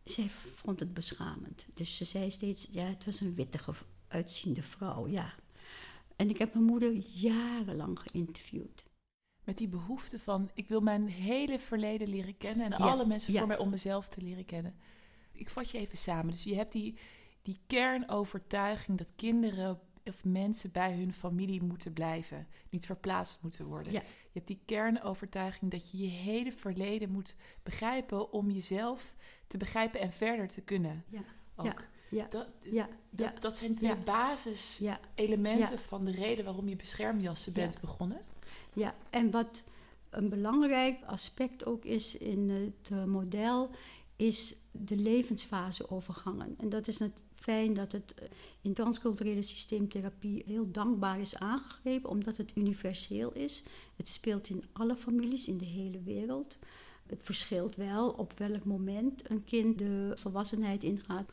Zij 0.03 0.29
vond 0.55 0.79
het 0.79 0.93
beschamend. 0.93 1.65
Dus 1.73 1.97
ze 1.97 2.05
zei 2.05 2.31
steeds, 2.31 2.67
ja, 2.71 2.83
het 2.83 3.05
was 3.05 3.19
een 3.19 3.35
wittige 3.35 3.73
uitziende 4.07 4.63
vrouw, 4.63 5.07
ja. 5.07 5.33
En 6.15 6.29
ik 6.29 6.38
heb 6.38 6.53
mijn 6.53 6.65
moeder 6.65 6.91
jarenlang 7.13 7.99
geïnterviewd. 7.99 8.83
Met 9.49 9.57
die 9.57 9.67
behoefte 9.67 10.19
van, 10.19 10.49
ik 10.53 10.67
wil 10.67 10.81
mijn 10.81 11.07
hele 11.07 11.59
verleden 11.59 12.09
leren 12.09 12.38
kennen 12.38 12.65
en 12.71 12.83
Ja, 12.83 12.91
alle 12.91 13.05
mensen 13.05 13.33
ja. 13.33 13.39
voor 13.39 13.47
mij 13.47 13.57
om 13.57 13.69
mezelf 13.69 14.09
te 14.09 14.21
leren 14.21 14.45
kennen. 14.45 14.75
Ik 15.31 15.49
vat 15.49 15.69
je 15.71 15.77
even 15.77 15.97
samen. 15.97 16.31
Dus 16.31 16.43
je 16.43 16.55
hebt 16.55 16.71
die, 16.71 16.97
die 17.41 17.59
kernovertuiging 17.67 18.97
dat 18.97 19.12
kinderen 19.15 19.79
of 20.03 20.23
mensen 20.23 20.71
bij 20.71 20.93
hun 20.95 21.13
familie 21.13 21.62
moeten 21.63 21.93
blijven, 21.93 22.47
niet 22.69 22.85
verplaatst 22.85 23.41
moeten 23.41 23.65
worden. 23.65 23.93
Ja. 23.93 23.99
Je 24.01 24.31
hebt 24.33 24.47
die 24.47 24.62
kernovertuiging 24.65 25.71
dat 25.71 25.91
je 25.91 25.97
je 25.97 26.07
hele 26.09 26.51
verleden 26.51 27.09
moet 27.12 27.35
begrijpen 27.63 28.31
om 28.31 28.51
jezelf 28.51 29.15
te 29.47 29.57
begrijpen 29.57 29.99
en 29.99 30.12
verder 30.12 30.47
te 30.47 30.62
kunnen. 30.62 31.03
Ja, 31.09 31.23
Ook. 31.55 31.65
ja, 31.65 31.75
ja, 32.09 32.27
Dat, 32.29 32.47
ja, 32.62 32.89
dat, 33.09 33.41
dat 33.41 33.57
zijn 33.57 33.75
twee 33.75 33.95
basiselementen 33.95 35.79
van 35.79 36.05
de 36.05 36.12
reden 36.12 36.45
waarom 36.45 36.67
je 36.69 36.75
beschermjassen 36.75 37.53
Ja. 37.55 37.59
bent 37.62 37.79
begonnen. 37.79 38.21
Ja, 38.73 38.95
en 39.10 39.32
wat 39.32 39.63
een 40.10 40.29
belangrijk 40.29 41.03
aspect 41.05 41.65
ook 41.65 41.86
is 41.86 42.17
in 42.17 42.49
het 42.49 42.91
eh, 42.91 43.03
model, 43.03 43.69
is 44.15 44.55
de 44.71 44.95
levensfaseovergangen. 44.95 46.55
En 46.58 46.69
dat 46.69 46.88
is 46.88 46.97
net 46.97 47.12
fijn 47.36 47.73
dat 47.73 47.91
het 47.91 48.13
eh, 48.13 48.27
in 48.62 48.73
transculturele 48.73 49.41
systeemtherapie 49.41 50.43
heel 50.45 50.71
dankbaar 50.71 51.19
is 51.19 51.36
aangegrepen, 51.36 52.10
omdat 52.10 52.38
het 52.38 52.51
universeel 52.55 53.34
is. 53.34 53.63
Het 53.95 54.08
speelt 54.08 54.49
in 54.49 54.63
alle 54.71 54.95
families 54.95 55.47
in 55.47 55.58
de 55.58 55.65
hele 55.65 56.01
wereld. 56.01 56.58
Het 57.05 57.23
verschilt 57.23 57.75
wel 57.75 58.10
op 58.10 58.34
welk 58.38 58.63
moment 58.65 59.29
een 59.29 59.43
kind 59.43 59.77
de 59.77 60.12
volwassenheid 60.15 60.84
ingaat. 60.84 61.32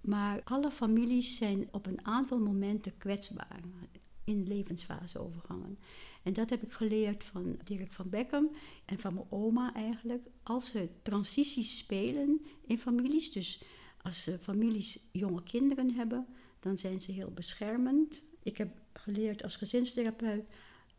Maar 0.00 0.40
alle 0.44 0.70
families 0.70 1.36
zijn 1.36 1.68
op 1.70 1.86
een 1.86 2.06
aantal 2.06 2.38
momenten 2.38 2.98
kwetsbaar 2.98 3.60
in 4.24 4.46
levensfaseovergangen. 4.46 5.78
En 6.22 6.32
dat 6.32 6.50
heb 6.50 6.62
ik 6.62 6.72
geleerd 6.72 7.24
van 7.24 7.58
Dirk 7.64 7.92
van 7.92 8.08
Beckham 8.08 8.50
en 8.84 8.98
van 8.98 9.14
mijn 9.14 9.26
oma 9.30 9.74
eigenlijk. 9.74 10.26
Als 10.42 10.74
er 10.74 10.88
transities 11.02 11.78
spelen 11.78 12.40
in 12.66 12.78
families, 12.78 13.32
dus 13.32 13.62
als 14.02 14.22
ze 14.22 14.38
families 14.38 14.98
jonge 15.12 15.42
kinderen 15.42 15.90
hebben, 15.90 16.26
dan 16.60 16.78
zijn 16.78 17.00
ze 17.00 17.12
heel 17.12 17.30
beschermend. 17.30 18.20
Ik 18.42 18.58
heb 18.58 18.80
geleerd 18.92 19.42
als 19.42 19.56
gezinstherapeut, 19.56 20.44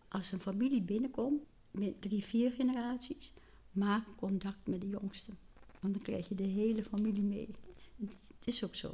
als 0.07 0.31
een 0.31 0.39
familie 0.39 0.81
binnenkomt 0.81 1.43
met 1.71 2.01
drie, 2.01 2.23
vier 2.23 2.51
generaties, 2.51 3.33
maak 3.71 4.03
contact 4.15 4.67
met 4.67 4.81
de 4.81 4.87
jongsten. 4.87 5.37
Want 5.79 5.93
dan 5.93 6.03
krijg 6.03 6.29
je 6.29 6.35
de 6.35 6.43
hele 6.43 6.83
familie 6.83 7.23
mee. 7.23 7.49
Het 8.37 8.47
is 8.47 8.63
ook 8.63 8.75
zo. 8.75 8.93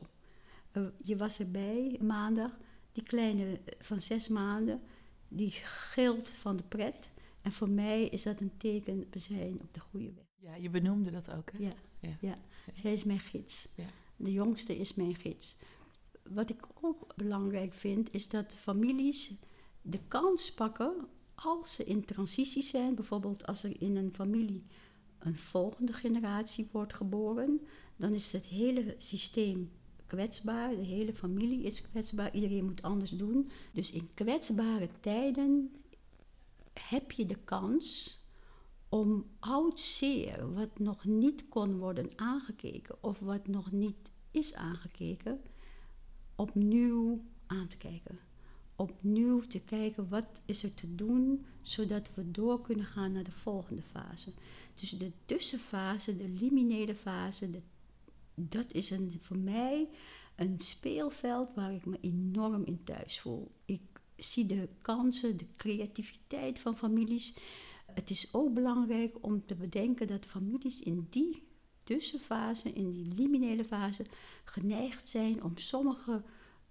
Eh, 0.71 0.83
Je 1.03 1.17
was 1.17 1.39
erbij 1.39 1.99
maandag, 2.01 2.57
die 2.91 3.03
kleine 3.03 3.59
van 3.79 4.01
zes 4.01 4.27
maanden, 4.27 4.81
die 5.27 5.51
gilt 5.51 6.29
van 6.29 6.57
de 6.57 6.63
pret. 6.63 7.09
En 7.41 7.51
voor 7.51 7.69
mij 7.69 8.03
is 8.03 8.23
dat 8.23 8.39
een 8.39 8.57
teken, 8.57 9.07
we 9.11 9.19
zijn 9.19 9.61
op 9.61 9.73
de 9.73 9.79
goede 9.79 10.13
weg. 10.13 10.25
Ja, 10.39 10.55
je 10.55 10.69
benoemde 10.69 11.11
dat 11.11 11.31
ook, 11.31 11.51
hè? 11.51 11.57
Ja, 11.57 11.73
Ja. 11.99 12.17
ja. 12.21 12.37
zij 12.73 12.93
is 12.93 13.03
mijn 13.03 13.19
gids. 13.19 13.67
Ja. 13.75 13.85
De 14.15 14.31
jongste 14.31 14.77
is 14.77 14.93
mijn 14.93 15.15
gids. 15.15 15.55
Wat 16.23 16.49
ik 16.49 16.67
ook 16.81 17.13
belangrijk 17.15 17.73
vind, 17.73 18.13
is 18.13 18.29
dat 18.29 18.55
families 18.55 19.31
de 19.81 19.99
kans 20.07 20.53
pakken 20.53 21.07
als 21.35 21.73
ze 21.73 21.83
in 21.83 22.05
transitie 22.05 22.63
zijn. 22.63 22.95
Bijvoorbeeld 22.95 23.45
als 23.47 23.63
er 23.63 23.81
in 23.81 23.95
een 23.95 24.13
familie 24.13 24.65
een 25.19 25.37
volgende 25.37 25.93
generatie 25.93 26.67
wordt 26.71 26.93
geboren, 26.93 27.61
dan 27.95 28.13
is 28.13 28.31
het 28.31 28.45
hele 28.45 28.95
systeem 28.97 29.71
kwetsbaar, 30.07 30.75
de 30.75 30.85
hele 30.85 31.13
familie 31.13 31.63
is 31.63 31.81
kwetsbaar, 31.81 32.33
iedereen 32.33 32.65
moet 32.65 32.81
anders 32.81 33.11
doen. 33.11 33.49
Dus 33.71 33.91
in 33.91 34.09
kwetsbare 34.13 34.89
tijden 34.99 35.71
heb 36.73 37.11
je 37.11 37.25
de 37.25 37.37
kans 37.43 38.15
om 38.89 39.25
oud 39.39 39.79
zeer, 39.79 40.53
wat 40.53 40.79
nog 40.79 41.05
niet 41.05 41.49
kon 41.49 41.77
worden 41.77 42.09
aangekeken 42.15 43.03
of 43.03 43.19
wat 43.19 43.47
nog 43.47 43.71
niet 43.71 44.11
is 44.31 44.53
aangekeken, 44.53 45.41
opnieuw 46.35 47.21
aan 47.47 47.67
te 47.67 47.77
kijken. 47.77 48.19
Opnieuw 48.75 49.41
te 49.41 49.59
kijken 49.59 50.09
wat 50.09 50.41
is 50.45 50.63
er 50.63 50.73
te 50.73 50.95
doen, 50.95 51.45
zodat 51.61 52.13
we 52.13 52.31
door 52.31 52.61
kunnen 52.61 52.85
gaan 52.85 53.11
naar 53.11 53.23
de 53.23 53.31
volgende 53.31 53.81
fase. 53.81 54.31
Dus 54.75 54.89
de 54.89 55.11
tussenfase, 55.25 56.17
de 56.17 56.29
liminele 56.29 56.95
fase, 56.95 57.51
de, 57.51 57.61
dat 58.39 58.73
is 58.73 58.89
een, 58.89 59.17
voor 59.21 59.37
mij 59.37 59.89
een 60.35 60.59
speelveld 60.59 61.53
waar 61.55 61.73
ik 61.73 61.85
me 61.85 61.97
enorm 62.01 62.63
in 62.63 62.83
thuis 62.83 63.19
voel. 63.19 63.51
Ik 63.65 63.81
zie 64.15 64.45
de 64.45 64.69
kansen, 64.81 65.37
de 65.37 65.45
creativiteit 65.57 66.59
van 66.59 66.77
families. 66.77 67.33
Het 67.85 68.09
is 68.09 68.29
ook 68.31 68.53
belangrijk 68.53 69.15
om 69.21 69.45
te 69.45 69.55
bedenken 69.55 70.07
dat 70.07 70.25
families 70.25 70.79
in 70.79 71.07
die 71.09 71.43
tussenfase, 71.83 72.73
in 72.73 72.91
die 72.91 73.13
liminele 73.13 73.63
fase, 73.63 74.05
geneigd 74.43 75.09
zijn 75.09 75.43
om 75.43 75.57
sommige 75.57 76.23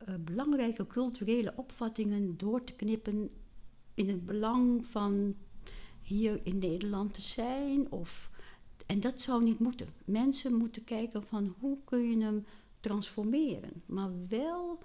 uh, 0.09 0.14
belangrijke 0.21 0.87
culturele 0.87 1.53
opvattingen 1.57 2.37
door 2.37 2.64
te 2.64 2.73
knippen 2.73 3.31
in 3.95 4.09
het 4.09 4.27
belang 4.27 4.87
van 4.87 5.35
hier 6.03 6.47
in 6.47 6.59
Nederland 6.59 7.14
te 7.14 7.21
zijn. 7.21 7.91
Of, 7.91 8.31
en 8.87 9.01
dat 9.01 9.20
zou 9.20 9.43
niet 9.43 9.59
moeten. 9.59 9.89
Mensen 10.05 10.55
moeten 10.55 10.84
kijken 10.84 11.22
van 11.22 11.55
hoe 11.61 11.78
kun 11.84 12.11
je 12.11 12.24
hem 12.24 12.45
transformeren, 12.80 13.82
maar 13.87 14.11
wel 14.28 14.78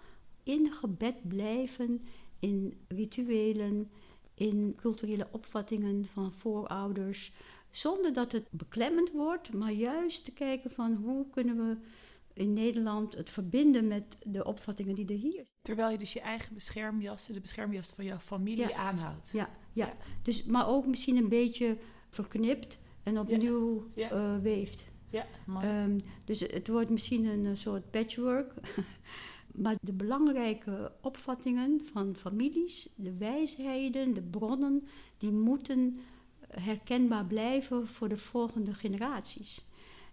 ingebed 0.44 1.28
blijven 1.28 2.02
in 2.40 2.74
rituelen, 2.88 3.92
in 4.34 4.74
culturele 4.76 5.28
opvattingen 5.32 6.06
van 6.06 6.32
voorouders, 6.32 7.32
zonder 7.70 8.14
dat 8.14 8.32
het 8.32 8.48
beklemmend 8.52 9.12
wordt, 9.12 9.54
maar 9.54 9.72
juist 9.72 10.26
te 10.26 10.32
kijken 10.32 10.72
van 10.72 10.94
hoe 10.94 11.30
kunnen 11.30 11.56
we 11.58 11.78
in 12.34 12.54
Nederland 12.54 13.16
het 13.16 13.30
verbinden 13.30 13.88
met 13.88 14.18
de 14.24 14.44
opvattingen 14.46 14.96
die 14.96 15.08
er 15.08 15.16
hier 15.16 15.32
zijn. 15.32 15.48
Terwijl 15.62 15.92
je 15.92 15.98
dus 15.98 16.14
je 16.14 16.22
eigen 16.22 16.54
beschermjassen, 16.54 17.34
de 17.34 17.42
beschermjassen 17.42 17.96
van 17.96 18.06
jouw 18.06 18.20
familie 18.20 18.68
Ja. 18.68 18.76
aanhoudt. 18.76 19.32
Ja, 19.32 19.50
ja. 19.74 19.86
Ja. 19.86 19.94
Dus, 20.22 20.44
maar 20.44 20.68
ook 20.68 20.86
misschien 20.88 21.18
een 21.18 21.30
beetje 21.30 21.78
verknipt 22.10 22.78
en 23.04 23.20
opnieuw 23.20 23.92
Ja. 23.96 24.10
eh, 24.12 24.38
weeft. 24.38 24.86
Ja, 25.10 25.26
mooi. 25.46 25.66
Ehm, 25.66 26.00
dus 26.26 26.40
het 26.40 26.68
wordt 26.68 26.90
misschien 26.90 27.26
een 27.26 27.46
eh, 27.46 27.56
soort 27.56 27.92
patchwork. 27.92 28.54
maar 29.64 29.76
de 29.82 29.94
belangrijke 29.94 30.92
opvattingen 31.02 31.82
van 31.92 32.16
families, 32.16 32.94
de 32.96 33.18
wijsheden, 33.18 34.14
de 34.14 34.22
bronnen, 34.22 34.88
die 35.18 35.32
moeten 35.32 36.00
herkenbaar 36.48 37.26
blijven 37.26 37.88
voor 37.88 38.10
de 38.10 38.18
volgende 38.18 38.74
generaties. 38.74 39.66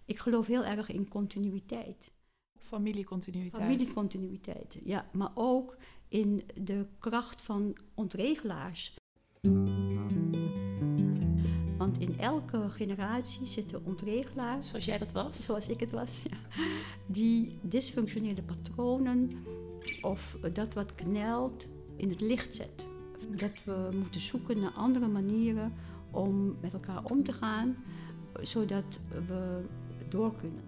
Ik 0.05 0.17
geloof 0.17 0.47
heel 0.47 0.63
erg 0.65 0.89
in 0.89 1.07
continuïteit. 1.07 2.11
Familiecontinuïteit. 2.57 3.61
Familiecontinuïteit, 3.63 4.77
ja. 4.83 5.09
Maar 5.11 5.31
ook 5.35 5.77
in 6.07 6.43
de 6.61 6.85
kracht 6.99 7.41
van 7.41 7.77
ontregelaars. 7.93 8.95
Want 11.79 11.99
in 11.99 12.19
elke 12.19 12.69
generatie 12.69 13.45
zitten 13.47 13.81
ontregelaars 13.85 14.67
Zoals 14.69 14.85
jij 14.85 14.97
dat 14.97 15.11
was? 15.11 15.43
zoals 15.43 15.67
ik 15.67 15.79
het 15.79 15.91
was, 15.91 16.21
ja, 16.29 16.37
die 17.05 17.57
dysfunctionele 17.61 18.41
patronen 18.41 19.31
of 20.01 20.37
dat 20.53 20.73
wat 20.73 20.95
knelt 20.95 21.65
in 21.95 22.09
het 22.09 22.21
licht 22.21 22.55
zet. 22.55 22.85
Dat 23.35 23.63
we 23.63 23.89
moeten 23.97 24.21
zoeken 24.21 24.59
naar 24.61 24.71
andere 24.71 25.07
manieren 25.07 25.73
om 26.11 26.55
met 26.61 26.73
elkaar 26.73 27.03
om 27.03 27.23
te 27.23 27.33
gaan, 27.33 27.75
zodat 28.41 28.83
we 29.27 29.61
door 30.09 30.35
kunnen. 30.35 30.63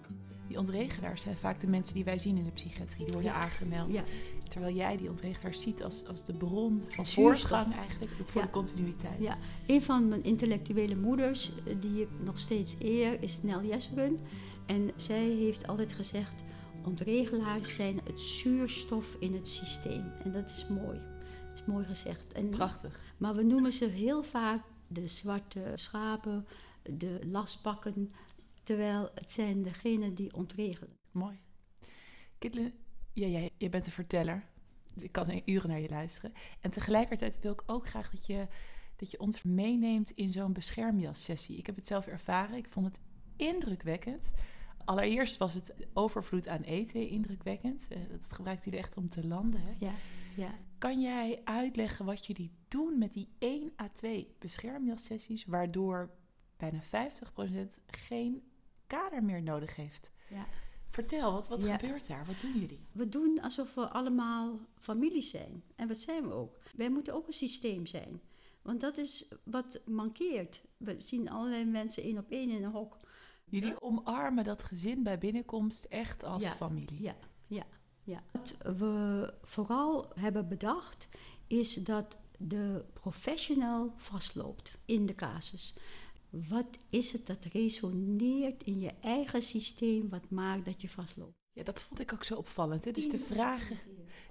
Die 0.47 0.57
ontregelaars 0.59 1.21
zijn 1.21 1.35
vaak 1.37 1.59
de 1.59 1.67
mensen 1.67 1.95
die 1.95 2.03
wij 2.03 2.17
zien 2.17 2.37
in 2.37 2.43
de 2.43 2.51
psychiatrie. 2.51 3.03
Die 3.05 3.13
worden 3.13 3.31
Ja. 3.31 3.37
aangemeld. 3.37 3.93
Ja, 3.93 4.03
Terwijl 4.51 4.75
jij 4.75 4.97
die 4.97 5.09
ontregelaars 5.09 5.61
ziet 5.61 5.83
als, 5.83 6.05
als 6.07 6.25
de 6.25 6.33
bron 6.33 6.83
van 6.89 7.07
voortgang 7.07 7.75
eigenlijk 7.75 8.11
voor 8.25 8.41
Ja. 8.41 8.47
de 8.47 8.53
continuïteit. 8.53 9.19
ja. 9.19 9.37
Een 9.67 9.83
van 9.83 10.07
mijn 10.07 10.23
intellectuele 10.23 10.95
moeders, 10.95 11.51
eh, 11.65 11.75
die 11.79 12.01
ik 12.01 12.07
nog 12.25 12.39
steeds 12.39 12.75
eer, 12.79 13.21
is 13.23 13.41
Nel 13.43 13.63
Jesselgun. 13.63 14.19
En 14.65 14.91
zij 14.95 15.27
heeft 15.29 15.67
altijd 15.67 15.91
gezegd, 15.93 16.43
ontregelaars 16.85 17.75
zijn 17.75 17.99
het 18.03 18.19
zuurstof 18.19 19.15
in 19.19 19.33
het 19.33 19.47
systeem. 19.47 20.11
En 20.23 20.31
dat 20.31 20.49
is 20.49 20.67
mooi. 20.69 20.99
Dat 21.49 21.59
is 21.59 21.65
mooi 21.65 21.85
gezegd. 21.85 22.33
En 22.33 22.49
Prachtig. 22.49 22.99
Maar 23.17 23.35
we 23.35 23.43
noemen 23.43 23.71
ze 23.73 23.85
heel 23.85 24.23
vaak 24.23 24.61
de 24.87 25.07
zwarte 25.07 25.71
schapen, 25.75 26.47
de 26.83 27.19
lastpakken, 27.31 28.11
terwijl 28.63 29.09
het 29.15 29.31
zijn 29.31 29.61
degenen 29.63 30.15
die 30.15 30.33
ontregelen. 30.35 30.95
Mooi. 31.11 31.39
Ja, 33.13 33.27
jij, 33.27 33.51
jij 33.57 33.69
bent 33.69 33.85
een 33.85 33.91
verteller. 33.91 34.43
Dus 34.93 35.03
ik 35.03 35.11
kan 35.11 35.41
uren 35.45 35.69
naar 35.69 35.79
je 35.79 35.89
luisteren. 35.89 36.33
En 36.59 36.71
tegelijkertijd 36.71 37.39
wil 37.39 37.51
ik 37.51 37.63
ook 37.65 37.87
graag 37.87 38.09
dat 38.09 38.25
je, 38.25 38.47
dat 38.95 39.11
je 39.11 39.19
ons 39.19 39.43
meeneemt 39.43 40.11
in 40.11 40.29
zo'n 40.29 40.53
beschermjas-sessie. 40.53 41.57
Ik 41.57 41.65
heb 41.65 41.75
het 41.75 41.85
zelf 41.85 42.07
ervaren. 42.07 42.55
Ik 42.57 42.69
vond 42.69 42.85
het 42.85 42.99
indrukwekkend. 43.35 44.31
Allereerst 44.85 45.37
was 45.37 45.53
het 45.53 45.73
overvloed 45.93 46.47
aan 46.47 46.61
eten 46.61 47.07
indrukwekkend. 47.07 47.85
Eh, 47.89 47.97
Dat 48.09 48.31
gebruikt 48.31 48.63
jullie 48.63 48.79
echt 48.79 48.97
om 48.97 49.09
te 49.09 49.27
landen. 49.27 49.61
Hè? 49.61 49.73
Ja, 49.79 49.93
ja. 50.35 50.55
Kan 50.77 51.01
jij 51.01 51.41
uitleggen 51.43 52.05
wat 52.05 52.25
jullie 52.25 52.51
doen 52.67 52.97
met 52.97 53.13
die 53.13 53.29
1 53.39 53.71
à 53.81 53.87
2 53.89 54.35
beschermjassessies, 54.39 55.45
waardoor 55.45 56.09
bijna 56.57 56.81
50% 56.81 57.79
geen 57.85 58.43
kader 58.87 59.23
meer 59.23 59.41
nodig 59.43 59.75
heeft? 59.75 60.11
Ja. 60.29 60.45
Vertel, 60.91 61.31
wat, 61.31 61.47
wat 61.47 61.61
Ja. 61.61 61.77
gebeurt 61.77 62.07
daar? 62.07 62.25
Wat 62.25 62.41
doen 62.41 62.53
jullie? 62.59 62.79
We 62.91 63.09
doen 63.09 63.41
alsof 63.41 63.73
we 63.73 63.87
allemaal 63.89 64.59
familie 64.79 65.21
zijn. 65.21 65.63
En 65.75 65.87
wat 65.87 65.97
zijn 65.97 66.27
we 66.27 66.33
ook? 66.33 66.57
Wij 66.75 66.89
moeten 66.89 67.13
ook 67.13 67.27
een 67.27 67.33
systeem 67.33 67.85
zijn. 67.85 68.21
Want 68.61 68.81
dat 68.81 68.97
is 68.97 69.27
wat 69.43 69.79
mankeert. 69.85 70.61
We 70.77 70.95
zien 70.99 71.29
allerlei 71.29 71.65
mensen 71.65 72.03
één 72.03 72.17
op 72.17 72.29
één 72.29 72.49
in 72.49 72.63
een 72.63 72.71
hok. 72.71 72.97
Jullie 73.45 73.81
omarmen 73.81 74.43
dat 74.43 74.63
gezin 74.63 75.03
bij 75.03 75.17
binnenkomst 75.17 75.83
echt 75.83 76.23
als 76.23 76.43
Ja, 76.43 76.51
familie. 76.51 77.01
Ja, 77.01 77.15
ja, 77.47 77.65
ja. 78.03 78.23
Wat 78.31 78.55
we 78.77 79.33
vooral 79.43 80.11
hebben 80.15 80.47
bedacht 80.47 81.07
is 81.47 81.73
dat 81.73 82.17
de 82.37 82.85
professional 82.93 83.93
vastloopt 83.97 84.77
in 84.85 85.05
de 85.05 85.15
casus. 85.15 85.77
Wat 86.31 86.77
is 86.89 87.11
het 87.11 87.25
dat 87.25 87.45
resoneert 87.45 88.63
in 88.63 88.79
je 88.79 88.93
eigen 89.01 89.41
systeem 89.41 90.09
wat 90.09 90.29
maakt 90.29 90.65
dat 90.65 90.81
je 90.81 90.89
vastloopt? 90.89 91.39
Ja, 91.51 91.63
dat 91.63 91.83
vond 91.83 91.99
ik 91.99 92.13
ook 92.13 92.23
zo 92.23 92.35
opvallend. 92.35 92.85
Hè? 92.85 92.91
Dus 92.91 93.09
de 93.09 93.17
vragen 93.17 93.77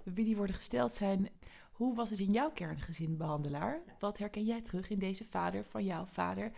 wie 0.05 0.25
die 0.25 0.37
worden 0.37 0.57
gesteld 0.57 0.93
zijn... 0.93 1.29
Hoe 1.71 1.95
was 1.95 2.11
het 2.11 2.19
in 2.19 2.33
jouw 2.33 2.51
kerngezin, 2.51 3.17
behandelaar? 3.17 3.83
Wat 3.99 4.19
herken 4.19 4.45
jij 4.45 4.61
terug 4.61 4.91
in 4.91 4.99
deze 4.99 5.25
vader 5.25 5.65
van 5.65 5.85
jouw 5.85 6.05
vader? 6.05 6.53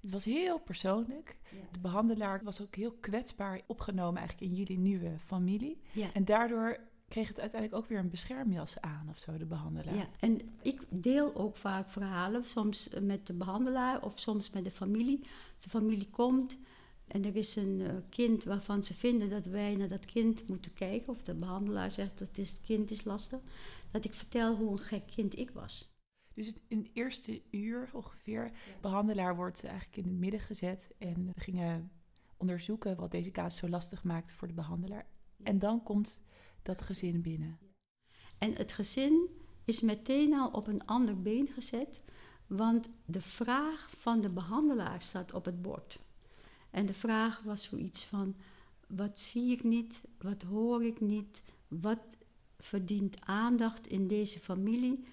Het 0.00 0.10
was 0.10 0.24
heel 0.24 0.58
persoonlijk. 0.58 1.36
De 1.72 1.78
behandelaar 1.78 2.40
was 2.44 2.62
ook 2.62 2.74
heel 2.74 2.92
kwetsbaar 3.00 3.60
opgenomen 3.66 4.18
eigenlijk 4.18 4.50
in 4.50 4.56
jullie 4.56 4.78
nieuwe 4.78 5.18
familie. 5.24 5.80
Ja. 5.92 6.12
En 6.12 6.24
daardoor 6.24 6.78
kreeg 7.08 7.28
het 7.28 7.40
uiteindelijk 7.40 7.82
ook 7.82 7.88
weer 7.88 7.98
een 7.98 8.10
beschermjas 8.10 8.80
aan 8.80 9.06
of 9.10 9.18
zo, 9.18 9.36
de 9.36 9.46
behandelaar. 9.46 9.96
Ja, 9.96 10.08
en 10.20 10.40
ik 10.62 10.80
deel 10.88 11.34
ook 11.34 11.56
vaak 11.56 11.90
verhalen, 11.90 12.44
soms 12.44 12.88
met 13.00 13.26
de 13.26 13.32
behandelaar 13.32 14.02
of 14.02 14.18
soms 14.18 14.50
met 14.50 14.64
de 14.64 14.70
familie. 14.70 15.20
Als 15.54 15.64
de 15.64 15.70
familie 15.70 16.10
komt 16.10 16.56
en 17.08 17.24
er 17.24 17.36
is 17.36 17.56
een 17.56 17.80
eh, 17.80 17.94
kind 18.08 18.44
waarvan 18.44 18.84
ze 18.84 18.94
vinden 18.94 19.30
dat 19.30 19.44
wij 19.46 19.76
naar 19.76 19.88
dat 19.88 20.04
kind 20.04 20.48
moeten 20.48 20.72
kijken, 20.72 21.08
of 21.08 21.22
de 21.22 21.34
behandelaar 21.34 21.90
zegt 21.90 22.18
dat 22.18 22.36
het 22.36 22.60
kind 22.60 22.90
is 22.90 23.04
lastig, 23.04 23.40
dat 23.90 24.04
ik 24.04 24.14
vertel 24.14 24.56
hoe 24.56 24.70
een 24.70 24.78
gek 24.78 25.06
kind 25.06 25.38
ik 25.38 25.50
was. 25.50 25.96
Dus 26.34 26.54
in 26.68 26.78
het 26.78 26.90
eerste 26.92 27.42
uur 27.50 27.90
ongeveer, 27.92 28.44
de 28.44 28.80
behandelaar 28.80 29.36
wordt 29.36 29.64
eigenlijk 29.64 29.96
in 29.96 30.04
het 30.04 30.18
midden 30.18 30.40
gezet. 30.40 30.94
En 30.98 31.26
we 31.34 31.40
gingen 31.40 31.90
onderzoeken 32.36 32.96
wat 32.96 33.10
deze 33.10 33.30
casus 33.30 33.58
zo 33.58 33.68
lastig 33.68 34.04
maakte 34.04 34.34
voor 34.34 34.48
de 34.48 34.54
behandelaar. 34.54 35.06
En 35.42 35.58
dan 35.58 35.82
komt 35.82 36.20
dat 36.62 36.82
gezin 36.82 37.22
binnen. 37.22 37.58
En 38.38 38.54
het 38.54 38.72
gezin 38.72 39.28
is 39.64 39.80
meteen 39.80 40.34
al 40.34 40.50
op 40.50 40.66
een 40.66 40.86
ander 40.86 41.22
been 41.22 41.48
gezet. 41.48 42.00
Want 42.46 42.90
de 43.04 43.20
vraag 43.20 43.90
van 43.98 44.20
de 44.20 44.28
behandelaar 44.28 45.02
staat 45.02 45.32
op 45.32 45.44
het 45.44 45.62
bord. 45.62 45.98
En 46.70 46.86
de 46.86 46.94
vraag 46.94 47.42
was 47.42 47.64
zoiets 47.64 48.04
van: 48.04 48.36
wat 48.86 49.20
zie 49.20 49.52
ik 49.52 49.64
niet, 49.64 50.00
wat 50.18 50.42
hoor 50.42 50.84
ik 50.84 51.00
niet, 51.00 51.42
wat 51.68 52.00
verdient 52.58 53.16
aandacht 53.20 53.86
in 53.86 54.06
deze 54.06 54.38
familie, 54.38 55.04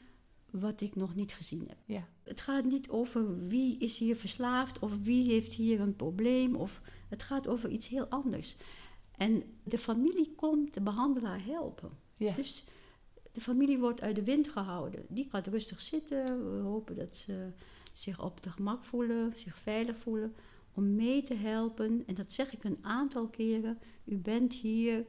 wat 0.52 0.82
ik 0.82 0.96
nog 0.96 1.16
niet 1.16 1.34
gezien 1.34 1.66
heb. 1.68 1.78
Ja. 1.86 2.08
Het 2.24 2.42
gaat 2.42 2.66
niet 2.66 2.90
over 2.90 3.48
wie 3.48 3.78
is 3.78 3.98
hier 3.98 4.16
verslaafd 4.16 4.80
of 4.80 5.04
wie 5.04 5.32
heeft 5.32 5.54
hier 5.54 5.80
een 5.80 5.96
probleem. 5.96 6.56
Of, 6.56 6.82
het 7.10 7.24
gaat 7.24 7.48
over 7.48 7.70
iets 7.70 7.88
heel 7.88 8.08
anders. 8.08 8.56
En 9.18 9.44
de 9.64 9.78
familie 9.78 10.34
komt 10.36 10.74
de 10.74 10.82
behandelaar 10.82 11.46
helpen. 11.46 11.90
Ja. 12.18 12.34
Dus 12.36 12.64
de 13.32 13.42
familie 13.42 13.80
wordt 13.80 14.02
uit 14.02 14.16
de 14.16 14.24
wind 14.24 14.48
gehouden. 14.48 15.06
Die 15.10 15.30
gaat 15.30 15.48
rustig 15.48 15.82
zitten. 15.82 16.26
We 16.58 16.62
hopen 16.64 16.96
dat 16.96 17.18
ze 17.18 17.52
zich 17.94 18.24
op 18.24 18.44
de 18.44 18.50
gemak 18.50 18.84
voelen, 18.84 19.34
zich 19.36 19.58
veilig 19.58 19.98
voelen. 19.98 20.36
Om 20.74 20.96
mee 20.96 21.24
te 21.24 21.34
helpen. 21.34 22.04
En 22.08 22.16
dat 22.16 22.32
zeg 22.32 22.54
ik 22.54 22.64
een 22.64 22.80
aantal 22.82 23.28
keren. 23.28 23.80
U 24.04 24.16
bent 24.16 24.54
hier. 24.54 25.06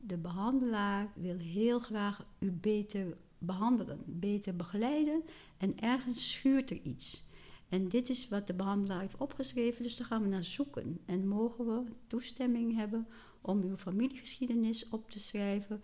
De 0.00 0.16
behandelaar 0.16 1.12
wil 1.14 1.38
heel 1.38 1.78
graag 1.78 2.26
u 2.38 2.50
beter 2.50 3.16
behandelen, 3.38 4.02
beter 4.06 4.56
begeleiden. 4.56 5.22
En 5.56 5.78
ergens 5.78 6.32
schuurt 6.32 6.70
er 6.70 6.80
iets. 6.82 7.26
En 7.68 7.88
dit 7.88 8.08
is 8.08 8.28
wat 8.28 8.46
de 8.46 8.54
behandelaar 8.54 9.00
heeft 9.00 9.16
opgeschreven, 9.16 9.82
dus 9.82 9.96
daar 9.96 10.06
gaan 10.06 10.22
we 10.22 10.28
naar 10.28 10.44
zoeken. 10.44 11.00
En 11.04 11.28
mogen 11.28 11.66
we 11.66 11.82
toestemming 12.06 12.76
hebben 12.76 13.06
om 13.40 13.62
uw 13.62 13.76
familiegeschiedenis 13.76 14.88
op 14.88 15.10
te 15.10 15.18
schrijven, 15.20 15.82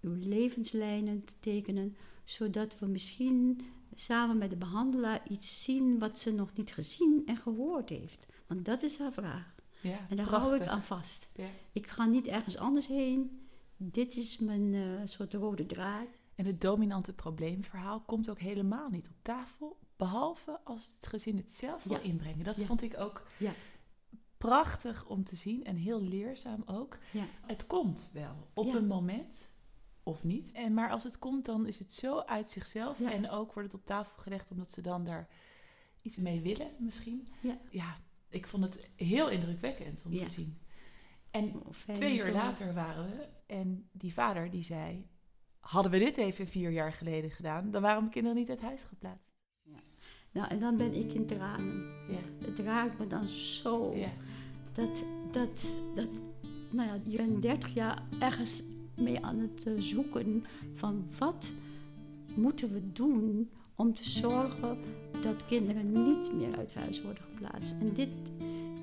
uw 0.00 0.14
levenslijnen 0.14 1.24
te 1.24 1.32
tekenen, 1.40 1.96
zodat 2.24 2.78
we 2.78 2.86
misschien 2.86 3.60
samen 3.94 4.38
met 4.38 4.50
de 4.50 4.56
behandelaar 4.56 5.28
iets 5.28 5.64
zien 5.64 5.98
wat 5.98 6.18
ze 6.18 6.32
nog 6.34 6.52
niet 6.54 6.72
gezien 6.72 7.22
en 7.26 7.36
gehoord 7.36 7.88
heeft. 7.88 8.26
Want 8.46 8.64
dat 8.64 8.82
is 8.82 8.98
haar 8.98 9.12
vraag. 9.12 9.54
ja. 9.80 10.06
En 10.08 10.16
daar 10.16 10.26
hou 10.28 10.56
ik 10.56 10.66
aan 10.66 10.82
vast. 10.82 11.28
Ja. 11.34 11.46
Ik 11.72 11.86
ga 11.86 12.06
niet 12.06 12.26
ergens 12.26 12.56
anders 12.56 12.86
heen. 12.86 13.40
Dit 13.76 14.16
is 14.16 14.38
mijn 14.38 14.74
eh, 14.74 14.82
soort 15.04 15.34
rode 15.34 15.66
draad. 15.66 16.06
En 16.34 16.46
het 16.46 16.60
dominante 16.60 17.12
probleemverhaal 17.12 18.00
komt 18.00 18.30
ook 18.30 18.38
helemaal 18.38 18.88
niet 18.90 19.08
op 19.08 19.14
tafel, 19.22 19.78
behalve 19.96 20.60
als 20.64 20.92
het 20.94 21.06
gezin 21.06 21.36
het 21.36 21.52
zelf 21.52 21.82
wil 21.84 21.96
Ja. 21.96 22.02
inbrengen. 22.02 22.44
Dat 22.44 22.60
vond 22.62 22.82
ik 22.82 22.98
ook 22.98 23.26
Ja. 23.38 23.52
Prachtig 24.42 25.06
om 25.06 25.24
te 25.24 25.36
zien 25.36 25.64
en 25.64 25.76
heel 25.76 26.02
leerzaam 26.02 26.62
ook. 26.66 26.98
Ja. 27.10 27.24
Het 27.46 27.66
komt 27.66 28.10
wel 28.12 28.48
op 28.54 28.66
Ja. 28.66 28.74
een 28.74 28.86
moment 28.86 29.52
of 30.02 30.24
niet. 30.24 30.52
En 30.52 30.74
maar 30.74 30.90
als 30.90 31.04
het 31.04 31.18
komt, 31.18 31.44
dan 31.44 31.66
is 31.66 31.78
het 31.78 31.92
zo 31.92 32.18
uit 32.20 32.48
zichzelf. 32.48 32.98
Ja. 32.98 33.12
En 33.12 33.30
ook 33.30 33.52
wordt 33.52 33.72
het 33.72 33.80
op 33.80 33.86
tafel 33.86 34.16
gelegd 34.16 34.50
omdat 34.50 34.70
ze 34.70 34.80
dan 34.80 35.04
daar 35.04 35.28
iets 36.02 36.16
mee 36.16 36.40
willen, 36.40 36.70
misschien. 36.78 37.28
Ja. 37.70 37.96
ik 38.28 38.46
vond 38.46 38.64
het 38.64 38.88
heel 38.96 39.30
indrukwekkend 39.30 40.02
om 40.04 40.18
te 40.18 40.30
zien. 40.30 40.58
En 41.30 41.54
Oh, 41.54 41.94
twee 41.94 42.18
uur 42.18 42.32
later 42.32 42.74
waren 42.74 43.10
we 43.10 43.28
en 43.46 43.88
die 43.92 44.12
vader 44.12 44.50
die 44.50 44.62
zei... 44.62 45.10
Hadden 45.60 45.92
we 45.92 45.98
dit 45.98 46.16
even 46.16 46.48
vier 46.48 46.70
jaar 46.70 46.92
geleden 46.92 47.30
gedaan, 47.30 47.70
dan 47.70 47.82
waren 47.82 48.00
mijn 48.00 48.12
kinderen 48.12 48.38
niet 48.38 48.50
uit 48.50 48.60
huis 48.60 48.82
geplaatst. 48.82 49.31
Nou, 50.32 50.48
en 50.48 50.58
dan 50.60 50.76
ben 50.76 50.94
ik 50.94 51.12
in 51.12 51.26
tranen. 51.26 51.82
Ja, 52.08 52.46
Het 52.46 52.58
raakt 52.58 52.98
me 52.98 53.06
dan 53.06 53.24
zo. 53.28 53.92
ja, 53.94 54.08
Dat, 54.72 55.04
dat, 55.30 55.66
dat, 55.94 56.06
nou 56.70 56.88
ja, 56.88 56.98
je 57.08 57.16
bent 57.16 57.42
30 57.42 57.74
jaar 57.74 58.02
ergens 58.18 58.62
mee 58.96 59.24
aan 59.24 59.38
het 59.38 59.66
eh, 59.66 59.72
zoeken 59.82 60.44
van 60.74 61.04
wat 61.18 61.52
moeten 62.34 62.72
we 62.72 62.92
doen 62.92 63.50
om 63.74 63.94
te 63.94 64.08
zorgen 64.08 64.78
dat 65.22 65.46
kinderen 65.46 65.92
niet 65.92 66.32
meer 66.34 66.56
uit 66.56 66.74
huis 66.74 67.02
worden 67.02 67.22
geplaatst. 67.32 67.74
En 67.80 67.92
dit, 67.94 68.08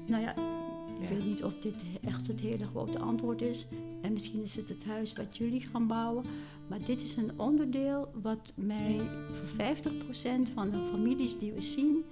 nou 0.07 0.21
ja, 0.23 0.31
ik 0.31 1.09
Ja. 1.09 1.15
weet 1.15 1.25
niet 1.25 1.43
of 1.43 1.53
dit 1.59 1.75
echt 2.01 2.27
het 2.27 2.39
hele 2.39 2.65
grote 2.65 2.99
antwoord 2.99 3.41
is. 3.41 3.67
En 4.01 4.13
misschien 4.13 4.43
is 4.43 4.55
het 4.55 4.69
het 4.69 4.85
huis 4.85 5.13
wat 5.13 5.37
jullie 5.37 5.61
gaan 5.61 5.87
bouwen. 5.87 6.23
Maar 6.69 6.79
dit 6.85 7.01
is 7.01 7.15
een 7.15 7.39
onderdeel 7.39 8.11
wat 8.21 8.53
mij 8.55 8.99
voor 8.99 9.65
50% 9.65 10.53
van 10.53 10.69
de 10.69 10.89
families 10.91 11.39
die 11.39 11.51
we 11.51 11.61
zien, 11.61 12.03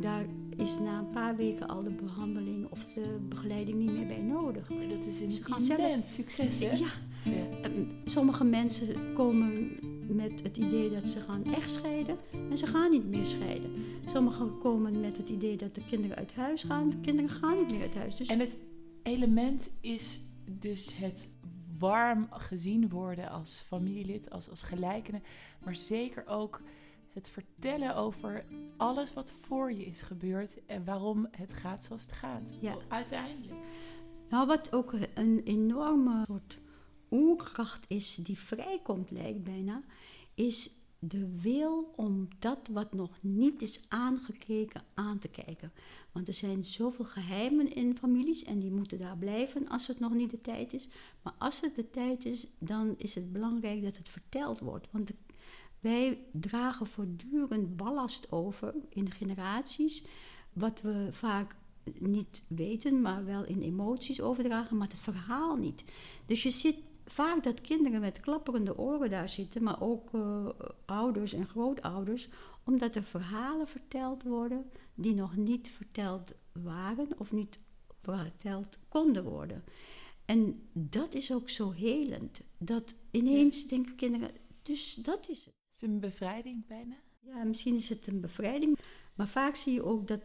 daar 0.00 0.24
is 0.56 0.78
na 0.78 0.98
een 0.98 1.10
paar 1.10 1.36
weken 1.36 1.68
al 1.68 1.82
de 1.82 1.90
behandeling 1.90 2.66
of 2.70 2.86
de 2.94 3.18
begeleiding 3.28 3.78
niet 3.78 3.96
meer 3.96 4.06
bij 4.06 4.22
nodig. 4.22 4.68
Maar 4.68 4.88
dat 4.88 5.06
is 5.06 5.20
een 5.20 5.68
immens 5.68 6.14
succes, 6.14 6.58
hè? 6.58 6.70
Ja, 6.70 6.90
Ja. 7.24 7.46
Ehm, 7.62 7.84
Sommige 8.04 8.44
mensen 8.44 9.14
komen 9.14 9.70
met 10.08 10.42
het 10.42 10.56
idee 10.56 10.90
dat 10.90 11.10
ze 11.10 11.20
gaan 11.20 11.44
echtscheiden 11.44 12.16
en 12.50 12.58
ze 12.58 12.66
gaan 12.66 12.90
niet 12.90 13.08
meer 13.08 13.26
scheiden. 13.26 13.70
Sommigen 14.12 14.58
komen 14.58 15.00
met 15.00 15.16
het 15.16 15.28
idee 15.28 15.56
dat 15.56 15.74
de 15.74 15.80
kinderen 15.90 16.16
uit 16.16 16.32
huis 16.32 16.62
gaan. 16.62 16.90
De 16.90 17.00
kinderen 17.00 17.30
gaan 17.30 17.58
niet 17.58 17.70
meer 17.70 17.80
uit 17.80 17.94
huis. 17.94 18.16
Dus 18.16 18.26
En 18.26 18.40
het 18.40 18.56
element 19.02 19.70
is 19.80 20.20
dus 20.60 20.96
het 20.96 21.28
warm 21.84 22.28
gezien 22.30 22.88
worden 22.88 23.30
als 23.30 23.54
familielid, 23.66 24.30
als, 24.30 24.50
als 24.50 24.62
gelijkene. 24.62 25.20
Maar 25.64 25.76
zeker 25.76 26.26
ook 26.26 26.60
het 27.12 27.28
vertellen 27.28 27.96
over 27.96 28.44
alles 28.76 29.12
wat 29.12 29.32
voor 29.32 29.72
je 29.72 29.84
is 29.84 30.02
gebeurd 30.02 30.66
en 30.66 30.84
waarom 30.84 31.28
het 31.30 31.54
gaat 31.54 31.84
zoals 31.84 32.02
het 32.02 32.12
gaat. 32.12 32.54
Ja. 32.60 32.76
Uiteindelijk. 32.88 33.60
nou, 34.28 34.46
wat 34.46 34.72
ook 34.72 34.94
een 35.14 35.40
enorme 35.44 36.24
soort 36.26 36.58
oerkracht 37.10 37.90
is 37.90 38.14
die 38.14 38.38
vrijkomt, 38.38 39.10
lijkt 39.10 39.44
bijna, 39.44 39.82
is 40.34 40.70
de 41.08 41.40
wil 41.40 41.92
om 41.96 42.28
dat 42.38 42.58
wat 42.70 42.94
nog 42.94 43.10
niet 43.20 43.62
is 43.62 43.80
aangekeken 43.88 44.82
aan 44.94 45.18
te 45.18 45.28
kijken. 45.28 45.72
Want 46.12 46.28
er 46.28 46.34
zijn 46.34 46.64
zoveel 46.64 47.04
geheimen 47.04 47.74
in 47.74 47.98
families 47.98 48.44
en 48.44 48.58
die 48.58 48.70
moeten 48.70 48.98
daar 48.98 49.16
blijven 49.16 49.68
als 49.68 49.86
het 49.86 50.00
nog 50.00 50.14
niet 50.14 50.30
de 50.30 50.40
tijd 50.40 50.72
is. 50.72 50.88
Maar 51.22 51.34
als 51.38 51.60
het 51.60 51.74
de 51.74 51.90
tijd 51.90 52.24
is, 52.24 52.46
dan 52.58 52.94
is 52.98 53.14
het 53.14 53.32
belangrijk 53.32 53.82
dat 53.82 53.96
het 53.96 54.08
verteld 54.08 54.60
wordt. 54.60 54.86
Want 54.90 55.10
wij 55.80 56.18
dragen 56.32 56.86
voortdurend 56.86 57.76
ballast 57.76 58.32
over 58.32 58.74
in 58.88 59.10
generaties, 59.10 60.04
wat 60.52 60.80
we 60.80 61.08
vaak 61.10 61.56
niet 61.98 62.40
weten, 62.48 63.00
maar 63.00 63.24
wel 63.24 63.44
in 63.44 63.62
emoties 63.62 64.20
overdragen, 64.20 64.76
maar 64.76 64.88
het 64.88 65.00
verhaal 65.00 65.56
niet. 65.56 65.84
Dus 66.26 66.42
je 66.42 66.50
ziet 66.50 66.76
vaak 67.06 67.42
dat 67.42 67.60
kinderen 67.60 68.00
met 68.00 68.20
klapperende 68.20 68.78
oren 68.78 69.10
daar 69.10 69.28
zitten, 69.28 69.62
maar 69.62 69.82
ook 69.82 70.14
eh, 70.14 70.48
ouders 70.84 71.32
en 71.32 71.46
grootouders, 71.46 72.28
omdat 72.64 72.94
er 72.94 73.02
verhalen 73.02 73.68
verteld 73.68 74.22
worden 74.22 74.70
die 74.94 75.14
nog 75.14 75.36
niet 75.36 75.68
verteld 75.68 76.32
waren 76.52 77.08
of 77.18 77.32
niet 77.32 77.58
verteld 78.02 78.78
konden 78.88 79.24
worden. 79.24 79.64
En 80.24 80.68
dat 80.72 81.14
is 81.14 81.32
ook 81.32 81.50
zo 81.50 81.70
helend. 81.70 82.40
Dat 82.58 82.94
ineens 83.10 83.66
denken 83.66 83.94
kinderen, 83.94 84.30
dus 84.62 84.94
dat 84.94 85.28
is 85.28 85.44
het. 85.44 85.54
Het 85.74 85.82
is 85.82 85.88
een 85.88 86.00
bevrijding 86.00 86.66
bijna. 86.66 86.94
Ja, 87.20 87.44
misschien 87.44 87.74
is 87.74 87.88
het 87.88 88.06
een 88.06 88.20
bevrijding. 88.20 88.78
Maar 89.14 89.28
vaak 89.28 89.54
zie 89.54 89.72
je 89.72 89.84
ook 89.84 90.08
dat 90.08 90.22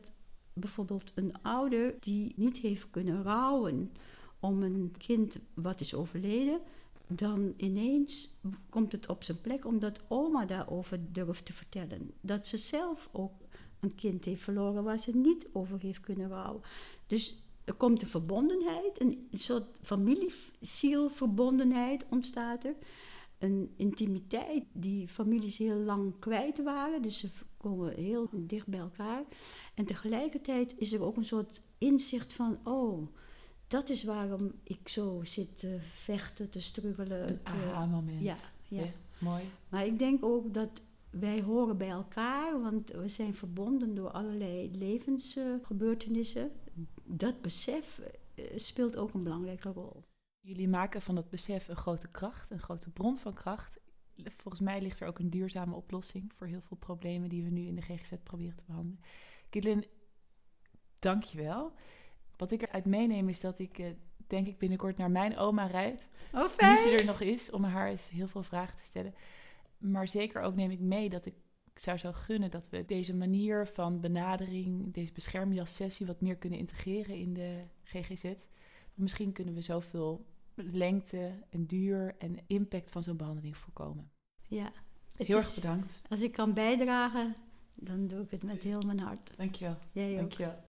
bijvoorbeeld 0.53 1.11
een 1.15 1.41
ouder 1.41 1.95
die 1.99 2.33
niet 2.35 2.57
heeft 2.57 2.89
kunnen 2.89 3.23
rouwen 3.23 3.91
om 4.39 4.63
een 4.63 4.93
kind 4.97 5.37
wat 5.53 5.81
is 5.81 5.93
overleden, 5.93 6.59
dan 7.07 7.53
ineens 7.57 8.37
komt 8.69 8.91
het 8.91 9.07
op 9.07 9.23
zijn 9.23 9.41
plek 9.41 9.65
omdat 9.65 9.99
oma 10.07 10.45
daarover 10.45 10.99
durft 11.11 11.45
te 11.45 11.53
vertellen. 11.53 12.11
Dat 12.21 12.47
ze 12.47 12.57
zelf 12.57 13.09
ook 13.11 13.31
een 13.79 13.95
kind 13.95 14.25
heeft 14.25 14.41
verloren 14.41 14.83
waar 14.83 14.97
ze 14.97 15.15
niet 15.15 15.47
over 15.51 15.79
heeft 15.79 15.99
kunnen 15.99 16.29
rouwen. 16.29 16.61
Dus 17.07 17.43
er 17.63 17.73
komt 17.73 18.01
een 18.01 18.07
verbondenheid, 18.07 19.01
een 19.01 19.27
soort 19.31 19.77
familiezielverbondenheid 19.81 22.05
ontstaat 22.09 22.63
er. 22.63 22.75
Een 23.37 23.73
intimiteit 23.75 24.63
die 24.71 25.07
families 25.07 25.57
heel 25.57 25.79
lang 25.79 26.19
kwijt 26.19 26.63
waren. 26.63 27.01
Dus 27.01 27.19
ze 27.19 27.29
komen 27.57 27.93
heel 27.93 28.29
dicht 28.31 28.67
bij 28.67 28.79
elkaar. 28.79 29.23
En 29.73 29.85
tegelijkertijd 29.85 30.73
is 30.77 30.93
er 30.93 31.03
ook 31.03 31.17
een 31.17 31.25
soort 31.25 31.61
inzicht 31.77 32.33
van... 32.33 32.59
oh, 32.63 33.07
dat 33.69 33.89
is 33.89 34.03
waarom 34.03 34.51
ik 34.63 34.87
zo 34.87 35.23
zit 35.23 35.57
te 35.57 35.77
vechten, 35.81 36.49
te 36.49 36.61
struggelen. 36.61 37.27
Een 37.27 37.39
aha-moment. 37.43 38.19
ja, 38.19 38.35
ja. 38.67 38.83
mooi. 39.19 39.43
Maar 39.69 39.85
ik 39.85 39.99
denk 39.99 40.25
ook 40.25 40.53
dat 40.53 40.81
wij 41.09 41.41
horen 41.41 41.77
bij 41.77 41.89
elkaar, 41.89 42.61
want 42.61 42.91
we 42.91 43.09
zijn 43.09 43.35
verbonden 43.35 43.95
door 43.95 44.11
allerlei 44.11 44.71
levensgebeurtenissen. 44.77 46.51
dat 47.03 47.41
besef 47.41 48.01
eh, 48.35 48.45
speelt 48.55 48.97
ook 48.97 49.13
een 49.13 49.23
belangrijke 49.23 49.69
rol. 49.69 50.03
Jullie 50.39 50.67
maken 50.67 51.01
van 51.01 51.15
dat 51.15 51.29
besef 51.29 51.67
een 51.67 51.75
grote 51.75 52.11
kracht, 52.11 52.49
een 52.49 52.59
grote 52.59 52.89
bron 52.89 53.17
van 53.17 53.33
kracht. 53.33 53.79
Volgens 54.15 54.61
mij 54.61 54.81
ligt 54.81 54.99
er 54.99 55.07
ook 55.07 55.19
een 55.19 55.29
duurzame 55.29 55.75
oplossing 55.75 56.33
voor 56.33 56.47
heel 56.47 56.61
veel 56.61 56.77
problemen 56.77 57.29
die 57.29 57.43
we 57.43 57.49
nu 57.49 57.65
in 57.65 57.75
de 57.75 57.81
GGZ 57.81 58.11
proberen 58.23 58.55
te 58.55 58.65
behandelen. 58.65 59.01
Kidlin, 59.49 59.85
dank 60.99 61.23
je 61.23 61.37
wel. 61.37 61.73
Wat 62.39 62.51
ik 62.51 62.61
eruit 62.61 62.85
meeneem 62.85 63.29
is 63.29 63.39
dat 63.39 63.59
ik, 63.59 63.77
eh, 63.77 63.87
denk 64.27 64.47
ik, 64.47 64.57
binnenkort 64.57 64.97
naar 64.97 65.11
mijn 65.11 65.37
oma 65.37 65.65
rijd. 65.65 66.09
Oh, 66.33 66.41
Nu 66.41 66.77
ze 66.77 66.95
er 66.99 67.05
nog 67.05 67.21
is, 67.21 67.51
om 67.51 67.63
haar 67.63 67.87
eens 67.87 68.09
heel 68.09 68.27
veel 68.27 68.43
vragen 68.43 68.77
te 68.77 68.83
stellen. 68.83 69.13
Maar 69.77 70.07
zeker 70.07 70.41
ook 70.41 70.55
neem 70.55 70.71
ik 70.71 70.79
mee 70.79 71.09
dat 71.09 71.25
ik 71.25 71.35
zou 71.73 71.97
zo 71.97 72.11
gunnen 72.11 72.51
dat 72.51 72.69
we 72.69 72.85
deze 72.85 73.15
manier 73.15 73.67
van 73.67 73.99
benadering, 73.99 74.93
deze 74.93 75.11
beschermjassessie, 75.11 76.05
wat 76.05 76.21
meer 76.21 76.35
kunnen 76.35 76.59
integreren 76.59 77.15
in 77.15 77.33
de 77.33 77.63
GGZ. 77.83 78.33
Misschien 78.93 79.31
kunnen 79.31 79.53
we 79.53 79.61
zoveel 79.61 80.25
lengte 80.55 81.43
en 81.49 81.65
duur 81.65 82.15
en 82.17 82.37
impact 82.47 82.89
van 82.89 83.03
zo'n 83.03 83.17
behandeling 83.17 83.57
voorkomen. 83.57 84.11
Ja. 84.47 84.71
Heel 85.15 85.37
erg 85.37 85.55
bedankt. 85.55 86.01
Als 86.09 86.21
ik 86.21 86.31
kan 86.31 86.53
bijdragen, 86.53 87.35
dan 87.75 88.07
doe 88.07 88.21
ik 88.21 88.31
het 88.31 88.43
met 88.43 88.61
heel 88.61 88.81
mijn 88.81 88.99
hart. 88.99 89.33
Dankjewel. 89.37 89.77
Jij 89.91 90.11
ook. 90.11 90.17
Dankjewel. 90.17 90.67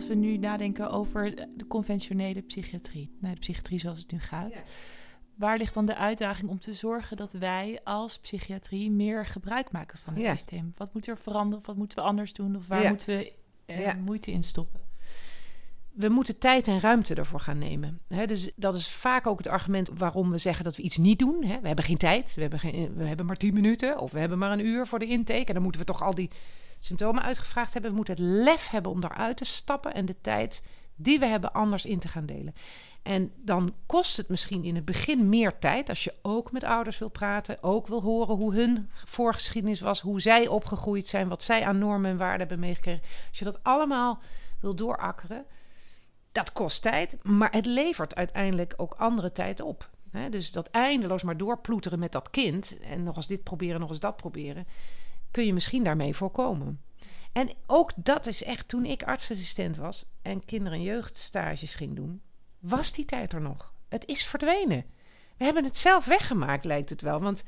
Als 0.00 0.08
we 0.08 0.14
nu 0.14 0.36
nadenken 0.36 0.90
over 0.90 1.34
de 1.56 1.66
conventionele 1.66 2.42
psychiatrie, 2.42 3.16
nou, 3.20 3.34
de 3.34 3.40
psychiatrie 3.40 3.78
zoals 3.78 3.98
het 3.98 4.12
nu 4.12 4.20
gaat, 4.20 4.64
waar 5.34 5.58
ligt 5.58 5.74
dan 5.74 5.86
de 5.86 5.96
uitdaging 5.96 6.50
om 6.50 6.58
te 6.58 6.72
zorgen 6.72 7.16
dat 7.16 7.32
wij 7.32 7.80
als 7.84 8.18
psychiatrie 8.18 8.90
meer 8.90 9.26
gebruik 9.26 9.70
maken 9.70 9.98
van 9.98 10.14
het 10.14 10.22
Ja. 10.22 10.30
systeem? 10.30 10.72
Wat 10.76 10.94
moet 10.94 11.06
er 11.06 11.18
veranderen? 11.18 11.64
Wat 11.66 11.76
moeten 11.76 11.98
we 11.98 12.04
anders 12.04 12.32
doen? 12.32 12.56
Of 12.56 12.66
waar 12.66 12.82
Ja. 12.82 12.88
moeten 12.88 13.18
we 13.18 13.32
eh, 13.66 13.94
moeite 13.94 14.30
in 14.30 14.42
stoppen? 14.42 14.80
we 15.90 16.08
moeten 16.08 16.38
tijd 16.38 16.68
en 16.68 16.80
ruimte 16.80 17.14
ervoor 17.14 17.40
gaan 17.40 17.58
nemen. 17.58 18.00
Hè, 18.08 18.26
dus 18.26 18.50
dat 18.56 18.74
is 18.74 18.88
vaak 18.88 19.26
ook 19.26 19.38
het 19.38 19.46
argument 19.48 19.90
waarom 19.94 20.30
we 20.30 20.38
zeggen 20.38 20.64
dat 20.64 20.76
we 20.76 20.82
iets 20.82 20.96
niet 20.98 21.18
doen. 21.18 21.40
We 21.40 21.66
hebben 21.66 21.84
geen 21.84 21.96
tijd, 21.96 22.34
we 22.34 22.40
hebben, 22.40 22.58
geen, 22.58 22.94
we 22.94 23.04
hebben 23.04 23.26
maar 23.26 23.36
10 23.36 23.54
minuten 23.54 23.98
of 23.98 24.12
we 24.12 24.18
hebben 24.18 24.38
maar 24.38 24.52
een 24.52 24.66
uur 24.66 24.86
voor 24.86 24.98
de 24.98 25.06
intake. 25.06 25.44
En 25.44 25.54
dan 25.54 25.62
moeten 25.62 25.80
we 25.80 25.86
toch 25.86 26.02
al 26.02 26.14
die 26.14 26.30
symptomen 26.80 27.22
uitgevraagd 27.22 27.72
hebben. 27.72 27.90
We 27.90 27.96
moeten 27.96 28.14
het 28.14 28.22
lef 28.24 28.68
hebben 28.68 28.92
om 28.92 29.00
daaruit 29.00 29.36
te 29.36 29.44
stappen 29.44 29.94
en 29.94 30.06
de 30.06 30.20
tijd 30.20 30.62
die 30.96 31.18
we 31.18 31.26
hebben 31.26 31.52
anders 31.52 31.86
in 31.86 31.98
te 31.98 32.08
gaan 32.08 32.26
delen. 32.26 32.54
En 33.02 33.32
dan 33.36 33.74
kost 33.86 34.16
het 34.16 34.28
misschien 34.28 34.64
in 34.64 34.74
het 34.74 34.84
begin 34.84 35.28
meer 35.28 35.58
tijd 35.58 35.88
als 35.88 36.04
je 36.04 36.14
ook 36.22 36.52
met 36.52 36.64
ouders 36.64 36.98
wil 36.98 37.08
praten, 37.08 37.62
ook 37.62 37.86
wil 37.86 38.02
horen 38.02 38.36
hoe 38.36 38.54
hun 38.54 38.90
voorgeschiedenis 39.04 39.80
was, 39.80 40.00
hoe 40.00 40.20
zij 40.20 40.46
opgegroeid 40.46 41.08
zijn, 41.08 41.28
wat 41.28 41.42
zij 41.42 41.64
aan 41.64 41.78
normen 41.78 42.10
en 42.10 42.16
waarden 42.16 42.38
hebben 42.38 42.58
meegekregen. 42.58 43.02
Als 43.28 43.38
je 43.38 43.44
dat 43.44 43.58
allemaal 43.62 44.18
wil 44.60 44.74
doorakkeren, 44.74 45.44
dat 46.32 46.52
kost 46.52 46.82
tijd, 46.82 47.16
maar 47.22 47.52
het 47.52 47.66
levert 47.66 48.14
uiteindelijk 48.14 48.74
ook 48.76 48.94
andere 48.94 49.32
tijd 49.32 49.60
op. 49.60 49.90
Dus 50.30 50.52
dat 50.52 50.70
eindeloos 50.70 51.22
maar 51.22 51.36
doorploeteren 51.36 51.98
met 51.98 52.12
dat 52.12 52.30
kind 52.30 52.78
en 52.78 53.02
nog 53.02 53.16
eens 53.16 53.26
dit 53.26 53.42
proberen, 53.42 53.80
nog 53.80 53.88
eens 53.88 54.00
dat 54.00 54.16
proberen, 54.16 54.66
kun 55.30 55.46
je 55.46 55.52
misschien 55.52 55.84
daarmee 55.84 56.14
voorkomen. 56.14 56.80
En 57.32 57.50
ook 57.66 57.92
dat 57.96 58.26
is 58.26 58.42
echt 58.42 58.68
toen 58.68 58.84
ik 58.84 59.02
artsassistent 59.02 59.76
was 59.76 60.04
en 60.22 60.44
kinder- 60.44 60.72
en 60.72 60.82
jeugdstages 60.82 61.74
ging 61.74 61.96
doen, 61.96 62.20
was 62.58 62.92
die 62.92 63.04
tijd 63.04 63.32
er 63.32 63.40
nog. 63.40 63.72
Het 63.88 64.06
is 64.06 64.24
verdwenen. 64.24 64.84
We 65.36 65.44
hebben 65.44 65.64
het 65.64 65.76
zelf 65.76 66.04
weggemaakt, 66.04 66.64
lijkt 66.64 66.90
het 66.90 67.02
wel. 67.02 67.20
Want 67.20 67.44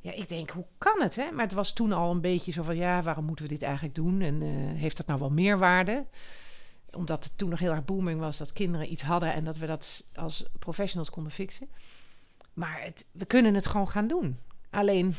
ja, 0.00 0.12
ik 0.12 0.28
denk, 0.28 0.50
hoe 0.50 0.66
kan 0.78 1.00
het? 1.02 1.16
Hè? 1.16 1.30
Maar 1.30 1.44
het 1.44 1.52
was 1.52 1.72
toen 1.72 1.92
al 1.92 2.10
een 2.10 2.20
beetje 2.20 2.52
zo 2.52 2.62
van, 2.62 2.76
ja, 2.76 3.02
waarom 3.02 3.24
moeten 3.24 3.44
we 3.44 3.50
dit 3.50 3.62
eigenlijk 3.62 3.94
doen? 3.94 4.20
En 4.20 4.42
eh, 4.42 4.48
heeft 4.80 4.96
dat 4.96 5.06
nou 5.06 5.20
wel 5.20 5.30
meerwaarde? 5.30 6.06
Omdat 6.90 7.24
het 7.24 7.38
toen 7.38 7.48
nog 7.50 7.58
heel 7.58 7.72
erg 7.72 7.84
booming 7.84 8.20
was 8.20 8.36
dat 8.36 8.52
kinderen 8.52 8.92
iets 8.92 9.02
hadden 9.02 9.32
en 9.32 9.44
dat 9.44 9.56
we 9.56 9.66
dat 9.66 10.06
als 10.14 10.44
professionals 10.58 11.10
konden 11.10 11.32
fixen. 11.32 11.68
Maar 12.52 12.82
het, 12.82 13.06
we 13.12 13.24
kunnen 13.24 13.54
het 13.54 13.66
gewoon 13.66 13.88
gaan 13.88 14.08
doen. 14.08 14.38
Alleen, 14.70 15.14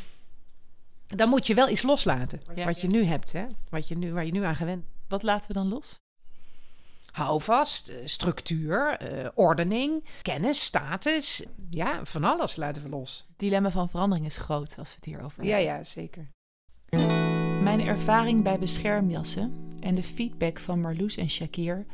dan 1.16 1.30
moet 1.30 1.48
je 1.48 1.54
wel 1.54 1.70
iets 1.70 1.82
loslaten. 1.82 2.42
Ja. 2.56 2.66
wat 2.66 2.82
je 2.82 2.88
nu 2.88 3.04
hebt, 3.04 3.32
hè? 3.32 3.46
Wat 3.70 3.88
je 3.88 3.98
nu, 3.98 4.14
waar 4.14 4.26
je 4.26 4.32
nu 4.32 4.44
aan 4.44 4.56
gewend 4.56 4.82
bent. 4.82 4.94
Wat 5.08 5.24
laten 5.24 5.48
we 5.48 5.54
dan 5.54 5.68
los? 5.68 6.00
Hou 7.12 7.42
vast, 7.42 7.88
eh, 7.90 7.96
structuur, 8.06 8.98
eh, 8.98 9.30
ordening, 9.34 10.06
kennis, 10.22 10.64
status. 10.64 11.44
Ja, 11.70 12.06
van 12.06 12.24
alles 12.24 12.56
laten 12.56 12.84
we 12.84 12.90
los. 12.90 13.26
Het 13.30 13.40
dilemma 13.40 13.72
van 13.72 13.90
verandering 13.90 14.26
is 14.26 14.38
groot 14.38 14.76
als 14.78 14.90
we 14.90 14.96
het 14.96 15.06
hierover 15.06 15.44
Ja, 15.44 15.56
hebben. 15.56 15.74
ja, 15.76 15.84
zeker. 15.84 16.30
Mijn 17.64 17.86
ervaring 17.86 18.44
bij 18.44 18.60
beschermjassen 18.60 19.54
en 19.80 19.96
de 19.96 20.04
feedback 20.04 20.60
van 20.60 20.82
Marloes 20.82 21.18
en 21.18 21.30
Shakir 21.30 21.86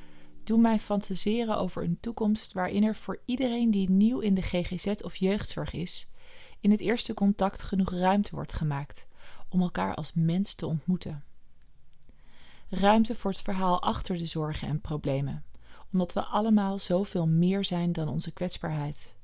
doen 0.44 0.62
mij 0.62 0.80
fantaseren 0.80 1.58
over 1.58 1.84
een 1.84 1.98
toekomst 2.00 2.54
waarin 2.54 2.84
er 2.84 2.96
voor 2.96 3.20
iedereen 3.26 3.72
die 3.72 3.90
nieuw 3.90 4.20
in 4.20 4.34
de 4.34 4.42
GGZ 4.42 4.88
of 5.04 5.16
jeugdzorg 5.16 5.74
is, 5.74 6.08
in 6.66 6.72
het 6.72 6.82
eerste 6.82 7.14
contact 7.14 7.64
genoeg 7.64 7.92
ruimte 7.92 8.36
wordt 8.36 8.54
gemaakt 8.54 9.08
om 9.50 9.62
elkaar 9.62 9.96
als 9.96 10.14
mens 10.14 10.54
te 10.54 10.66
ontmoeten. 10.68 11.24
Ruimte 12.70 13.16
voor 13.16 13.32
het 13.32 13.42
verhaal 13.42 13.82
achter 13.82 14.18
de 14.18 14.26
zorgen 14.26 14.68
en 14.68 14.82
problemen, 14.82 15.44
omdat 15.92 16.14
we 16.14 16.24
allemaal 16.24 16.80
zoveel 16.80 17.28
meer 17.28 17.66
zijn 17.66 17.92
dan 17.92 18.08
onze 18.08 18.32
kwetsbaarheid. 18.32 19.16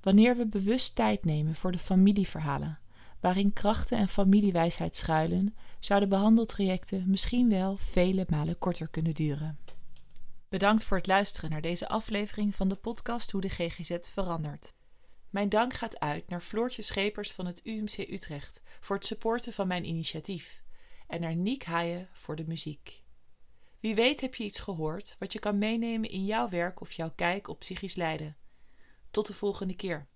Wanneer 0.00 0.36
we 0.36 0.46
bewust 0.46 0.94
tijd 0.94 1.24
nemen 1.24 1.54
voor 1.54 1.72
de 1.72 1.78
familieverhalen, 1.78 2.78
waarin 3.20 3.52
krachten 3.52 3.98
en 3.98 4.08
familiewijsheid 4.08 4.96
schuilen, 4.96 5.56
zouden 5.80 6.08
behandeltrajecten 6.08 7.04
misschien 7.06 7.48
wel 7.48 7.76
vele 7.76 8.26
malen 8.28 8.58
korter 8.58 8.88
kunnen 8.88 9.14
duren. 9.14 9.58
Bedankt 10.48 10.84
voor 10.84 10.96
het 10.96 11.06
luisteren 11.06 11.50
naar 11.50 11.60
deze 11.60 11.88
aflevering 11.88 12.54
van 12.54 12.68
de 12.68 12.76
podcast 12.76 13.30
Hoe 13.30 13.40
de 13.40 13.48
GGZ 13.48 13.96
verandert. 14.00 14.78
Mijn 15.30 15.48
dank 15.48 15.74
gaat 15.74 16.00
uit 16.00 16.28
naar 16.28 16.40
Floortje 16.40 16.82
Schepers 16.82 17.32
van 17.32 17.46
het 17.46 17.60
UMC 17.64 17.98
Utrecht 17.98 18.62
voor 18.80 18.96
het 18.96 19.06
supporten 19.06 19.52
van 19.52 19.66
mijn 19.66 19.84
initiatief 19.84 20.62
en 21.06 21.20
naar 21.20 21.36
Niek 21.36 21.64
Haaien 21.64 22.08
voor 22.12 22.36
de 22.36 22.44
muziek. 22.46 23.02
Wie 23.80 23.94
weet 23.94 24.20
heb 24.20 24.34
je 24.34 24.44
iets 24.44 24.60
gehoord 24.60 25.16
wat 25.18 25.32
je 25.32 25.38
kan 25.38 25.58
meenemen 25.58 26.10
in 26.10 26.24
jouw 26.24 26.48
werk 26.48 26.80
of 26.80 26.92
jouw 26.92 27.12
kijk 27.14 27.48
op 27.48 27.58
psychisch 27.58 27.94
lijden. 27.94 28.36
Tot 29.10 29.26
de 29.26 29.34
volgende 29.34 29.76
keer. 29.76 30.08